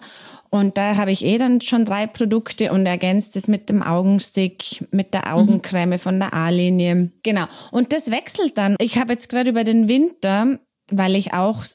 Und 0.52 0.78
da 0.78 0.98
habe 0.98 1.12
ich 1.12 1.24
eh 1.24 1.38
dann 1.38 1.62
schon 1.62 1.86
drei 1.86 2.08
Produkte 2.08 2.72
und 2.72 2.86
ergänzt 2.86 3.36
es 3.36 3.48
mit 3.48 3.70
dem 3.70 3.84
Augenstick, 3.84 4.84
mit 4.92 5.14
der 5.14 5.36
Augencreme 5.36 5.92
mhm. 5.92 6.00
von 6.00 6.20
der 6.20 6.34
A-Linie. 6.34 7.12
Genau. 7.24 7.46
Und 7.72 7.94
das 7.94 8.10
wechselt 8.10 8.58
dann. 8.58 8.76
Ich 8.80 8.98
habe 8.98 9.14
jetzt 9.14 9.30
gerade 9.30 9.52
über 9.52 9.64
den 9.64 9.88
Winter, 9.88 10.58
weil 10.92 11.16
ich 11.16 11.34
auch, 11.34 11.66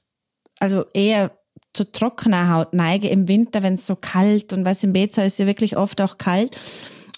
also 0.59 0.85
eher 0.93 1.31
zu 1.73 1.91
trockener 1.91 2.53
Haut 2.53 2.75
neige 2.75 3.09
im 3.09 3.29
Winter, 3.29 3.63
wenn 3.63 3.75
es 3.75 3.87
so 3.87 3.97
kalt 3.97 4.53
und 4.53 4.65
was 4.65 4.83
im 4.83 4.93
Beza 4.93 5.23
ist 5.23 5.39
ja 5.39 5.47
wirklich 5.47 5.77
oft 5.77 6.01
auch 6.01 6.19
kalt. 6.19 6.57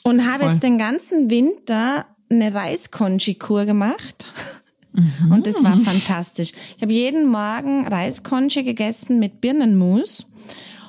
Und 0.02 0.26
habe 0.26 0.44
Voll. 0.44 0.52
jetzt 0.52 0.62
den 0.62 0.78
ganzen 0.78 1.30
Winter 1.30 2.06
eine 2.30 2.54
Reiskonji-Kur 2.54 3.64
gemacht. 3.64 4.26
Und 5.30 5.46
das 5.46 5.62
war 5.62 5.76
fantastisch. 5.76 6.52
Ich 6.76 6.82
habe 6.82 6.92
jeden 6.92 7.28
Morgen 7.28 7.86
Reiskonche 7.86 8.64
gegessen 8.64 9.18
mit 9.18 9.40
Birnenmus. 9.40 10.26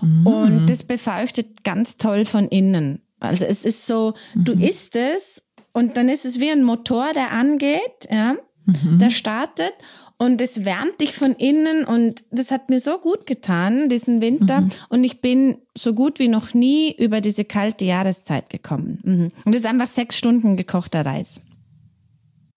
Und 0.01 0.69
das 0.69 0.83
befeuchtet 0.83 1.63
ganz 1.63 1.97
toll 1.97 2.25
von 2.25 2.47
innen. 2.47 3.01
Also 3.19 3.45
es 3.45 3.65
ist 3.65 3.87
so, 3.87 4.13
du 4.35 4.53
isst 4.53 4.95
es 4.95 5.49
und 5.73 5.97
dann 5.97 6.09
ist 6.09 6.25
es 6.25 6.39
wie 6.39 6.51
ein 6.51 6.63
Motor, 6.63 7.13
der 7.13 7.31
angeht, 7.31 8.07
ja, 8.11 8.35
der 8.65 9.09
startet 9.09 9.73
und 10.17 10.41
es 10.41 10.65
wärmt 10.65 10.99
dich 10.99 11.13
von 11.13 11.33
innen 11.33 11.85
und 11.85 12.23
das 12.31 12.51
hat 12.51 12.69
mir 12.69 12.79
so 12.79 12.97
gut 12.97 13.27
getan, 13.27 13.87
diesen 13.87 14.19
Winter. 14.19 14.67
Und 14.89 15.03
ich 15.03 15.21
bin 15.21 15.57
so 15.77 15.93
gut 15.93 16.19
wie 16.19 16.27
noch 16.27 16.53
nie 16.55 16.93
über 16.97 17.21
diese 17.21 17.45
kalte 17.45 17.85
Jahreszeit 17.85 18.49
gekommen. 18.49 18.99
Mhm. 19.03 19.31
Und 19.45 19.53
es 19.53 19.61
ist 19.61 19.67
einfach 19.67 19.87
sechs 19.87 20.17
Stunden 20.17 20.57
gekochter 20.57 21.05
Reis. 21.05 21.41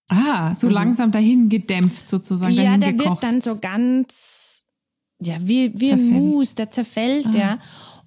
Ah, 0.09 0.55
so 0.55 0.68
langsam 0.68 1.12
dahin 1.12 1.49
gedämpft 1.49 2.09
sozusagen. 2.09 2.55
Mhm. 2.55 2.61
Ja, 2.61 2.76
der 2.78 2.95
gekocht. 2.95 3.22
wird 3.22 3.32
dann 3.32 3.41
so 3.43 3.57
ganz, 3.57 4.60
ja, 5.23 5.35
wie, 5.41 5.73
wie 5.79 5.93
ein 5.93 5.99
Zerfällt. 5.99 6.12
Ah. 6.12 6.18
Mus, 6.21 6.55
der 6.55 6.71
zerfällt, 6.71 7.35
ja. 7.35 7.59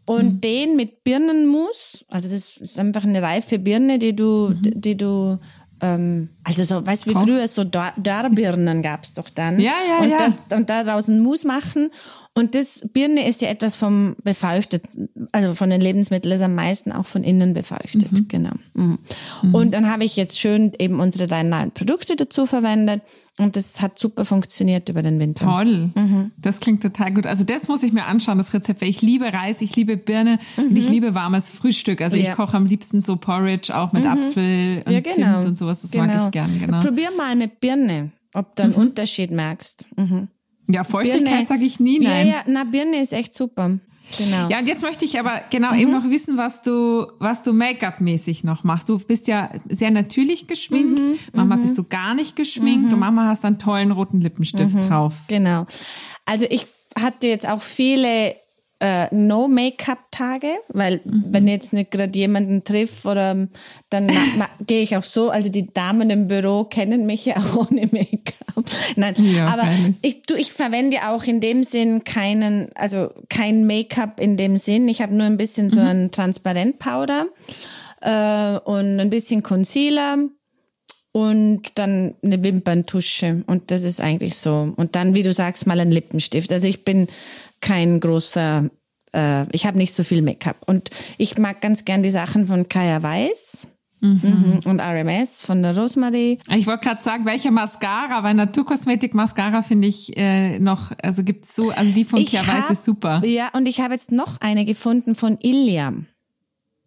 Und 0.06 0.26
Mhm. 0.36 0.42
den 0.42 0.76
mit 0.76 1.04
Birnenmus, 1.06 2.04
also 2.10 2.30
das 2.30 2.58
ist 2.58 2.80
einfach 2.80 3.04
eine 3.06 3.22
reife 3.22 3.58
Birne, 3.60 4.00
die 4.00 4.16
du, 4.16 4.50
Mhm. 4.50 4.82
die 4.82 4.98
du, 4.98 5.40
ähm, 5.82 6.30
also 6.44 6.64
so, 6.66 6.86
weißt 6.86 7.06
du, 7.06 7.12
wie 7.12 7.14
früher 7.14 7.48
so 7.48 7.62
Dör- 7.64 7.94
Dörrbirnen 7.98 8.82
gab's 8.82 9.14
doch 9.14 9.30
dann. 9.30 9.60
Ja, 9.60 9.72
ja, 9.88 10.00
und 10.00 10.10
ja. 10.10 10.18
Das, 10.30 10.58
und 10.58 10.70
daraus 10.70 11.10
einen 11.10 11.22
Mus 11.22 11.46
machen. 11.46 11.90
Und 12.36 12.56
das 12.56 12.82
Birne 12.92 13.28
ist 13.28 13.42
ja 13.42 13.50
etwas 13.50 13.76
vom 13.76 14.16
befeuchtet, 14.24 14.84
also 15.32 15.54
von 15.56 15.70
den 15.70 15.80
Lebensmitteln 15.82 16.34
ist 16.36 16.42
am 16.42 16.56
meisten 16.56 16.92
auch 16.92 17.06
von 17.06 17.24
innen 17.24 17.54
befeuchtet, 17.54 18.28
genau. 18.28 18.54
Mhm. 18.74 18.98
Und 19.54 19.72
dann 19.74 19.90
habe 19.90 20.04
ich 20.04 20.16
jetzt 20.18 20.40
schön 20.40 20.74
eben 20.80 21.00
unsere 21.00 21.28
drei 21.28 21.44
neuen 21.44 21.72
Produkte 21.72 22.16
dazu 22.16 22.46
verwendet 22.46 23.02
und 23.40 23.56
das 23.56 23.82
hat 23.82 23.98
super 23.98 24.26
funktioniert 24.26 24.90
über 24.90 25.02
den 25.02 25.20
Winter. 25.20 25.46
Toll. 25.46 25.92
Mhm. 25.96 26.32
Das 26.38 26.60
klingt 26.60 26.82
total 26.84 27.12
gut. 27.14 27.26
Also 27.26 27.44
das 27.44 27.68
muss 27.68 27.82
ich 27.84 27.92
mir 27.92 28.06
anschauen, 28.06 28.38
das 28.38 28.54
Rezept. 28.54 28.82
weil 28.82 28.90
Ich 28.90 29.02
liebe 29.02 29.26
Reis, 29.34 29.62
ich 29.62 29.76
liebe 29.76 29.98
Birne 29.98 30.38
und 30.58 30.76
ich 30.78 30.88
liebe 30.90 31.16
warmes 31.16 31.50
Frühstück. 31.50 32.02
Also 32.02 32.16
ich 32.18 32.24
Mhm. 32.24 32.28
Ja. 32.30 32.36
koche 32.36 32.56
am 32.58 32.66
liebsten 32.68 33.02
so 33.02 33.16
Porridge, 33.16 33.76
auch 33.76 33.92
mit 33.92 34.06
Apfel 34.06 34.84
und 34.86 34.92
Ja, 34.94 35.00
genau. 35.00 35.14
Zimt 35.14 35.46
und 35.48 35.58
sowas. 35.58 35.82
Das 35.82 35.94
mag 35.96 36.12
ich 36.26 36.32
gern, 36.32 36.60
genau. 36.60 36.80
Probier 36.82 37.10
mal 37.18 37.36
mit 37.36 37.60
Birne, 37.60 38.12
ob 38.34 38.56
du 38.56 38.64
einen 38.64 38.74
Unterschied 38.74 39.32
merkst. 39.32 39.88
Mhm. 39.98 40.28
Ja, 40.70 40.84
Feuchtigkeit 40.84 41.48
sage 41.48 41.64
ich 41.66 41.80
nie 41.80 42.00
nein. 42.00 42.28
Ja, 42.28 42.34
ja, 42.34 42.44
na, 42.48 42.64
Birne 42.64 43.02
ist 43.02 43.14
echt 43.14 43.34
super. 43.36 43.80
Genau. 44.18 44.48
Ja, 44.50 44.60
und 44.60 44.68
jetzt 44.68 44.84
möchte 44.84 45.06
ich 45.06 45.20
aber 45.20 45.42
genau 45.50 45.72
Mhm. 45.74 45.80
eben 45.80 45.92
noch 45.92 46.10
wissen, 46.10 46.38
was 46.38 46.62
du, 46.62 47.08
was 47.20 47.42
du 47.44 47.54
Make-up-mäßig 47.54 48.44
noch 48.44 48.64
machst. 48.64 48.90
Du 48.90 48.98
bist 49.00 49.28
ja 49.28 49.50
sehr 49.70 49.92
natürlich 49.92 50.48
geschminkt. 50.48 51.00
Mhm, 51.00 51.18
Manchmal 51.34 51.58
bist 51.60 51.78
du 51.78 51.84
gar 51.84 52.14
nicht 52.14 52.36
geschminkt 52.36 52.94
und 52.94 53.00
manchmal 53.00 53.28
hast 53.28 53.44
einen 53.46 53.60
tollen 53.60 53.92
roten 53.92 54.22
Lippenstift 54.22 54.76
Mhm. 54.76 54.88
drauf. 54.88 55.14
Genau. 55.28 55.66
Also 56.26 56.46
ich 56.50 56.66
hatte 57.00 57.28
jetzt 57.28 57.48
auch 57.48 57.62
viele 57.62 58.36
äh, 58.86 59.08
No-Make-up-Tage, 59.16 60.48
weil 60.70 61.00
wenn 61.06 61.48
ich 61.48 61.54
jetzt 61.54 61.74
nicht 61.74 61.92
gerade 61.92 62.18
jemanden 62.20 62.64
triff 62.66 63.06
oder 63.06 63.48
dann 63.90 64.06
ma- 64.08 64.14
ma- 64.38 64.50
gehe 64.68 64.82
ich 64.82 64.98
auch 64.98 65.04
so. 65.04 65.30
Also 65.30 65.48
die 65.50 65.72
Damen 65.74 66.10
im 66.10 66.28
Büro 66.28 66.66
kennen 66.66 67.06
mich 67.06 67.26
ja 67.26 67.38
auch 67.38 67.56
ohne 67.72 67.88
Make-up. 67.92 68.66
Nein, 68.98 69.16
Ja, 69.18 69.48
aber 69.48 69.70
ich, 70.02 70.24
du, 70.24 70.36
ich 70.36 70.52
verwende 70.52 70.98
auch 71.08 71.24
in 71.24 71.40
dem 71.40 71.64
Sinn 71.64 72.04
keinen, 72.04 72.70
also 72.76 73.10
kein 73.30 73.66
Make-up 73.66 74.20
in 74.20 74.36
dem 74.38 74.58
Sinn. 74.58 74.88
Ich 74.90 75.02
habe 75.02 75.14
nur 75.16 75.26
ein 75.28 75.38
bisschen 75.38 75.70
so 75.70 75.80
ein 75.80 76.12
Transparent-Powder 76.12 77.26
äh, 78.02 78.60
und 78.70 79.00
ein 79.00 79.10
bisschen 79.10 79.44
Concealer 79.44 80.18
und 81.14 81.78
dann 81.78 82.16
eine 82.24 82.44
Wimperntusche 82.44 83.44
und 83.48 83.72
das 83.72 83.84
ist 83.86 84.02
eigentlich 84.02 84.36
so. 84.36 84.74
Und 84.76 84.96
dann, 84.96 85.14
wie 85.14 85.24
du 85.24 85.32
sagst, 85.32 85.66
mal 85.68 85.80
ein 85.80 85.92
Lippenstift. 85.92 86.52
Also 86.52 86.68
ich 86.68 86.84
bin 86.84 87.08
kein 87.62 88.00
großer, 88.00 88.70
äh, 89.14 89.46
ich 89.56 89.66
habe 89.66 89.78
nicht 89.78 89.94
so 89.94 90.04
viel 90.04 90.22
Make-up 90.24 90.58
und 90.66 90.90
ich 91.18 91.38
mag 91.38 91.62
ganz 91.62 91.86
gern 91.86 92.04
die 92.04 92.10
Sachen 92.10 92.48
von 92.48 92.68
Kaya 92.68 93.04
Weiß 93.04 93.68
mhm. 94.02 94.60
und 94.66 94.80
RMS 94.82 95.44
von 95.44 95.62
der 95.62 95.78
Rosemarie. 95.78 96.40
Ich 96.50 96.66
wollte 96.66 96.86
gerade 96.86 97.04
sagen, 97.04 97.26
welche 97.28 97.52
Mascara, 97.52 98.24
weil 98.24 98.34
Naturkosmetik 98.34 99.14
Mascara 99.14 99.62
finde 99.62 99.88
ich 99.88 100.18
äh, 100.18 100.58
noch, 100.58 100.92
also 101.02 101.24
gibt's 101.24 101.56
so, 101.56 101.70
also 101.70 101.94
die 101.94 102.06
von 102.06 102.20
Ich 102.20 102.32
Kia 102.32 102.42
Weiß 102.46 102.72
ist 102.72 102.86
super. 102.86 103.22
Ja, 103.24 103.50
und 103.54 103.68
ich 103.68 103.82
habe 103.82 103.94
jetzt 103.94 104.12
noch 104.12 104.42
eine 104.42 104.66
gefunden 104.66 105.14
von 105.14 105.38
Iliam. 105.42 106.08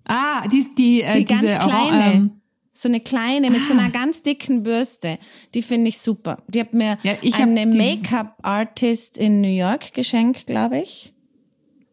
Ah, 0.05 0.47
die, 0.49 0.67
die, 0.77 1.03
äh, 1.03 1.19
Die 1.19 1.25
diese 1.25 1.47
ganz 1.47 1.65
Oran- 1.65 1.89
kleine. 1.89 2.13
ähm, 2.13 2.31
so 2.77 2.89
eine 2.89 3.01
kleine 3.01 3.51
mit 3.51 3.67
so 3.67 3.73
einer 3.75 3.91
ganz 3.91 4.23
dicken 4.23 4.63
Bürste. 4.63 5.19
Die 5.55 5.63
finde 5.63 5.89
ich 5.89 5.99
super. 5.99 6.43
Die 6.49 6.61
hat 6.61 6.75
mir 6.75 6.99
Ja, 7.03 7.15
eine 7.39 7.67
Make-up-Artist 7.67 9.19
in 9.19 9.41
New 9.41 9.49
York 9.55 9.95
geschenkt, 9.95 10.47
glaube 10.47 10.79
ich. 10.79 11.13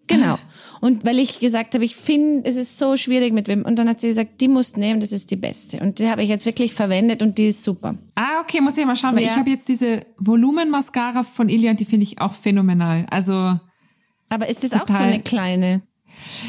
Genau. 0.07 0.37
Und 0.81 1.05
weil 1.05 1.17
ich 1.19 1.39
gesagt 1.39 1.75
habe, 1.75 1.85
ich 1.85 1.95
finde, 1.95 2.47
es 2.47 2.57
ist 2.57 2.77
so 2.77 2.97
schwierig 2.97 3.31
mit 3.33 3.47
wem. 3.47 3.63
Und 3.63 3.79
dann 3.79 3.87
hat 3.87 4.01
sie 4.01 4.07
gesagt, 4.09 4.41
die 4.41 4.49
musst 4.49 4.75
nehmen, 4.75 4.99
das 4.99 5.13
ist 5.13 5.31
die 5.31 5.37
beste. 5.37 5.79
Und 5.79 5.99
die 5.99 6.09
habe 6.09 6.21
ich 6.23 6.29
jetzt 6.29 6.45
wirklich 6.45 6.73
verwendet 6.73 7.21
und 7.21 7.37
die 7.37 7.47
ist 7.47 7.63
super. 7.63 7.95
Ah, 8.15 8.41
okay, 8.41 8.59
muss 8.59 8.77
ich 8.77 8.85
mal 8.85 8.97
schauen, 8.97 9.15
weil 9.15 9.23
Ja. 9.23 9.31
ich 9.31 9.37
habe 9.37 9.49
jetzt 9.49 9.69
diese 9.69 10.05
Volumen-Mascara 10.17 11.23
von 11.23 11.47
Ilian, 11.47 11.77
die 11.77 11.85
finde 11.85 12.03
ich 12.03 12.19
auch 12.19 12.33
phänomenal. 12.33 13.05
Also, 13.09 13.57
Aber 14.29 14.49
ist 14.49 14.63
das 14.63 14.73
auch 14.73 14.87
so 14.87 15.03
eine 15.03 15.21
kleine? 15.21 15.83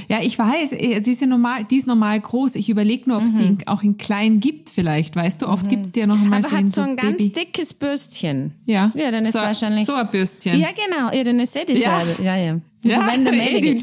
Ja, 0.08 0.20
ich 0.22 0.38
weiß, 0.38 0.72
äh, 0.72 1.00
die 1.00 1.10
ist, 1.10 1.20
ja 1.20 1.26
normal, 1.26 1.64
die 1.64 1.76
ist 1.76 1.86
normal 1.86 2.20
groß. 2.20 2.56
Ich 2.56 2.68
überlege 2.68 3.08
nur, 3.08 3.18
ob 3.18 3.24
es 3.24 3.34
die 3.34 3.44
in, 3.44 3.58
auch 3.66 3.82
in 3.82 3.96
klein 3.96 4.40
gibt 4.40 4.70
vielleicht, 4.70 5.16
weißt 5.16 5.42
du? 5.42 5.48
Oft 5.48 5.68
gibt's 5.68 5.92
die 5.92 6.00
ja 6.00 6.06
noch 6.06 6.18
mal 6.18 6.38
Aber 6.38 6.48
so 6.48 6.56
hat 6.56 6.70
so 6.70 6.80
ein 6.82 6.96
ganz 6.96 7.18
Baby. 7.18 7.32
dickes 7.32 7.74
Bürstchen. 7.74 8.52
Ja, 8.66 8.90
Ja, 8.94 9.10
dann 9.10 9.24
ist 9.24 9.32
so, 9.32 9.38
wahrscheinlich. 9.40 9.86
So 9.86 9.94
ein 9.94 10.10
Bürstchen. 10.10 10.58
Ja, 10.58 10.68
genau. 10.70 11.12
Ja, 11.12 11.24
dann 11.24 11.38
ist 11.40 11.56
eh 11.56 11.64
dieselbe. 11.64 12.22
Ja, 12.22 12.36
ja. 12.36 12.60
Ja, 12.84 13.14
eh 13.14 13.18
mehr. 13.18 13.60
die, 13.62 13.82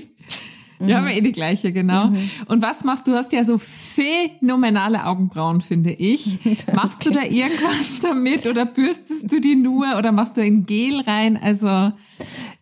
ja, 0.86 1.00
aber 1.00 1.12
eh 1.12 1.22
die 1.22 1.32
gleiche, 1.32 1.72
genau. 1.72 2.12
Und 2.48 2.62
was 2.62 2.84
machst 2.84 3.08
du? 3.08 3.12
Du 3.12 3.18
hast 3.18 3.32
ja 3.34 3.44
so 3.44 3.58
phänomenale 3.58 5.06
Augenbrauen, 5.06 5.62
finde 5.62 5.92
ich. 5.92 6.38
Machst 6.74 7.06
du 7.06 7.12
da 7.12 7.24
irgendwas 7.24 8.00
damit 8.02 8.48
oder 8.48 8.66
bürstest 8.66 9.32
du 9.32 9.40
die 9.40 9.56
nur 9.56 9.98
oder 9.98 10.12
machst 10.12 10.38
du 10.38 10.42
in 10.42 10.66
Gel 10.66 11.02
rein? 11.02 11.40
Also, 11.42 11.92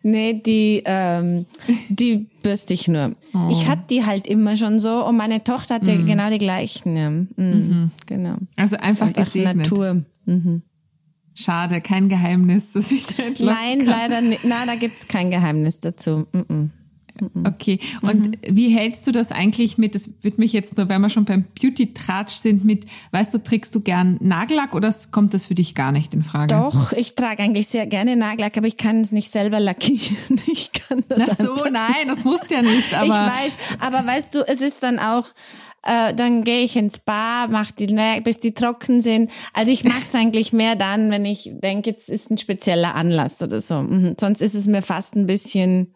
Nee, 0.02 0.40
die, 0.44 0.82
ähm, 0.86 1.44
die 1.90 2.26
bürste 2.42 2.74
ich 2.74 2.88
nur. 2.88 3.14
Oh. 3.34 3.48
Ich 3.50 3.68
hatte 3.68 3.82
die 3.90 4.04
halt 4.04 4.26
immer 4.26 4.56
schon 4.56 4.80
so 4.80 5.04
und 5.06 5.16
meine 5.16 5.42
Tochter 5.44 5.76
hatte 5.76 5.92
Mhm. 5.92 6.06
genau 6.06 6.30
die 6.30 6.38
gleichen. 6.38 6.96
Ja. 6.96 7.10
Mhm. 7.10 7.90
Genau. 8.06 8.36
also 8.56 8.76
einfach 8.76 9.08
Einfach 9.08 9.24
gesegnet. 9.24 9.56
Natur. 9.70 10.02
Schade, 11.34 11.80
kein 11.80 12.08
Geheimnis, 12.08 12.72
dass 12.72 12.90
ich 12.90 13.06
da 13.06 13.22
Nein, 13.38 13.78
kann. 13.78 13.86
leider 13.86 14.20
nicht. 14.20 14.40
Na, 14.44 14.66
da 14.66 14.74
gibt's 14.74 15.06
kein 15.08 15.30
Geheimnis 15.30 15.80
dazu. 15.80 16.26
Mhm. 16.32 16.70
Okay. 17.44 17.78
Und 18.02 18.38
wie 18.46 18.68
hältst 18.68 19.06
du 19.06 19.12
das 19.12 19.32
eigentlich 19.32 19.78
mit, 19.78 19.94
das 19.94 20.10
wird 20.22 20.38
mich 20.38 20.52
jetzt 20.52 20.76
nur, 20.76 20.88
wenn 20.88 21.00
wir 21.00 21.10
schon 21.10 21.24
beim 21.24 21.44
Beauty-Tratsch 21.60 22.34
sind, 22.34 22.64
mit, 22.64 22.86
weißt 23.12 23.34
du, 23.34 23.38
trägst 23.38 23.74
du 23.74 23.80
gern 23.80 24.18
Nagellack 24.20 24.74
oder 24.74 24.94
kommt 25.10 25.34
das 25.34 25.46
für 25.46 25.54
dich 25.54 25.74
gar 25.74 25.92
nicht 25.92 26.14
in 26.14 26.22
Frage? 26.22 26.54
Doch, 26.54 26.92
ich 26.92 27.14
trage 27.14 27.42
eigentlich 27.42 27.68
sehr 27.68 27.86
gerne 27.86 28.16
Nagellack, 28.16 28.56
aber 28.56 28.66
ich 28.66 28.76
kann 28.76 29.00
es 29.00 29.12
nicht 29.12 29.30
selber 29.30 29.60
lackieren. 29.60 30.40
Ich 30.52 30.72
kann 30.72 31.04
das 31.08 31.30
Ach 31.30 31.44
so, 31.44 31.64
nein, 31.70 32.08
das 32.08 32.24
musst 32.24 32.50
du 32.50 32.54
ja 32.54 32.62
nicht, 32.62 32.92
aber. 32.94 33.04
ich 33.04 33.10
weiß, 33.10 33.56
aber 33.78 34.06
weißt 34.06 34.34
du, 34.34 34.40
es 34.46 34.60
ist 34.60 34.82
dann 34.82 34.98
auch, 34.98 35.26
äh, 35.82 36.14
dann 36.14 36.44
gehe 36.44 36.62
ich 36.62 36.76
ins 36.76 36.98
Bar, 36.98 37.48
mach 37.48 37.70
die 37.70 37.86
Nägel, 37.86 38.22
bis 38.22 38.40
die 38.40 38.52
trocken 38.52 39.00
sind. 39.00 39.30
Also 39.52 39.72
ich 39.72 39.84
mag's 39.84 40.14
eigentlich 40.14 40.52
mehr 40.52 40.76
dann, 40.76 41.10
wenn 41.10 41.24
ich 41.24 41.50
denke, 41.54 41.90
jetzt 41.90 42.08
ist 42.08 42.30
ein 42.30 42.38
spezieller 42.38 42.94
Anlass 42.94 43.42
oder 43.42 43.60
so. 43.60 43.82
Mhm. 43.82 44.16
Sonst 44.20 44.42
ist 44.42 44.54
es 44.54 44.66
mir 44.66 44.82
fast 44.82 45.16
ein 45.16 45.26
bisschen 45.26 45.94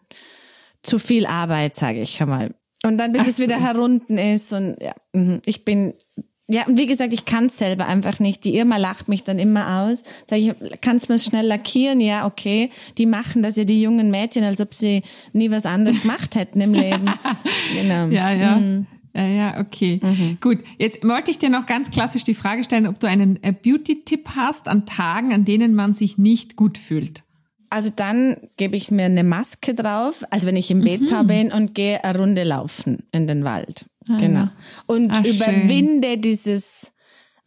zu 0.84 0.98
viel 0.98 1.26
Arbeit, 1.26 1.74
sage 1.74 2.00
ich 2.00 2.20
einmal. 2.20 2.54
Und 2.84 2.98
dann 2.98 3.12
bis 3.12 3.22
Ach 3.22 3.28
es 3.28 3.38
wieder 3.38 3.58
so. 3.58 3.64
herunten 3.64 4.18
ist 4.18 4.52
und 4.52 4.76
ja, 4.80 4.92
mhm. 5.12 5.40
ich 5.46 5.64
bin 5.64 5.94
ja, 6.46 6.66
und 6.66 6.76
wie 6.76 6.86
gesagt, 6.86 7.14
ich 7.14 7.24
kann's 7.24 7.56
selber 7.56 7.86
einfach 7.86 8.20
nicht. 8.20 8.44
Die 8.44 8.54
Irma 8.54 8.76
lacht 8.76 9.08
mich 9.08 9.24
dann 9.24 9.38
immer 9.38 9.80
aus. 9.80 10.02
Sag 10.26 10.38
ich, 10.38 10.52
kannst 10.82 11.08
du 11.08 11.14
mir 11.14 11.18
schnell 11.18 11.46
lackieren? 11.46 12.00
Ja, 12.00 12.26
okay. 12.26 12.68
Die 12.98 13.06
machen 13.06 13.42
das 13.42 13.56
ja 13.56 13.64
die 13.64 13.80
jungen 13.80 14.10
Mädchen, 14.10 14.44
als 14.44 14.60
ob 14.60 14.74
sie 14.74 15.02
nie 15.32 15.50
was 15.50 15.64
anderes 15.64 16.02
gemacht 16.02 16.34
hätten 16.36 16.60
im 16.60 16.74
Leben. 16.74 17.10
Genau. 17.74 18.06
Ja, 18.08 18.30
ja. 18.30 18.56
Mhm. 18.56 18.86
Ja, 19.14 19.26
ja, 19.26 19.60
okay. 19.60 20.00
Gut. 20.40 20.58
Jetzt 20.78 21.02
wollte 21.04 21.30
ich 21.30 21.38
dir 21.38 21.48
noch 21.48 21.66
ganz 21.66 21.90
klassisch 21.90 22.24
die 22.24 22.34
Frage 22.34 22.64
stellen, 22.64 22.86
ob 22.86 22.98
du 23.00 23.06
einen 23.06 23.42
äh, 23.42 23.52
Beauty-Tipp 23.52 24.30
hast 24.36 24.68
an 24.68 24.86
Tagen, 24.86 25.32
an 25.32 25.44
denen 25.44 25.74
man 25.74 25.94
sich 25.94 26.18
nicht 26.18 26.56
gut 26.56 26.78
fühlt. 26.78 27.22
Also 27.74 27.90
dann 27.94 28.36
gebe 28.56 28.76
ich 28.76 28.92
mir 28.92 29.06
eine 29.06 29.24
Maske 29.24 29.74
drauf, 29.74 30.22
also 30.30 30.46
wenn 30.46 30.54
ich 30.54 30.70
im 30.70 30.80
Bezau 30.80 31.24
bin 31.24 31.50
und 31.50 31.74
gehe 31.74 32.04
eine 32.04 32.16
Runde 32.16 32.44
laufen 32.44 33.02
in 33.10 33.26
den 33.26 33.42
Wald. 33.42 33.86
genau. 34.06 34.46
Und 34.86 35.10
Ah, 35.10 35.24
schön. 35.24 35.34
überwinde 35.34 36.18
dieses, 36.18 36.92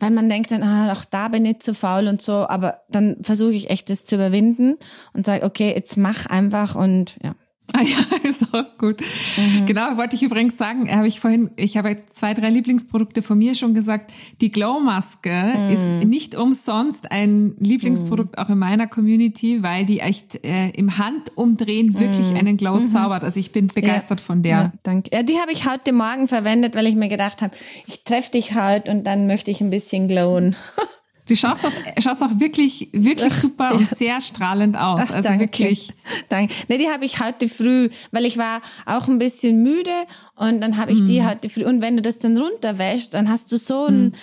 weil 0.02 0.12
man 0.12 0.28
denkt 0.28 0.52
dann, 0.52 0.64
ah, 0.64 0.92
auch 0.92 1.06
da 1.06 1.30
bin 1.30 1.46
ich 1.46 1.60
zu 1.60 1.74
faul 1.74 2.08
und 2.10 2.22
so, 2.22 2.46
aber 2.50 2.82
dann 2.90 3.16
versuche 3.22 3.54
ich 3.54 3.70
echt 3.70 3.90
das 3.90 4.04
zu 4.04 4.16
überwinden 4.16 4.76
und 5.14 5.26
sage, 5.26 5.46
okay, 5.46 5.72
jetzt 5.74 5.96
mach 5.96 6.26
einfach 6.26 6.76
und 6.76 7.18
ja. 7.24 7.34
Ah 7.74 7.82
ja, 7.82 8.30
ist 8.30 8.54
auch 8.54 8.78
gut. 8.78 9.02
Mhm. 9.36 9.66
Genau, 9.66 9.98
wollte 9.98 10.16
ich 10.16 10.24
übrigens 10.24 10.58
sagen, 10.58 10.90
habe 10.90 11.08
ich 11.08 11.20
vorhin, 11.20 11.52
ich 11.58 11.76
habe 11.76 11.98
zwei, 12.12 12.34
drei 12.34 12.50
Lieblingsprodukte 12.50 13.22
von 13.22 13.38
mir 13.38 13.56
schon 13.56 13.74
gesagt. 13.74 14.12
Die 14.40 14.52
Glow-Maske 14.52 15.30
mhm. 15.30 15.70
ist 15.70 16.08
nicht 16.08 16.36
umsonst 16.36 17.12
ein 17.12 17.56
Lieblingsprodukt 17.60 18.38
mhm. 18.38 18.44
auch 18.44 18.50
in 18.50 18.58
meiner 18.58 18.88
Community, 18.88 19.64
weil 19.64 19.86
die 19.86 20.00
echt 20.00 20.46
äh, 20.46 20.70
im 20.70 20.98
Handumdrehen 20.98 22.00
wirklich 22.00 22.32
mhm. 22.32 22.38
einen 22.38 22.58
Glow 22.58 22.78
mhm. 22.78 22.88
zaubert. 22.88 23.24
Also 23.24 23.40
ich 23.40 23.52
bin 23.52 23.68
begeistert 23.68 24.22
ja. 24.22 24.26
von 24.26 24.44
der. 24.44 24.58
Ja, 24.58 24.74
danke. 24.84 25.10
Ja, 25.14 25.24
die 25.24 25.38
habe 25.38 25.52
ich 25.52 25.70
heute 25.70 25.92
Morgen 25.92 26.30
verwendet, 26.30 26.74
weil 26.74 26.88
ich 26.88 26.96
mir 26.96 27.10
gedacht 27.10 27.42
habe, 27.42 27.56
ich 27.86 28.06
treffe 28.06 28.32
dich 28.32 28.56
heute 28.56 28.90
und 28.92 29.06
dann 29.06 29.28
möchte 29.28 29.52
ich 29.52 29.60
ein 29.60 29.70
bisschen 29.70 30.08
glowen. 30.08 30.56
Du 31.28 31.36
schaust, 31.36 31.64
das, 31.64 31.74
schaust 32.04 32.22
auch 32.22 32.40
wirklich, 32.40 32.90
wirklich 32.94 33.34
super 33.34 33.74
und 33.74 33.88
sehr 33.90 34.22
strahlend 34.22 34.78
aus. 34.78 35.04
Ach, 35.06 35.12
also 35.12 35.30
danke. 35.30 35.46
wirklich. 35.46 35.94
Danke. 36.30 36.54
Ne, 36.68 36.78
die 36.78 36.90
habe 36.90 37.06
ich 37.06 37.20
heute 37.20 37.48
früh, 37.48 37.90
weil 38.12 38.26
ich 38.26 38.38
war 38.38 38.62
auch 38.86 39.08
ein 39.08 39.18
bisschen 39.18 39.62
müde 39.62 39.92
und 40.36 40.62
dann 40.62 40.78
habe 40.78 40.92
ich 40.92 41.02
mm. 41.02 41.06
die 41.06 41.20
mhm. 41.22 41.30
heute 41.30 41.50
früh. 41.50 41.66
Und 41.66 41.82
wenn 41.82 41.98
du 41.98 42.02
das 42.02 42.20
dann 42.20 42.38
runterwäschst, 42.38 43.14
dann 43.14 43.30
hast 43.30 43.52
du 43.52 43.58
so 43.58 43.86
ein, 43.88 44.08
mm 44.08 44.14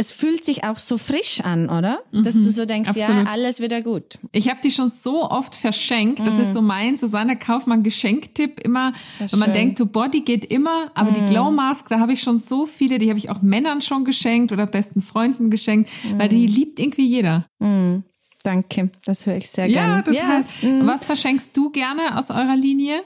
es 0.00 0.12
fühlt 0.12 0.46
sich 0.46 0.64
auch 0.64 0.78
so 0.78 0.96
frisch 0.96 1.42
an, 1.42 1.68
oder? 1.68 2.02
Dass 2.10 2.34
mhm, 2.34 2.44
du 2.44 2.50
so 2.50 2.64
denkst, 2.64 2.88
absolut. 2.88 3.26
ja, 3.26 3.30
alles 3.30 3.60
wieder 3.60 3.82
gut. 3.82 4.18
Ich 4.32 4.48
habe 4.48 4.58
die 4.64 4.70
schon 4.70 4.88
so 4.88 5.30
oft 5.30 5.54
verschenkt. 5.54 6.26
Das 6.26 6.36
mhm. 6.36 6.40
ist 6.40 6.52
so 6.54 6.62
mein 6.62 6.96
Susanne 6.96 7.38
Kaufmann 7.38 7.82
Geschenktipp 7.82 8.60
immer. 8.60 8.94
Wenn 9.18 9.38
man 9.38 9.48
schön. 9.48 9.52
denkt, 9.52 9.78
so 9.78 9.84
Body 9.84 10.22
geht 10.22 10.46
immer, 10.46 10.90
aber 10.94 11.10
mhm. 11.10 11.14
die 11.16 11.26
Glow 11.26 11.50
Mask, 11.50 11.90
da 11.90 12.00
habe 12.00 12.14
ich 12.14 12.22
schon 12.22 12.38
so 12.38 12.64
viele, 12.64 12.96
die 12.96 13.10
habe 13.10 13.18
ich 13.18 13.28
auch 13.28 13.42
Männern 13.42 13.82
schon 13.82 14.06
geschenkt 14.06 14.52
oder 14.52 14.64
besten 14.64 15.02
Freunden 15.02 15.50
geschenkt, 15.50 15.90
weil 16.16 16.30
die 16.30 16.48
mhm. 16.48 16.54
liebt 16.54 16.80
irgendwie 16.80 17.06
jeder. 17.06 17.44
Mhm. 17.58 18.04
Danke, 18.42 18.90
das 19.04 19.26
höre 19.26 19.36
ich 19.36 19.50
sehr 19.50 19.68
gerne. 19.68 19.96
Ja, 19.96 20.02
total. 20.02 20.44
Ja. 20.62 20.68
Mhm. 20.68 20.86
Was 20.86 21.04
verschenkst 21.04 21.54
du 21.54 21.68
gerne 21.68 22.16
aus 22.16 22.30
eurer 22.30 22.56
Linie? 22.56 23.02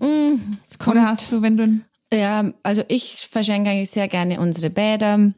Oder 0.00 1.08
hast 1.08 1.32
du, 1.32 1.42
wenn 1.42 1.56
du 1.56 1.80
ja, 2.12 2.52
also 2.62 2.84
ich 2.88 3.28
verschenke 3.30 3.70
eigentlich 3.70 3.90
sehr 3.90 4.08
gerne 4.08 4.40
unsere 4.40 4.70
Bäder, 4.70 5.32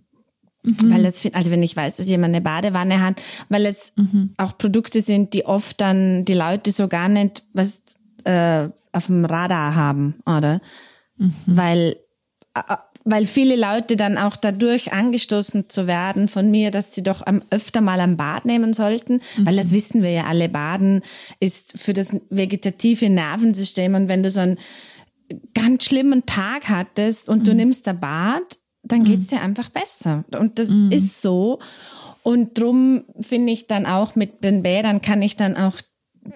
Mhm. 0.63 0.91
Weil 0.93 1.07
es, 1.07 1.27
also 1.33 1.51
wenn 1.51 1.63
ich 1.63 1.77
weiß, 1.77 1.97
dass 1.97 2.09
jemand 2.09 2.35
eine 2.35 2.43
Badewanne 2.43 3.01
hat, 3.01 3.21
weil 3.49 3.67
es 3.67 3.93
mhm. 3.97 4.35
auch 4.37 4.59
Produkte 4.59 5.01
sind, 5.01 5.33
die 5.33 5.47
oft 5.47 5.81
dann 5.81 6.25
die 6.25 6.35
Leute 6.35 6.71
so 6.71 6.89
gar 6.89 7.09
nicht 7.09 7.45
was 7.53 7.99
äh, 8.25 8.69
auf 8.93 9.07
dem 9.07 9.25
Radar 9.25 9.75
haben, 9.75 10.17
oder? 10.27 10.61
Mhm. 11.17 11.35
Weil 11.47 11.97
äh, 12.55 12.77
weil 13.05 13.25
viele 13.25 13.57
Leute 13.57 13.97
dann 13.97 14.19
auch 14.19 14.37
dadurch 14.37 14.93
angestoßen 14.93 15.71
zu 15.71 15.87
werden 15.87 16.29
von 16.29 16.51
mir, 16.51 16.71
dass 16.71 16.95
sie 16.95 17.03
doch 17.03 17.27
am, 17.27 17.43
öfter 17.51 17.81
mal 17.81 17.99
am 18.01 18.17
Bad 18.17 18.45
nehmen 18.45 18.75
sollten, 18.75 19.21
weil 19.39 19.57
das 19.57 19.71
mhm. 19.71 19.77
wissen 19.77 20.03
wir 20.03 20.11
ja 20.11 20.25
alle, 20.25 20.49
Baden 20.49 21.01
ist 21.41 21.79
für 21.79 21.95
das 21.95 22.15
vegetative 22.29 23.09
Nervensystem 23.09 23.95
und 23.95 24.09
wenn 24.09 24.23
du 24.23 24.29
so 24.31 24.41
einen 24.41 24.59
ganz 25.55 25.85
schlimmen 25.85 26.27
Tag 26.27 26.69
hattest 26.69 27.29
und 27.29 27.47
du 27.47 27.53
mhm. 27.53 27.59
nimmst 27.59 27.89
ein 27.89 28.01
Bad, 28.01 28.59
dann 28.93 29.05
geht's 29.05 29.29
dir 29.29 29.41
einfach 29.41 29.69
besser. 29.69 30.25
Und 30.39 30.59
das 30.59 30.71
mhm. 30.71 30.91
ist 30.93 31.21
so. 31.21 31.59
Und 32.23 32.59
drum 32.59 33.05
finde 33.21 33.53
ich 33.53 33.67
dann 33.67 33.87
auch 33.87 34.15
mit 34.15 34.45
den 34.45 34.63
Bädern 34.63 35.01
kann 35.01 35.23
ich 35.23 35.37
dann 35.37 35.57
auch 35.57 35.75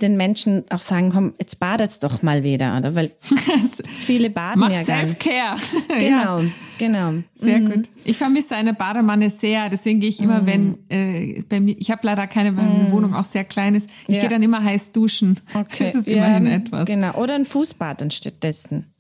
den 0.01 0.17
Menschen 0.17 0.65
auch 0.71 0.81
sagen, 0.81 1.11
komm, 1.13 1.35
jetzt 1.39 1.61
badet's 1.61 1.99
doch 1.99 2.23
mal 2.23 2.43
wieder, 2.43 2.77
oder? 2.77 2.95
Weil 2.95 3.13
viele 3.87 4.31
baden 4.31 4.61
Mach 4.61 4.71
ja 4.71 4.83
gar 4.83 5.07
Self-Care. 5.07 5.57
Genau, 5.99 6.41
ja. 6.41 6.51
genau. 6.79 7.13
Sehr 7.35 7.59
mhm. 7.59 7.71
gut. 7.71 7.91
Ich 8.05 8.17
vermisse 8.17 8.57
eine 8.57 8.73
Bademanne 8.73 9.31
sehr, 9.31 9.69
deswegen 9.69 10.01
gehe 10.01 10.09
ich 10.09 10.21
immer, 10.21 10.43
mhm. 10.43 10.47
wenn 10.47 10.79
äh, 10.89 11.43
bei 11.43 11.61
mir, 11.61 11.77
ich 11.79 11.91
habe 11.91 12.07
leider 12.07 12.27
keine, 12.27 12.57
weil 12.57 12.65
meine 12.65 12.85
mhm. 12.85 12.93
Wohnung 12.93 13.15
auch 13.15 13.25
sehr 13.25 13.45
klein 13.45 13.75
ist, 13.75 13.91
ich 14.09 14.17
ja. 14.17 14.23
gehe 14.23 14.31
dann 14.31 14.43
immer 14.43 14.65
heiß 14.65 14.93
duschen. 14.93 15.39
Okay. 15.53 15.85
Das 15.85 15.95
ist 15.95 16.09
immerhin 16.09 16.47
ja, 16.47 16.53
etwas. 16.53 16.87
Genau. 16.87 17.13
Oder 17.17 17.35
ein 17.35 17.45
Fußbad 17.45 18.03
anstattdessen. 18.03 18.94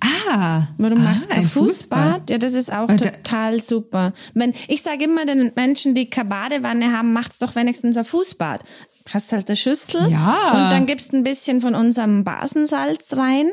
Ah, 0.00 0.68
warum 0.76 1.02
machst 1.02 1.26
du 1.26 1.34
kein 1.34 1.44
Fußbad? 1.44 1.98
Fußbad? 1.98 2.30
Ja, 2.30 2.38
das 2.38 2.54
ist 2.54 2.72
auch 2.72 2.88
Alter. 2.88 3.12
total 3.12 3.62
super. 3.62 4.12
Wenn 4.34 4.52
ich 4.68 4.82
sage 4.82 5.04
immer 5.04 5.26
den 5.26 5.52
Menschen, 5.56 5.94
die 5.94 6.10
keine 6.10 6.28
Badewanne 6.28 6.96
haben, 6.96 7.12
macht's 7.12 7.38
doch 7.38 7.56
wenigstens 7.56 7.96
ein 7.96 8.04
Fußbad. 8.04 8.62
Hast 9.12 9.32
halt 9.32 9.48
eine 9.48 9.56
Schüssel 9.56 10.10
ja. 10.10 10.52
und 10.52 10.70
dann 10.70 10.84
gibst 10.84 11.14
ein 11.14 11.24
bisschen 11.24 11.62
von 11.62 11.74
unserem 11.74 12.24
Basensalz 12.24 13.16
rein. 13.16 13.48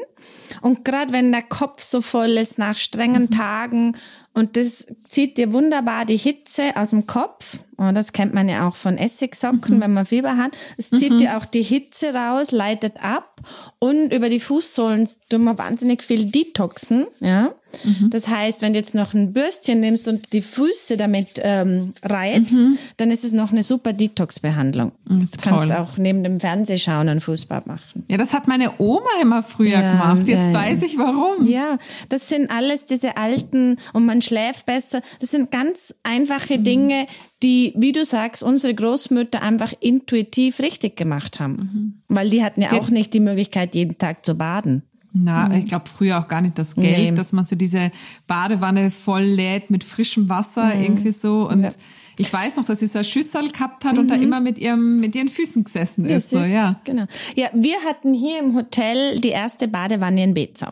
Und 0.61 0.83
gerade 0.83 1.13
wenn 1.13 1.31
der 1.31 1.43
Kopf 1.43 1.81
so 1.81 2.01
voll 2.01 2.31
ist 2.31 2.57
nach 2.57 2.77
strengen 2.77 3.23
mhm. 3.23 3.31
Tagen 3.31 3.97
und 4.33 4.57
das 4.57 4.87
zieht 5.07 5.37
dir 5.37 5.53
wunderbar 5.53 6.03
die 6.03 6.17
Hitze 6.17 6.75
aus 6.75 6.89
dem 6.89 7.07
Kopf. 7.07 7.59
Oh, 7.77 7.91
das 7.93 8.13
kennt 8.13 8.33
man 8.33 8.47
ja 8.47 8.67
auch 8.67 8.75
von 8.75 8.97
Essigsocken, 8.97 9.77
mhm. 9.77 9.81
wenn 9.81 9.93
man 9.93 10.05
Fieber 10.05 10.37
hat. 10.37 10.51
Es 10.77 10.89
zieht 10.89 11.11
mhm. 11.11 11.17
dir 11.17 11.37
auch 11.37 11.45
die 11.45 11.61
Hitze 11.61 12.13
raus, 12.13 12.51
leitet 12.51 13.03
ab 13.03 13.41
und 13.79 14.13
über 14.13 14.29
die 14.29 14.39
Fußsohlen 14.39 15.07
tun 15.29 15.43
wir 15.43 15.57
wahnsinnig 15.57 16.01
viel 16.01 16.25
Detoxen. 16.25 17.07
Ja, 17.19 17.53
mhm. 17.83 18.09
das 18.09 18.27
heißt, 18.27 18.61
wenn 18.61 18.73
du 18.73 18.79
jetzt 18.79 18.95
noch 18.95 19.13
ein 19.13 19.33
Bürstchen 19.33 19.81
nimmst 19.81 20.07
und 20.07 20.31
die 20.31 20.41
Füße 20.41 20.95
damit 20.95 21.41
ähm, 21.43 21.91
reibst, 22.03 22.53
mhm. 22.53 22.77
dann 22.97 23.11
ist 23.11 23.23
es 23.23 23.33
noch 23.33 23.51
eine 23.51 23.63
super 23.63 23.93
Detox-Behandlung. 23.93 24.93
Mhm, 25.07 25.19
das 25.19 25.37
kannst 25.37 25.69
du 25.69 25.79
auch 25.79 25.97
neben 25.97 26.23
dem 26.23 26.39
Fernsehschauen 26.39 27.09
ein 27.09 27.19
Fußbad 27.19 27.67
machen. 27.67 28.05
Ja, 28.07 28.17
das 28.17 28.33
hat 28.33 28.47
meine 28.47 28.79
Oma 28.79 29.09
immer 29.21 29.43
früher 29.43 29.81
ja, 29.81 29.91
gemacht. 29.91 30.27
Jetzt 30.27 30.49
ja, 30.49 30.53
weiß 30.53 30.83
ich 30.83 30.97
warum. 30.97 31.45
Ja, 31.45 31.77
das 32.09 32.29
sind 32.29 32.49
alles 32.51 32.85
diese 32.85 33.17
alten 33.17 33.77
und 33.93 34.05
man 34.05 34.21
schläft 34.21 34.65
besser. 34.65 35.01
Das 35.19 35.31
sind 35.31 35.51
ganz 35.51 35.95
einfache 36.03 36.59
Dinge, 36.59 37.07
die, 37.45 37.73
wie 37.77 37.91
du 37.91 38.03
sagst, 38.03 38.41
unsere 38.41 38.73
Großmütter 38.73 39.43
einfach 39.43 39.71
intuitiv 39.79 40.59
richtig 40.61 40.97
gemacht 40.97 41.39
haben. 41.39 41.53
Mhm. 41.53 41.93
Weil 42.07 42.31
die 42.31 42.43
hatten 42.43 42.59
ja 42.59 42.71
auch 42.71 42.89
nicht 42.89 43.13
die 43.13 43.19
Möglichkeit, 43.19 43.75
jeden 43.75 43.99
Tag 43.99 44.25
zu 44.25 44.33
baden. 44.33 44.81
Na, 45.13 45.47
mhm. 45.47 45.55
ich 45.55 45.65
glaube 45.65 45.85
früher 45.95 46.19
auch 46.19 46.27
gar 46.27 46.41
nicht 46.41 46.57
das 46.57 46.73
Geld, 46.73 47.11
nee. 47.11 47.15
dass 47.15 47.33
man 47.33 47.43
so 47.43 47.55
diese 47.55 47.91
Badewanne 48.25 48.89
voll 48.89 49.21
lädt 49.21 49.69
mit 49.69 49.83
frischem 49.83 50.27
Wasser, 50.27 50.73
mhm. 50.73 50.81
irgendwie 50.81 51.11
so. 51.11 51.47
Und 51.47 51.61
ja. 51.61 51.69
ich 52.17 52.33
weiß 52.33 52.55
noch, 52.55 52.65
dass 52.65 52.79
sie 52.79 52.87
so 52.87 52.97
eine 52.97 53.05
Schüssel 53.05 53.51
gehabt 53.51 53.85
hat 53.85 53.93
mhm. 53.93 53.99
und 53.99 54.07
da 54.07 54.17
mhm. 54.17 54.23
immer 54.23 54.39
mit 54.39 54.57
ihrem, 54.57 54.99
mit 54.99 55.13
ihren 55.13 55.29
Füßen 55.29 55.65
gesessen 55.65 56.05
ist. 56.05 56.31
So, 56.31 56.39
ja. 56.39 56.81
Genau. 56.83 57.05
Ja, 57.35 57.49
wir 57.53 57.77
hatten 57.87 58.15
hier 58.15 58.39
im 58.39 58.55
Hotel 58.55 59.19
die 59.19 59.29
erste 59.29 59.67
Badewanne 59.67 60.23
in 60.23 60.33
Bezau. 60.33 60.71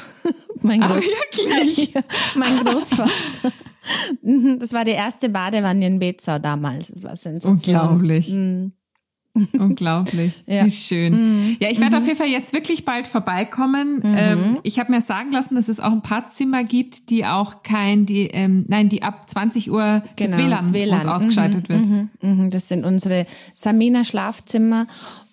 mein, 0.60 0.82
Groß 0.82 1.04
ah, 1.94 2.02
mein 2.36 2.58
Großvater. 2.58 3.52
Mhm, 4.22 4.58
das 4.58 4.72
war 4.72 4.84
die 4.84 4.92
erste 4.92 5.28
Badewanne 5.28 5.86
in 5.86 5.98
Bezau 5.98 6.38
damals. 6.38 6.88
Das 6.88 7.02
war 7.02 7.16
sensationell. 7.16 7.82
Unglaublich. 7.82 8.28
Mhm. 8.30 8.72
Unglaublich. 9.58 10.42
ja. 10.46 10.64
Wie 10.64 10.70
schön. 10.70 11.12
Mhm. 11.12 11.56
Ja, 11.60 11.70
ich 11.70 11.80
werde 11.80 11.96
mhm. 11.96 12.02
auf 12.02 12.06
jeden 12.06 12.18
Fall 12.18 12.28
jetzt 12.28 12.52
wirklich 12.52 12.84
bald 12.84 13.06
vorbeikommen. 13.06 13.96
Mhm. 13.96 14.16
Ähm, 14.16 14.58
ich 14.64 14.78
habe 14.78 14.90
mir 14.90 15.00
sagen 15.00 15.30
lassen, 15.30 15.54
dass 15.54 15.68
es 15.68 15.78
auch 15.78 15.92
ein 15.92 16.02
paar 16.02 16.30
Zimmer 16.30 16.64
gibt, 16.64 17.10
die 17.10 17.24
auch 17.24 17.62
kein, 17.62 18.06
die, 18.06 18.26
ähm, 18.26 18.64
nein, 18.68 18.88
die 18.88 19.02
ab 19.02 19.30
20 19.30 19.70
Uhr 19.70 20.02
genau, 20.16 20.30
das 20.30 20.36
WLAN, 20.36 20.50
das 20.50 20.72
WLAN. 20.72 21.08
ausgeschaltet 21.08 21.68
wird. 21.68 21.86
Mhm, 21.86 22.10
mhm. 22.20 22.50
Das 22.50 22.68
sind 22.68 22.84
unsere 22.84 23.26
Samina 23.54 24.02
Schlafzimmer 24.02 24.86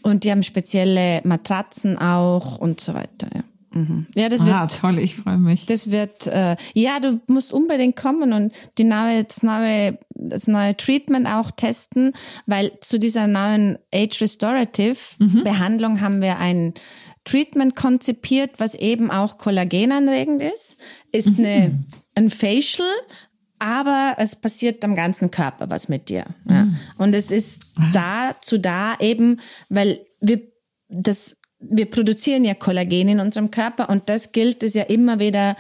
und 0.03 0.24
die 0.24 0.32
haben 0.32 0.43
spezielle 0.43 1.22
Matratzen 1.24 1.97
auch 1.97 2.60
und 2.60 2.80
so 2.80 2.93
weiter. 2.93 3.28
Ja. 3.34 3.43
Mhm. 3.72 4.07
Ja, 4.15 4.30
das 4.30 4.41
ah, 4.41 4.61
wird 4.61 4.80
toll, 4.80 4.99
ich 4.99 5.15
freue 5.15 5.38
mich. 5.38 5.65
Das 5.65 5.91
wird 5.91 6.28
äh, 6.28 6.55
ja, 6.74 6.99
du 6.99 7.20
musst 7.28 7.53
unbedingt 7.53 7.95
kommen 7.95 8.34
und 8.34 8.53
die 8.78 8.84
neue, 8.84 9.24
das 9.24 9.43
neue, 9.43 9.99
das 10.09 10.47
neue 10.47 10.76
Treatment 10.78 11.28
auch 11.28 11.51
testen, 11.51 12.13
weil 12.45 12.72
zu 12.82 12.99
dieser 12.99 13.28
neuen 13.28 13.78
Age 13.93 14.22
Restorative 14.22 14.97
mhm. 15.20 15.43
Behandlung 15.43 16.01
haben 16.01 16.22
wir 16.22 16.38
ein 16.39 16.74
Treatment 17.26 17.76
konzipiert, 17.76 18.51
was 18.59 18.74
eben 18.74 19.11
auch 19.11 19.38
kollagenanregend 19.38 20.41
ist, 20.41 20.78
ist 21.11 21.38
mhm. 21.38 21.45
eine 21.45 21.86
ein 22.18 22.30
Facial, 22.30 22.88
aber 23.59 24.15
es 24.18 24.36
passiert 24.36 24.84
am 24.84 24.95
ganzen 24.95 25.32
Körper 25.32 25.70
was 25.70 25.88
mit 25.88 26.09
dir. 26.09 26.26
Ja. 26.49 26.65
Mhm. 26.65 26.78
Und 26.97 27.13
es 27.13 27.32
ist 27.32 27.61
ah. 27.78 27.91
dazu 27.93 28.57
da 28.57 28.95
eben, 28.99 29.39
weil 29.70 30.05
wir 30.20 30.41
das 30.89 31.38
wir 31.60 31.89
produzieren 31.89 32.43
ja 32.43 32.53
Kollagen 32.53 33.08
in 33.10 33.20
unserem 33.20 33.51
Körper 33.51 33.89
und 33.89 34.10
das 34.10 34.32
gilt 34.32 34.64
es 34.64 34.74
ja 34.74 34.84
immer 34.84 35.20
wieder 35.20 35.55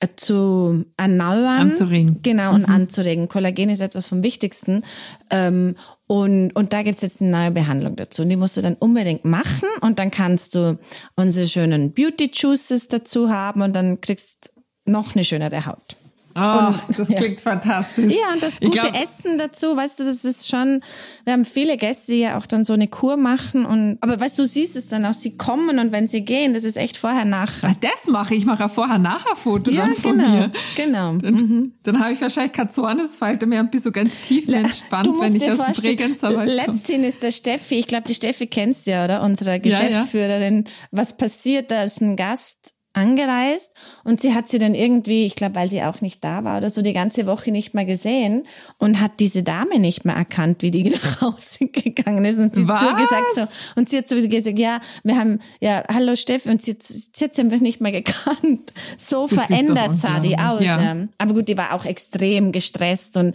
äh, 0.00 0.08
zu 0.16 0.84
erneuern. 0.96 1.70
Anzuregen. 1.70 2.20
Genau, 2.22 2.54
und 2.54 2.68
mhm. 2.68 2.74
anzuregen. 2.74 3.28
Kollagen 3.28 3.70
ist 3.70 3.80
etwas 3.80 4.06
vom 4.06 4.22
Wichtigsten. 4.22 4.82
Ähm, 5.30 5.76
und, 6.06 6.50
und 6.54 6.72
da 6.72 6.82
gibt's 6.82 7.02
jetzt 7.02 7.22
eine 7.22 7.30
neue 7.30 7.50
Behandlung 7.50 7.96
dazu. 7.96 8.22
Und 8.22 8.28
die 8.28 8.36
musst 8.36 8.56
du 8.56 8.62
dann 8.62 8.74
unbedingt 8.74 9.24
machen 9.24 9.68
und 9.80 9.98
dann 9.98 10.10
kannst 10.10 10.54
du 10.54 10.78
unsere 11.14 11.46
schönen 11.46 11.92
Beauty 11.92 12.30
Juices 12.32 12.88
dazu 12.88 13.30
haben 13.30 13.62
und 13.62 13.74
dann 13.74 14.00
kriegst 14.00 14.52
noch 14.86 15.14
eine 15.14 15.24
schönere 15.24 15.66
Haut. 15.66 15.96
Oh, 16.36 16.74
und, 16.88 16.98
das 16.98 17.08
klingt 17.16 17.42
ja. 17.44 17.50
fantastisch. 17.52 18.14
Ja, 18.14 18.32
und 18.32 18.42
das 18.42 18.60
gute 18.60 18.78
glaub, 18.78 19.00
Essen 19.00 19.38
dazu, 19.38 19.76
weißt 19.76 20.00
du, 20.00 20.04
das 20.04 20.24
ist 20.24 20.48
schon, 20.48 20.80
wir 21.24 21.32
haben 21.32 21.44
viele 21.44 21.76
Gäste, 21.76 22.12
die 22.12 22.20
ja 22.20 22.36
auch 22.36 22.46
dann 22.46 22.64
so 22.64 22.72
eine 22.72 22.88
Kur 22.88 23.16
machen 23.16 23.64
und, 23.64 23.98
aber 24.00 24.18
weißt 24.18 24.38
du, 24.38 24.44
siehst 24.44 24.76
es 24.76 24.88
dann 24.88 25.04
auch, 25.04 25.14
sie 25.14 25.36
kommen 25.36 25.78
und 25.78 25.92
wenn 25.92 26.08
sie 26.08 26.22
gehen, 26.22 26.54
das 26.54 26.64
ist 26.64 26.76
echt 26.76 26.96
vorher, 26.96 27.24
nachher. 27.24 27.70
Ach, 27.72 27.80
das 27.80 28.08
mache 28.08 28.34
ich, 28.34 28.40
ich 28.40 28.46
mache 28.46 28.68
vorher, 28.68 28.98
nachher 28.98 29.36
Foto 29.36 29.70
ja, 29.70 29.86
dann 29.86 29.94
von 29.94 30.18
genau, 30.18 30.30
mir. 30.30 30.52
genau. 30.76 31.12
Dann, 31.14 31.34
mhm. 31.34 31.72
dann 31.82 32.00
habe 32.00 32.12
ich 32.12 32.20
wahrscheinlich 32.20 32.52
keine 32.52 32.68
Zornesfalte 32.68 33.46
mehr 33.46 33.60
und 33.60 33.70
bin 33.70 33.80
so 33.80 33.92
ganz 33.92 34.10
tief 34.26 34.48
entspannt, 34.48 35.08
wenn 35.20 35.34
ich 35.36 35.50
aus 35.50 35.58
dem 35.58 35.72
Bregenzer 35.72 36.44
Letztens 36.44 37.06
ist 37.06 37.22
der 37.22 37.30
Steffi, 37.30 37.76
ich 37.76 37.86
glaube, 37.86 38.08
die 38.08 38.14
Steffi 38.14 38.46
kennst 38.46 38.86
du 38.86 38.90
ja, 38.90 39.04
oder? 39.04 39.22
Unsere 39.22 39.60
Geschäftsführerin. 39.60 40.64
Ja. 40.66 40.72
Was 40.90 41.16
passiert, 41.16 41.70
da 41.70 41.82
ist 41.82 42.00
ein 42.00 42.16
Gast 42.16 42.73
angereist 42.94 43.74
und 44.04 44.20
sie 44.20 44.34
hat 44.34 44.48
sie 44.48 44.58
dann 44.58 44.74
irgendwie, 44.74 45.26
ich 45.26 45.34
glaube, 45.34 45.56
weil 45.56 45.68
sie 45.68 45.82
auch 45.82 46.00
nicht 46.00 46.22
da 46.24 46.44
war 46.44 46.58
oder 46.58 46.70
so, 46.70 46.80
die 46.80 46.92
ganze 46.92 47.26
Woche 47.26 47.50
nicht 47.50 47.74
mehr 47.74 47.84
gesehen 47.84 48.46
und 48.78 49.00
hat 49.00 49.18
diese 49.20 49.42
Dame 49.42 49.78
nicht 49.78 50.04
mehr 50.04 50.14
erkannt, 50.14 50.62
wie 50.62 50.70
die 50.70 50.84
nach 50.90 51.20
Hause 51.20 51.66
gegangen 51.66 52.24
ist. 52.24 52.38
Und 52.38 52.54
sie 52.54 52.66
Was? 52.66 52.80
hat 52.80 52.90
so 52.90 52.96
gesagt 52.96 53.34
so, 53.34 53.46
und 53.76 53.88
sie 53.88 53.98
hat 53.98 54.08
so 54.08 54.16
gesagt, 54.16 54.58
ja, 54.58 54.80
wir 55.02 55.16
haben, 55.16 55.40
ja, 55.60 55.82
hallo 55.92 56.16
Steffi, 56.16 56.48
und 56.48 56.62
sie 56.62 56.72
hat, 56.72 56.82
sie 56.82 57.24
hat 57.24 57.34
sie 57.34 57.42
einfach 57.42 57.60
nicht 57.60 57.80
mehr 57.80 57.92
gekannt. 57.92 58.72
So 58.96 59.26
das 59.26 59.46
verändert 59.46 59.96
sah 59.96 60.20
die 60.20 60.38
aus. 60.38 60.64
Ja. 60.64 60.96
Aber 61.18 61.34
gut, 61.34 61.48
die 61.48 61.58
war 61.58 61.72
auch 61.72 61.84
extrem 61.84 62.52
gestresst 62.52 63.16
und 63.16 63.34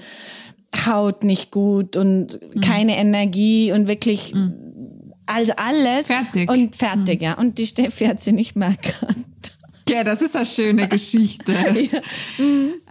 Haut 0.86 1.24
nicht 1.24 1.50
gut 1.50 1.96
und 1.96 2.40
mhm. 2.42 2.62
keine 2.62 2.98
Energie 2.98 3.72
und 3.72 3.88
wirklich, 3.88 4.36
mhm. 4.36 4.69
Also 5.30 5.54
alles. 5.56 6.08
Fertig. 6.08 6.50
Und 6.50 6.76
fertig, 6.76 7.20
mhm. 7.20 7.26
ja. 7.26 7.34
Und 7.34 7.58
die 7.58 7.68
Steffi 7.68 8.06
hat 8.06 8.20
sie 8.20 8.32
nicht 8.32 8.56
mehr 8.56 8.70
erkannt. 8.70 9.26
Ja, 9.88 10.04
das 10.04 10.22
ist 10.22 10.36
eine 10.36 10.46
schöne 10.46 10.88
Geschichte. 10.88 11.52
ja. 11.92 12.00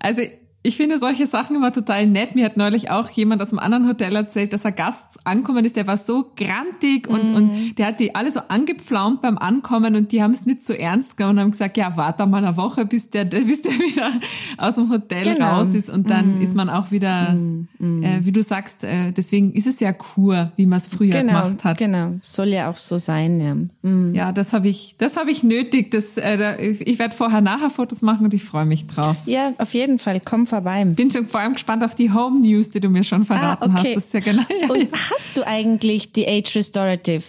Also 0.01 0.23
ich 0.69 0.77
finde 0.77 0.99
solche 0.99 1.27
Sachen 1.27 1.57
immer 1.57 1.73
total 1.73 2.07
nett. 2.07 2.35
Mir 2.35 2.45
hat 2.45 2.59
neulich 2.59 2.91
auch 2.91 3.09
jemand 3.11 3.41
aus 3.41 3.51
einem 3.51 3.59
anderen 3.59 3.89
Hotel 3.89 4.15
erzählt, 4.15 4.53
dass 4.53 4.67
ein 4.67 4.75
Gast 4.75 5.19
ankommen 5.25 5.65
ist, 5.65 5.77
der 5.77 5.87
war 5.87 5.97
so 5.97 6.31
grantig 6.37 7.09
und, 7.09 7.33
mm. 7.33 7.35
und 7.35 7.79
der 7.79 7.87
hat 7.87 8.01
die 8.01 8.15
alle 8.15 8.31
so 8.31 8.41
angepflaumt 8.49 9.23
beim 9.23 9.39
Ankommen 9.39 9.97
und 9.97 10.13
die 10.13 10.23
haben 10.23 10.33
es 10.33 10.45
nicht 10.45 10.67
so 10.67 10.75
ernst 10.75 11.17
genommen 11.17 11.39
und 11.39 11.45
haben 11.45 11.51
gesagt, 11.53 11.79
ja, 11.79 11.97
warte 11.97 12.27
mal 12.27 12.45
eine 12.45 12.57
Woche, 12.59 12.85
bis 12.85 13.09
der, 13.09 13.25
bis 13.25 13.63
der 13.63 13.73
wieder 13.73 14.13
aus 14.59 14.75
dem 14.75 14.91
Hotel 14.91 15.35
genau. 15.35 15.57
raus 15.57 15.73
ist 15.73 15.89
und 15.89 16.11
dann 16.11 16.39
mm. 16.39 16.43
ist 16.43 16.55
man 16.55 16.69
auch 16.69 16.91
wieder, 16.91 17.33
mm. 17.33 18.03
äh, 18.03 18.25
wie 18.27 18.33
du 18.33 18.43
sagst, 18.43 18.85
äh, 18.85 19.11
deswegen 19.11 19.55
ist 19.55 19.67
es 19.67 19.81
ja 19.81 19.93
Kur, 19.93 20.53
wie 20.57 20.67
man 20.67 20.77
es 20.77 20.87
früher 20.87 21.13
genau, 21.13 21.45
gemacht 21.45 21.65
hat. 21.65 21.79
Genau, 21.79 22.13
soll 22.21 22.49
ja 22.49 22.69
auch 22.69 22.77
so 22.77 22.99
sein, 22.99 23.41
ja. 23.41 23.55
Mm. 23.89 24.15
Ja, 24.15 24.33
das 24.33 24.53
habe 24.53 24.69
ich, 24.69 24.97
das 24.99 25.17
habe 25.17 25.31
ich 25.31 25.43
nötig. 25.43 25.91
Das, 25.93 26.19
äh, 26.19 26.67
ich 26.67 26.99
werde 26.99 27.17
vorher 27.17 27.41
nachher 27.41 27.71
Fotos 27.71 28.03
machen 28.03 28.27
und 28.27 28.35
ich 28.35 28.45
freue 28.45 28.67
mich 28.67 28.87
drauf. 28.87 29.17
Ja, 29.25 29.55
auf 29.57 29.73
jeden 29.73 29.99
Fall. 29.99 30.21
Komm 30.23 30.47
vorbei. 30.47 30.58
Bin 30.95 31.11
schon 31.11 31.27
vor 31.29 31.41
allem 31.41 31.55
gespannt 31.55 31.83
auf 31.85 31.95
die 31.95 32.13
Home 32.13 32.41
News, 32.41 32.71
die 32.71 32.81
du 32.81 32.89
mir 32.89 33.05
schon 33.05 33.25
verraten 33.25 33.71
ah, 33.71 33.79
okay. 33.79 33.95
hast. 33.95 33.97
Das 33.97 34.05
ist 34.07 34.15
ja 34.15 34.21
genau. 34.21 34.43
Ja, 34.61 34.69
Und 34.69 34.93
hast 34.93 35.37
du 35.37 35.47
eigentlich 35.47 36.13
die 36.13 36.27
Age 36.27 36.57
Restorative? 36.57 37.23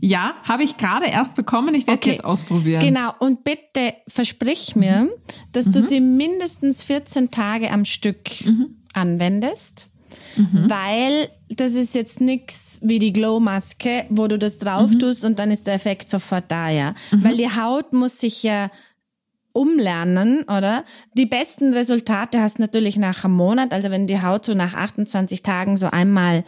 Ja, 0.00 0.34
habe 0.44 0.62
ich 0.62 0.76
gerade 0.78 1.06
erst 1.06 1.34
bekommen. 1.34 1.74
Ich 1.74 1.86
werde 1.86 1.98
okay. 1.98 2.10
jetzt 2.12 2.24
ausprobieren. 2.24 2.80
Genau. 2.80 3.12
Und 3.18 3.44
bitte 3.44 3.94
versprich 4.08 4.74
mir, 4.74 5.02
mhm. 5.02 5.10
dass 5.52 5.66
du 5.66 5.80
mhm. 5.80 5.84
sie 5.84 6.00
mindestens 6.00 6.82
14 6.82 7.30
Tage 7.30 7.70
am 7.70 7.84
Stück 7.84 8.46
mhm. 8.46 8.76
anwendest. 8.94 9.88
Mhm. 10.36 10.70
Weil 10.70 11.28
das 11.48 11.74
ist 11.74 11.94
jetzt 11.94 12.20
nix 12.20 12.80
wie 12.82 12.98
die 12.98 13.12
Glow-Maske, 13.12 14.06
wo 14.08 14.26
du 14.26 14.38
das 14.38 14.58
drauf 14.58 14.90
mhm. 14.90 14.98
tust 14.98 15.24
und 15.24 15.38
dann 15.38 15.50
ist 15.50 15.66
der 15.66 15.74
Effekt 15.74 16.08
sofort 16.08 16.44
da, 16.48 16.68
ja. 16.68 16.94
Mhm. 17.10 17.24
Weil 17.24 17.36
die 17.36 17.50
Haut 17.50 17.92
muss 17.92 18.18
sich 18.18 18.42
ja 18.42 18.70
umlernen, 19.52 20.42
oder? 20.44 20.84
Die 21.14 21.26
besten 21.26 21.72
Resultate 21.72 22.40
hast 22.40 22.58
natürlich 22.58 22.96
nach 22.96 23.24
einem 23.24 23.34
Monat, 23.34 23.72
also 23.72 23.90
wenn 23.90 24.06
die 24.06 24.22
Haut 24.22 24.44
so 24.44 24.54
nach 24.54 24.74
28 24.74 25.42
Tagen 25.42 25.76
so 25.76 25.88
einmal 25.88 26.44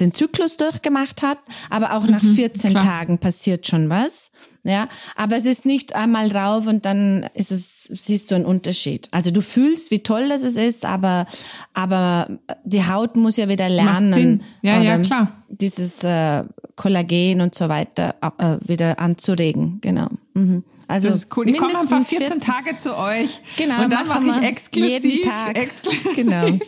den 0.00 0.12
Zyklus 0.12 0.56
durchgemacht 0.56 1.22
hat, 1.22 1.38
aber 1.70 1.94
auch 1.94 2.06
nach 2.06 2.22
14 2.22 2.72
mhm, 2.72 2.78
Tagen 2.78 3.18
passiert 3.18 3.66
schon 3.66 3.88
was. 3.88 4.32
Ja, 4.64 4.88
aber 5.14 5.36
es 5.36 5.44
ist 5.44 5.66
nicht 5.66 5.94
einmal 5.94 6.30
drauf 6.30 6.66
und 6.66 6.86
dann 6.86 7.26
ist 7.34 7.52
es, 7.52 7.84
siehst 7.92 8.30
du 8.30 8.34
einen 8.34 8.46
Unterschied. 8.46 9.08
Also 9.10 9.30
du 9.30 9.42
fühlst, 9.42 9.90
wie 9.90 10.02
toll 10.02 10.30
das 10.30 10.42
ist, 10.42 10.86
aber, 10.86 11.26
aber 11.74 12.38
die 12.64 12.86
Haut 12.86 13.14
muss 13.14 13.36
ja 13.36 13.48
wieder 13.48 13.68
lernen, 13.68 14.42
ja, 14.62 14.80
ja, 14.80 14.98
klar. 14.98 15.32
dieses 15.48 16.02
äh, 16.02 16.44
Kollagen 16.76 17.42
und 17.42 17.54
so 17.54 17.68
weiter 17.68 18.14
äh, 18.38 18.56
wieder 18.66 18.98
anzuregen. 18.98 19.78
Genau. 19.82 20.08
Mhm. 20.32 20.64
Also 20.86 21.08
das 21.08 21.16
ist 21.16 21.36
cool. 21.36 21.48
Ich 21.48 21.56
komme 21.56 21.78
einfach 21.78 22.04
14, 22.04 22.18
14 22.18 22.40
Tage 22.40 22.76
zu 22.76 22.96
euch. 22.96 23.40
Genau. 23.56 23.84
Und 23.84 23.92
dann 23.92 24.06
mache 24.06 24.26
ich 24.28 24.48
exklusiv. 24.48 25.04
Jeden 25.04 25.30
Tag. 25.30 25.56
Exklusiv. 25.56 26.14
Genau. 26.14 26.58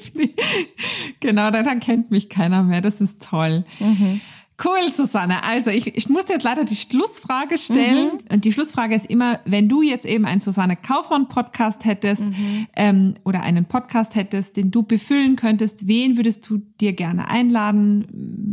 genau, 1.20 1.50
dann 1.50 1.80
kennt 1.80 2.10
mich 2.10 2.28
keiner 2.28 2.62
mehr. 2.62 2.80
Das 2.80 3.00
ist 3.00 3.22
toll. 3.22 3.64
Mhm. 3.78 4.20
Cool, 4.64 4.90
Susanne. 4.90 5.44
Also 5.44 5.70
ich, 5.70 5.94
ich 5.96 6.08
muss 6.08 6.28
jetzt 6.28 6.42
leider 6.42 6.64
die 6.64 6.76
Schlussfrage 6.76 7.58
stellen. 7.58 8.12
Mhm. 8.12 8.34
Und 8.34 8.44
die 8.46 8.52
Schlussfrage 8.52 8.94
ist 8.94 9.04
immer, 9.06 9.40
wenn 9.44 9.68
du 9.68 9.82
jetzt 9.82 10.06
eben 10.06 10.24
einen 10.24 10.40
Susanne 10.40 10.76
Kaufmann-Podcast 10.76 11.84
hättest 11.84 12.22
mhm. 12.22 12.66
ähm, 12.74 13.14
oder 13.24 13.42
einen 13.42 13.66
Podcast 13.66 14.14
hättest, 14.14 14.56
den 14.56 14.70
du 14.70 14.82
befüllen 14.82 15.36
könntest, 15.36 15.88
wen 15.88 16.16
würdest 16.16 16.48
du 16.48 16.62
dir 16.80 16.94
gerne 16.94 17.28
einladen? 17.28 18.06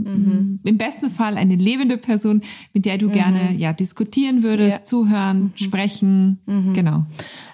Mhm. 0.05 0.59
Im 0.65 0.77
besten 0.77 1.09
Fall 1.09 1.37
eine 1.37 1.55
lebende 1.55 1.97
Person, 1.97 2.41
mit 2.73 2.85
der 2.85 2.97
du 2.97 3.07
mhm. 3.07 3.13
gerne 3.13 3.53
ja 3.53 3.71
diskutieren 3.71 4.43
würdest, 4.43 4.79
ja. 4.79 4.83
zuhören, 4.83 5.41
mhm. 5.43 5.51
sprechen. 5.55 6.39
Mhm. 6.45 6.73
Genau. 6.73 7.05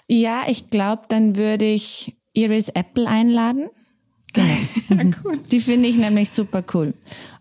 Ja, 0.07 0.41
ich 0.47 0.69
glaube, 0.69 1.03
dann 1.07 1.35
würde 1.35 1.65
ich 1.65 2.15
Iris 2.33 2.69
Apple 2.69 3.07
einladen. 3.07 3.69
Genau. 4.33 4.47
ja, 4.89 5.11
cool. 5.23 5.39
Die 5.51 5.59
finde 5.59 5.87
ich 5.87 5.97
nämlich 5.97 6.31
super 6.31 6.63
cool. 6.73 6.95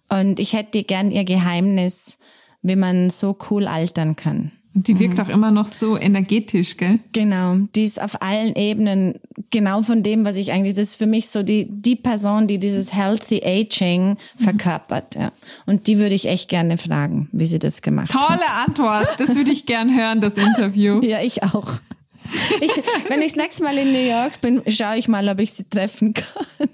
Und 0.08 0.40
ich 0.40 0.54
hätte 0.54 0.82
gern 0.82 1.10
ihr 1.10 1.24
Geheimnis, 1.24 2.18
wie 2.62 2.76
man 2.76 3.10
so 3.10 3.36
cool 3.50 3.66
altern 3.66 4.16
kann. 4.16 4.52
Und 4.74 4.86
die 4.86 5.00
wirkt 5.00 5.18
mhm. 5.18 5.24
auch 5.24 5.28
immer 5.28 5.50
noch 5.50 5.66
so 5.66 5.98
energetisch, 5.98 6.76
gell? 6.76 7.00
Genau. 7.12 7.56
Die 7.74 7.84
ist 7.84 8.00
auf 8.00 8.22
allen 8.22 8.54
Ebenen 8.54 9.14
genau 9.50 9.82
von 9.82 10.02
dem, 10.02 10.24
was 10.24 10.36
ich 10.36 10.52
eigentlich, 10.52 10.74
das 10.74 10.88
ist 10.88 10.96
für 10.96 11.06
mich 11.06 11.30
so 11.30 11.42
die, 11.42 11.66
die 11.68 11.96
Person, 11.96 12.46
die 12.46 12.58
dieses 12.58 12.94
Healthy 12.94 13.42
Aging 13.44 14.10
mhm. 14.10 14.16
verkörpert, 14.36 15.16
ja. 15.16 15.32
Und 15.66 15.86
die 15.86 15.98
würde 15.98 16.14
ich 16.14 16.26
echt 16.26 16.48
gerne 16.48 16.78
fragen, 16.78 17.28
wie 17.32 17.46
sie 17.46 17.58
das 17.58 17.82
gemacht 17.82 18.12
Tolle 18.12 18.28
hat. 18.28 18.38
Tolle 18.38 18.50
Antwort. 18.66 19.08
Das 19.18 19.34
würde 19.34 19.50
ich 19.50 19.66
gern 19.66 19.96
hören, 19.96 20.20
das 20.20 20.36
Interview. 20.36 21.00
ja, 21.02 21.22
ich 21.22 21.42
auch. 21.42 21.72
Ich, 22.60 22.70
wenn 23.08 23.22
ich 23.22 23.32
das 23.32 23.36
nächste 23.42 23.64
Mal 23.64 23.78
in 23.78 23.90
New 23.90 24.06
York 24.06 24.40
bin, 24.42 24.62
schaue 24.68 24.98
ich 24.98 25.08
mal, 25.08 25.28
ob 25.28 25.40
ich 25.40 25.54
sie 25.54 25.64
treffen 25.64 26.12
kann. 26.12 26.68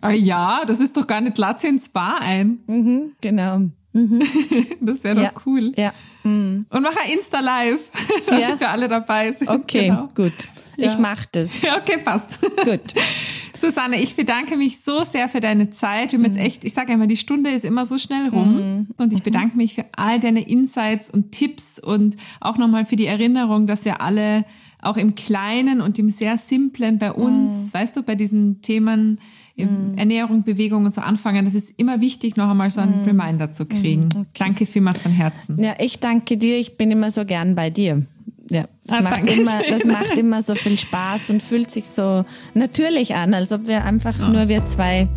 Ah 0.00 0.12
ja, 0.12 0.62
das 0.66 0.80
ist 0.80 0.96
doch 0.96 1.06
gar 1.06 1.20
nicht 1.20 1.38
Latze 1.38 1.68
ins 1.68 1.86
Spa 1.86 2.18
ein. 2.20 2.60
Mhm, 2.66 3.12
genau. 3.20 3.70
Mhm. 3.92 4.22
das 4.80 5.04
wäre 5.04 5.22
ja. 5.22 5.30
doch 5.30 5.46
cool. 5.46 5.72
Ja. 5.76 5.92
Mhm. 6.22 6.66
Und 6.70 6.82
mach 6.82 6.96
ein 6.96 7.12
Insta-Live, 7.12 7.90
damit 8.26 8.42
ja. 8.42 8.60
wir 8.60 8.70
alle 8.70 8.88
dabei 8.88 9.32
sind. 9.32 9.48
Okay, 9.48 9.88
genau. 9.88 10.08
gut. 10.14 10.32
Ja. 10.76 10.86
Ich 10.86 10.98
mach 10.98 11.24
das. 11.26 11.62
Ja, 11.62 11.76
okay, 11.78 11.98
passt. 11.98 12.40
Gut. 12.64 12.94
Susanne, 13.54 14.00
ich 14.00 14.16
bedanke 14.16 14.56
mich 14.56 14.80
so 14.80 15.04
sehr 15.04 15.28
für 15.28 15.40
deine 15.40 15.70
Zeit. 15.70 16.12
Wir 16.12 16.18
haben 16.18 16.24
jetzt 16.24 16.38
mhm. 16.38 16.46
echt, 16.46 16.64
ich 16.64 16.72
sage 16.72 16.92
immer, 16.92 17.06
die 17.06 17.18
Stunde 17.18 17.50
ist 17.50 17.64
immer 17.64 17.84
so 17.84 17.98
schnell 17.98 18.28
rum. 18.28 18.56
Mhm. 18.56 18.88
Und 18.96 19.12
ich 19.12 19.22
bedanke 19.22 19.56
mich 19.56 19.74
für 19.74 19.84
all 19.92 20.18
deine 20.18 20.48
Insights 20.48 21.10
und 21.10 21.32
Tipps 21.32 21.78
und 21.78 22.16
auch 22.40 22.56
nochmal 22.56 22.86
für 22.86 22.96
die 22.96 23.06
Erinnerung, 23.06 23.66
dass 23.66 23.84
wir 23.84 24.00
alle 24.00 24.46
auch 24.80 24.96
im 24.96 25.14
Kleinen 25.14 25.82
und 25.82 25.98
im 25.98 26.08
sehr 26.08 26.38
Simplen 26.38 26.98
bei 26.98 27.12
uns, 27.12 27.52
mhm. 27.52 27.74
weißt 27.74 27.96
du, 27.96 28.02
bei 28.02 28.14
diesen 28.14 28.62
Themen, 28.62 29.20
mm. 29.66 29.98
Ernährung, 29.98 30.42
Bewegung 30.42 30.84
und 30.84 30.94
so 30.94 31.00
anfangen. 31.00 31.44
Das 31.44 31.54
ist 31.54 31.78
immer 31.78 32.00
wichtig, 32.00 32.36
noch 32.36 32.50
einmal 32.50 32.70
so 32.70 32.80
einen 32.80 33.02
mm. 33.02 33.06
Reminder 33.06 33.52
zu 33.52 33.66
kriegen. 33.66 34.04
Mm, 34.04 34.20
okay. 34.20 34.38
Danke 34.38 34.66
vielmals 34.66 35.00
von 35.00 35.12
Herzen. 35.12 35.62
Ja, 35.62 35.74
ich 35.78 36.00
danke 36.00 36.36
dir. 36.36 36.58
Ich 36.58 36.76
bin 36.76 36.90
immer 36.90 37.10
so 37.10 37.24
gern 37.24 37.54
bei 37.54 37.70
dir. 37.70 38.06
Ja, 38.50 38.64
das, 38.84 38.98
ah, 38.98 39.02
macht 39.02 39.26
immer, 39.26 39.62
das 39.68 39.84
macht 39.84 40.18
immer 40.18 40.42
so 40.42 40.54
viel 40.56 40.76
Spaß 40.76 41.30
und 41.30 41.42
fühlt 41.42 41.70
sich 41.70 41.86
so 41.86 42.24
natürlich 42.54 43.14
an, 43.14 43.32
als 43.32 43.52
ob 43.52 43.68
wir 43.68 43.84
einfach 43.84 44.18
ja. 44.18 44.28
nur 44.28 44.48
wir 44.48 44.66
zwei 44.66 45.08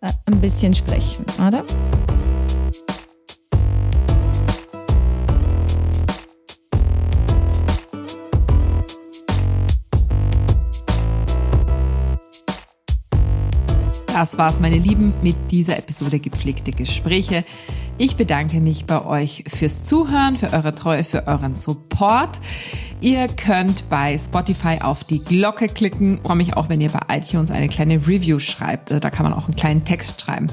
äh, 0.00 0.10
ein 0.24 0.40
bisschen 0.40 0.74
sprechen, 0.74 1.26
oder? 1.46 1.64
Das 14.12 14.36
war's, 14.36 14.60
meine 14.60 14.76
Lieben, 14.76 15.14
mit 15.22 15.36
dieser 15.50 15.78
Episode 15.78 16.18
gepflegte 16.18 16.72
Gespräche. 16.72 17.44
Ich 18.02 18.16
bedanke 18.16 18.62
mich 18.62 18.86
bei 18.86 19.04
euch 19.04 19.44
fürs 19.46 19.84
Zuhören, 19.84 20.34
für 20.34 20.54
eure 20.54 20.74
Treue, 20.74 21.04
für 21.04 21.26
euren 21.26 21.54
Support. 21.54 22.40
Ihr 23.02 23.28
könnt 23.28 23.90
bei 23.90 24.16
Spotify 24.16 24.78
auf 24.80 25.04
die 25.04 25.18
Glocke 25.18 25.66
klicken. 25.66 26.14
Ich 26.14 26.20
freue 26.22 26.36
mich 26.36 26.56
auch, 26.56 26.70
wenn 26.70 26.80
ihr 26.80 26.88
bei 26.88 27.18
iTunes 27.18 27.50
eine 27.50 27.68
kleine 27.68 28.06
Review 28.06 28.38
schreibt. 28.38 28.90
Da 28.90 29.10
kann 29.10 29.24
man 29.24 29.34
auch 29.34 29.44
einen 29.44 29.54
kleinen 29.54 29.84
Text 29.84 30.22
schreiben. 30.22 30.46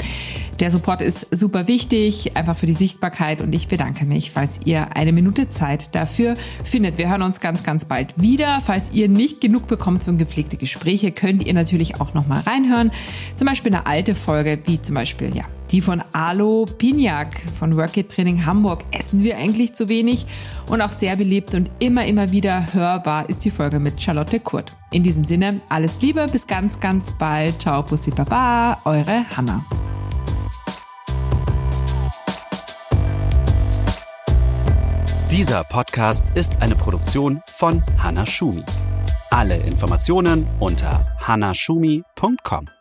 Der 0.59 0.71
Support 0.71 1.01
ist 1.01 1.27
super 1.31 1.69
wichtig, 1.69 2.35
einfach 2.35 2.57
für 2.57 2.65
die 2.65 2.73
Sichtbarkeit 2.73 3.39
und 3.39 3.55
ich 3.55 3.69
bedanke 3.69 4.03
mich, 4.03 4.31
falls 4.31 4.59
ihr 4.65 4.97
eine 4.97 5.13
Minute 5.13 5.49
Zeit 5.49 5.95
dafür 5.95 6.33
findet. 6.65 6.97
Wir 6.97 7.09
hören 7.09 7.21
uns 7.21 7.39
ganz, 7.39 7.63
ganz 7.63 7.85
bald 7.85 8.13
wieder. 8.17 8.59
Falls 8.59 8.91
ihr 8.91 9.07
nicht 9.07 9.39
genug 9.39 9.67
bekommt 9.67 10.03
für 10.03 10.13
gepflegte 10.13 10.57
Gespräche, 10.57 11.13
könnt 11.13 11.45
ihr 11.45 11.53
natürlich 11.53 12.01
auch 12.01 12.13
noch 12.13 12.27
mal 12.27 12.41
reinhören. 12.41 12.91
Zum 13.35 13.47
Beispiel 13.47 13.73
eine 13.73 13.85
alte 13.85 14.15
Folge, 14.15 14.59
wie 14.65 14.81
zum 14.81 14.95
Beispiel, 14.95 15.33
ja, 15.33 15.45
die 15.71 15.81
von 15.81 16.01
Alo 16.13 16.65
Piniak 16.77 17.39
von 17.59 17.75
Workit 17.75 18.09
Training 18.09 18.45
Hamburg. 18.45 18.83
Essen 18.91 19.23
wir 19.23 19.37
eigentlich 19.37 19.73
zu 19.73 19.89
wenig? 19.89 20.25
Und 20.69 20.81
auch 20.81 20.89
sehr 20.89 21.15
beliebt 21.15 21.53
und 21.53 21.69
immer, 21.79 22.05
immer 22.05 22.31
wieder 22.31 22.73
hörbar 22.73 23.29
ist 23.29 23.45
die 23.45 23.51
Folge 23.51 23.79
mit 23.79 24.01
Charlotte 24.01 24.39
Kurt. 24.39 24.75
In 24.91 25.03
diesem 25.03 25.23
Sinne, 25.23 25.61
alles 25.69 26.01
Liebe, 26.01 26.25
bis 26.31 26.47
ganz, 26.47 26.79
ganz 26.79 27.11
bald. 27.17 27.61
Ciao, 27.61 27.83
Pussy 27.83 28.11
Baba, 28.11 28.77
eure 28.85 29.25
Hanna. 29.35 29.65
Dieser 35.31 35.63
Podcast 35.65 36.25
ist 36.35 36.61
eine 36.61 36.75
Produktion 36.75 37.41
von 37.57 37.83
Hanna 37.99 38.25
Schumi. 38.25 38.63
Alle 39.29 39.57
Informationen 39.57 40.47
unter 40.59 41.15
hannashumi.com. 41.19 42.76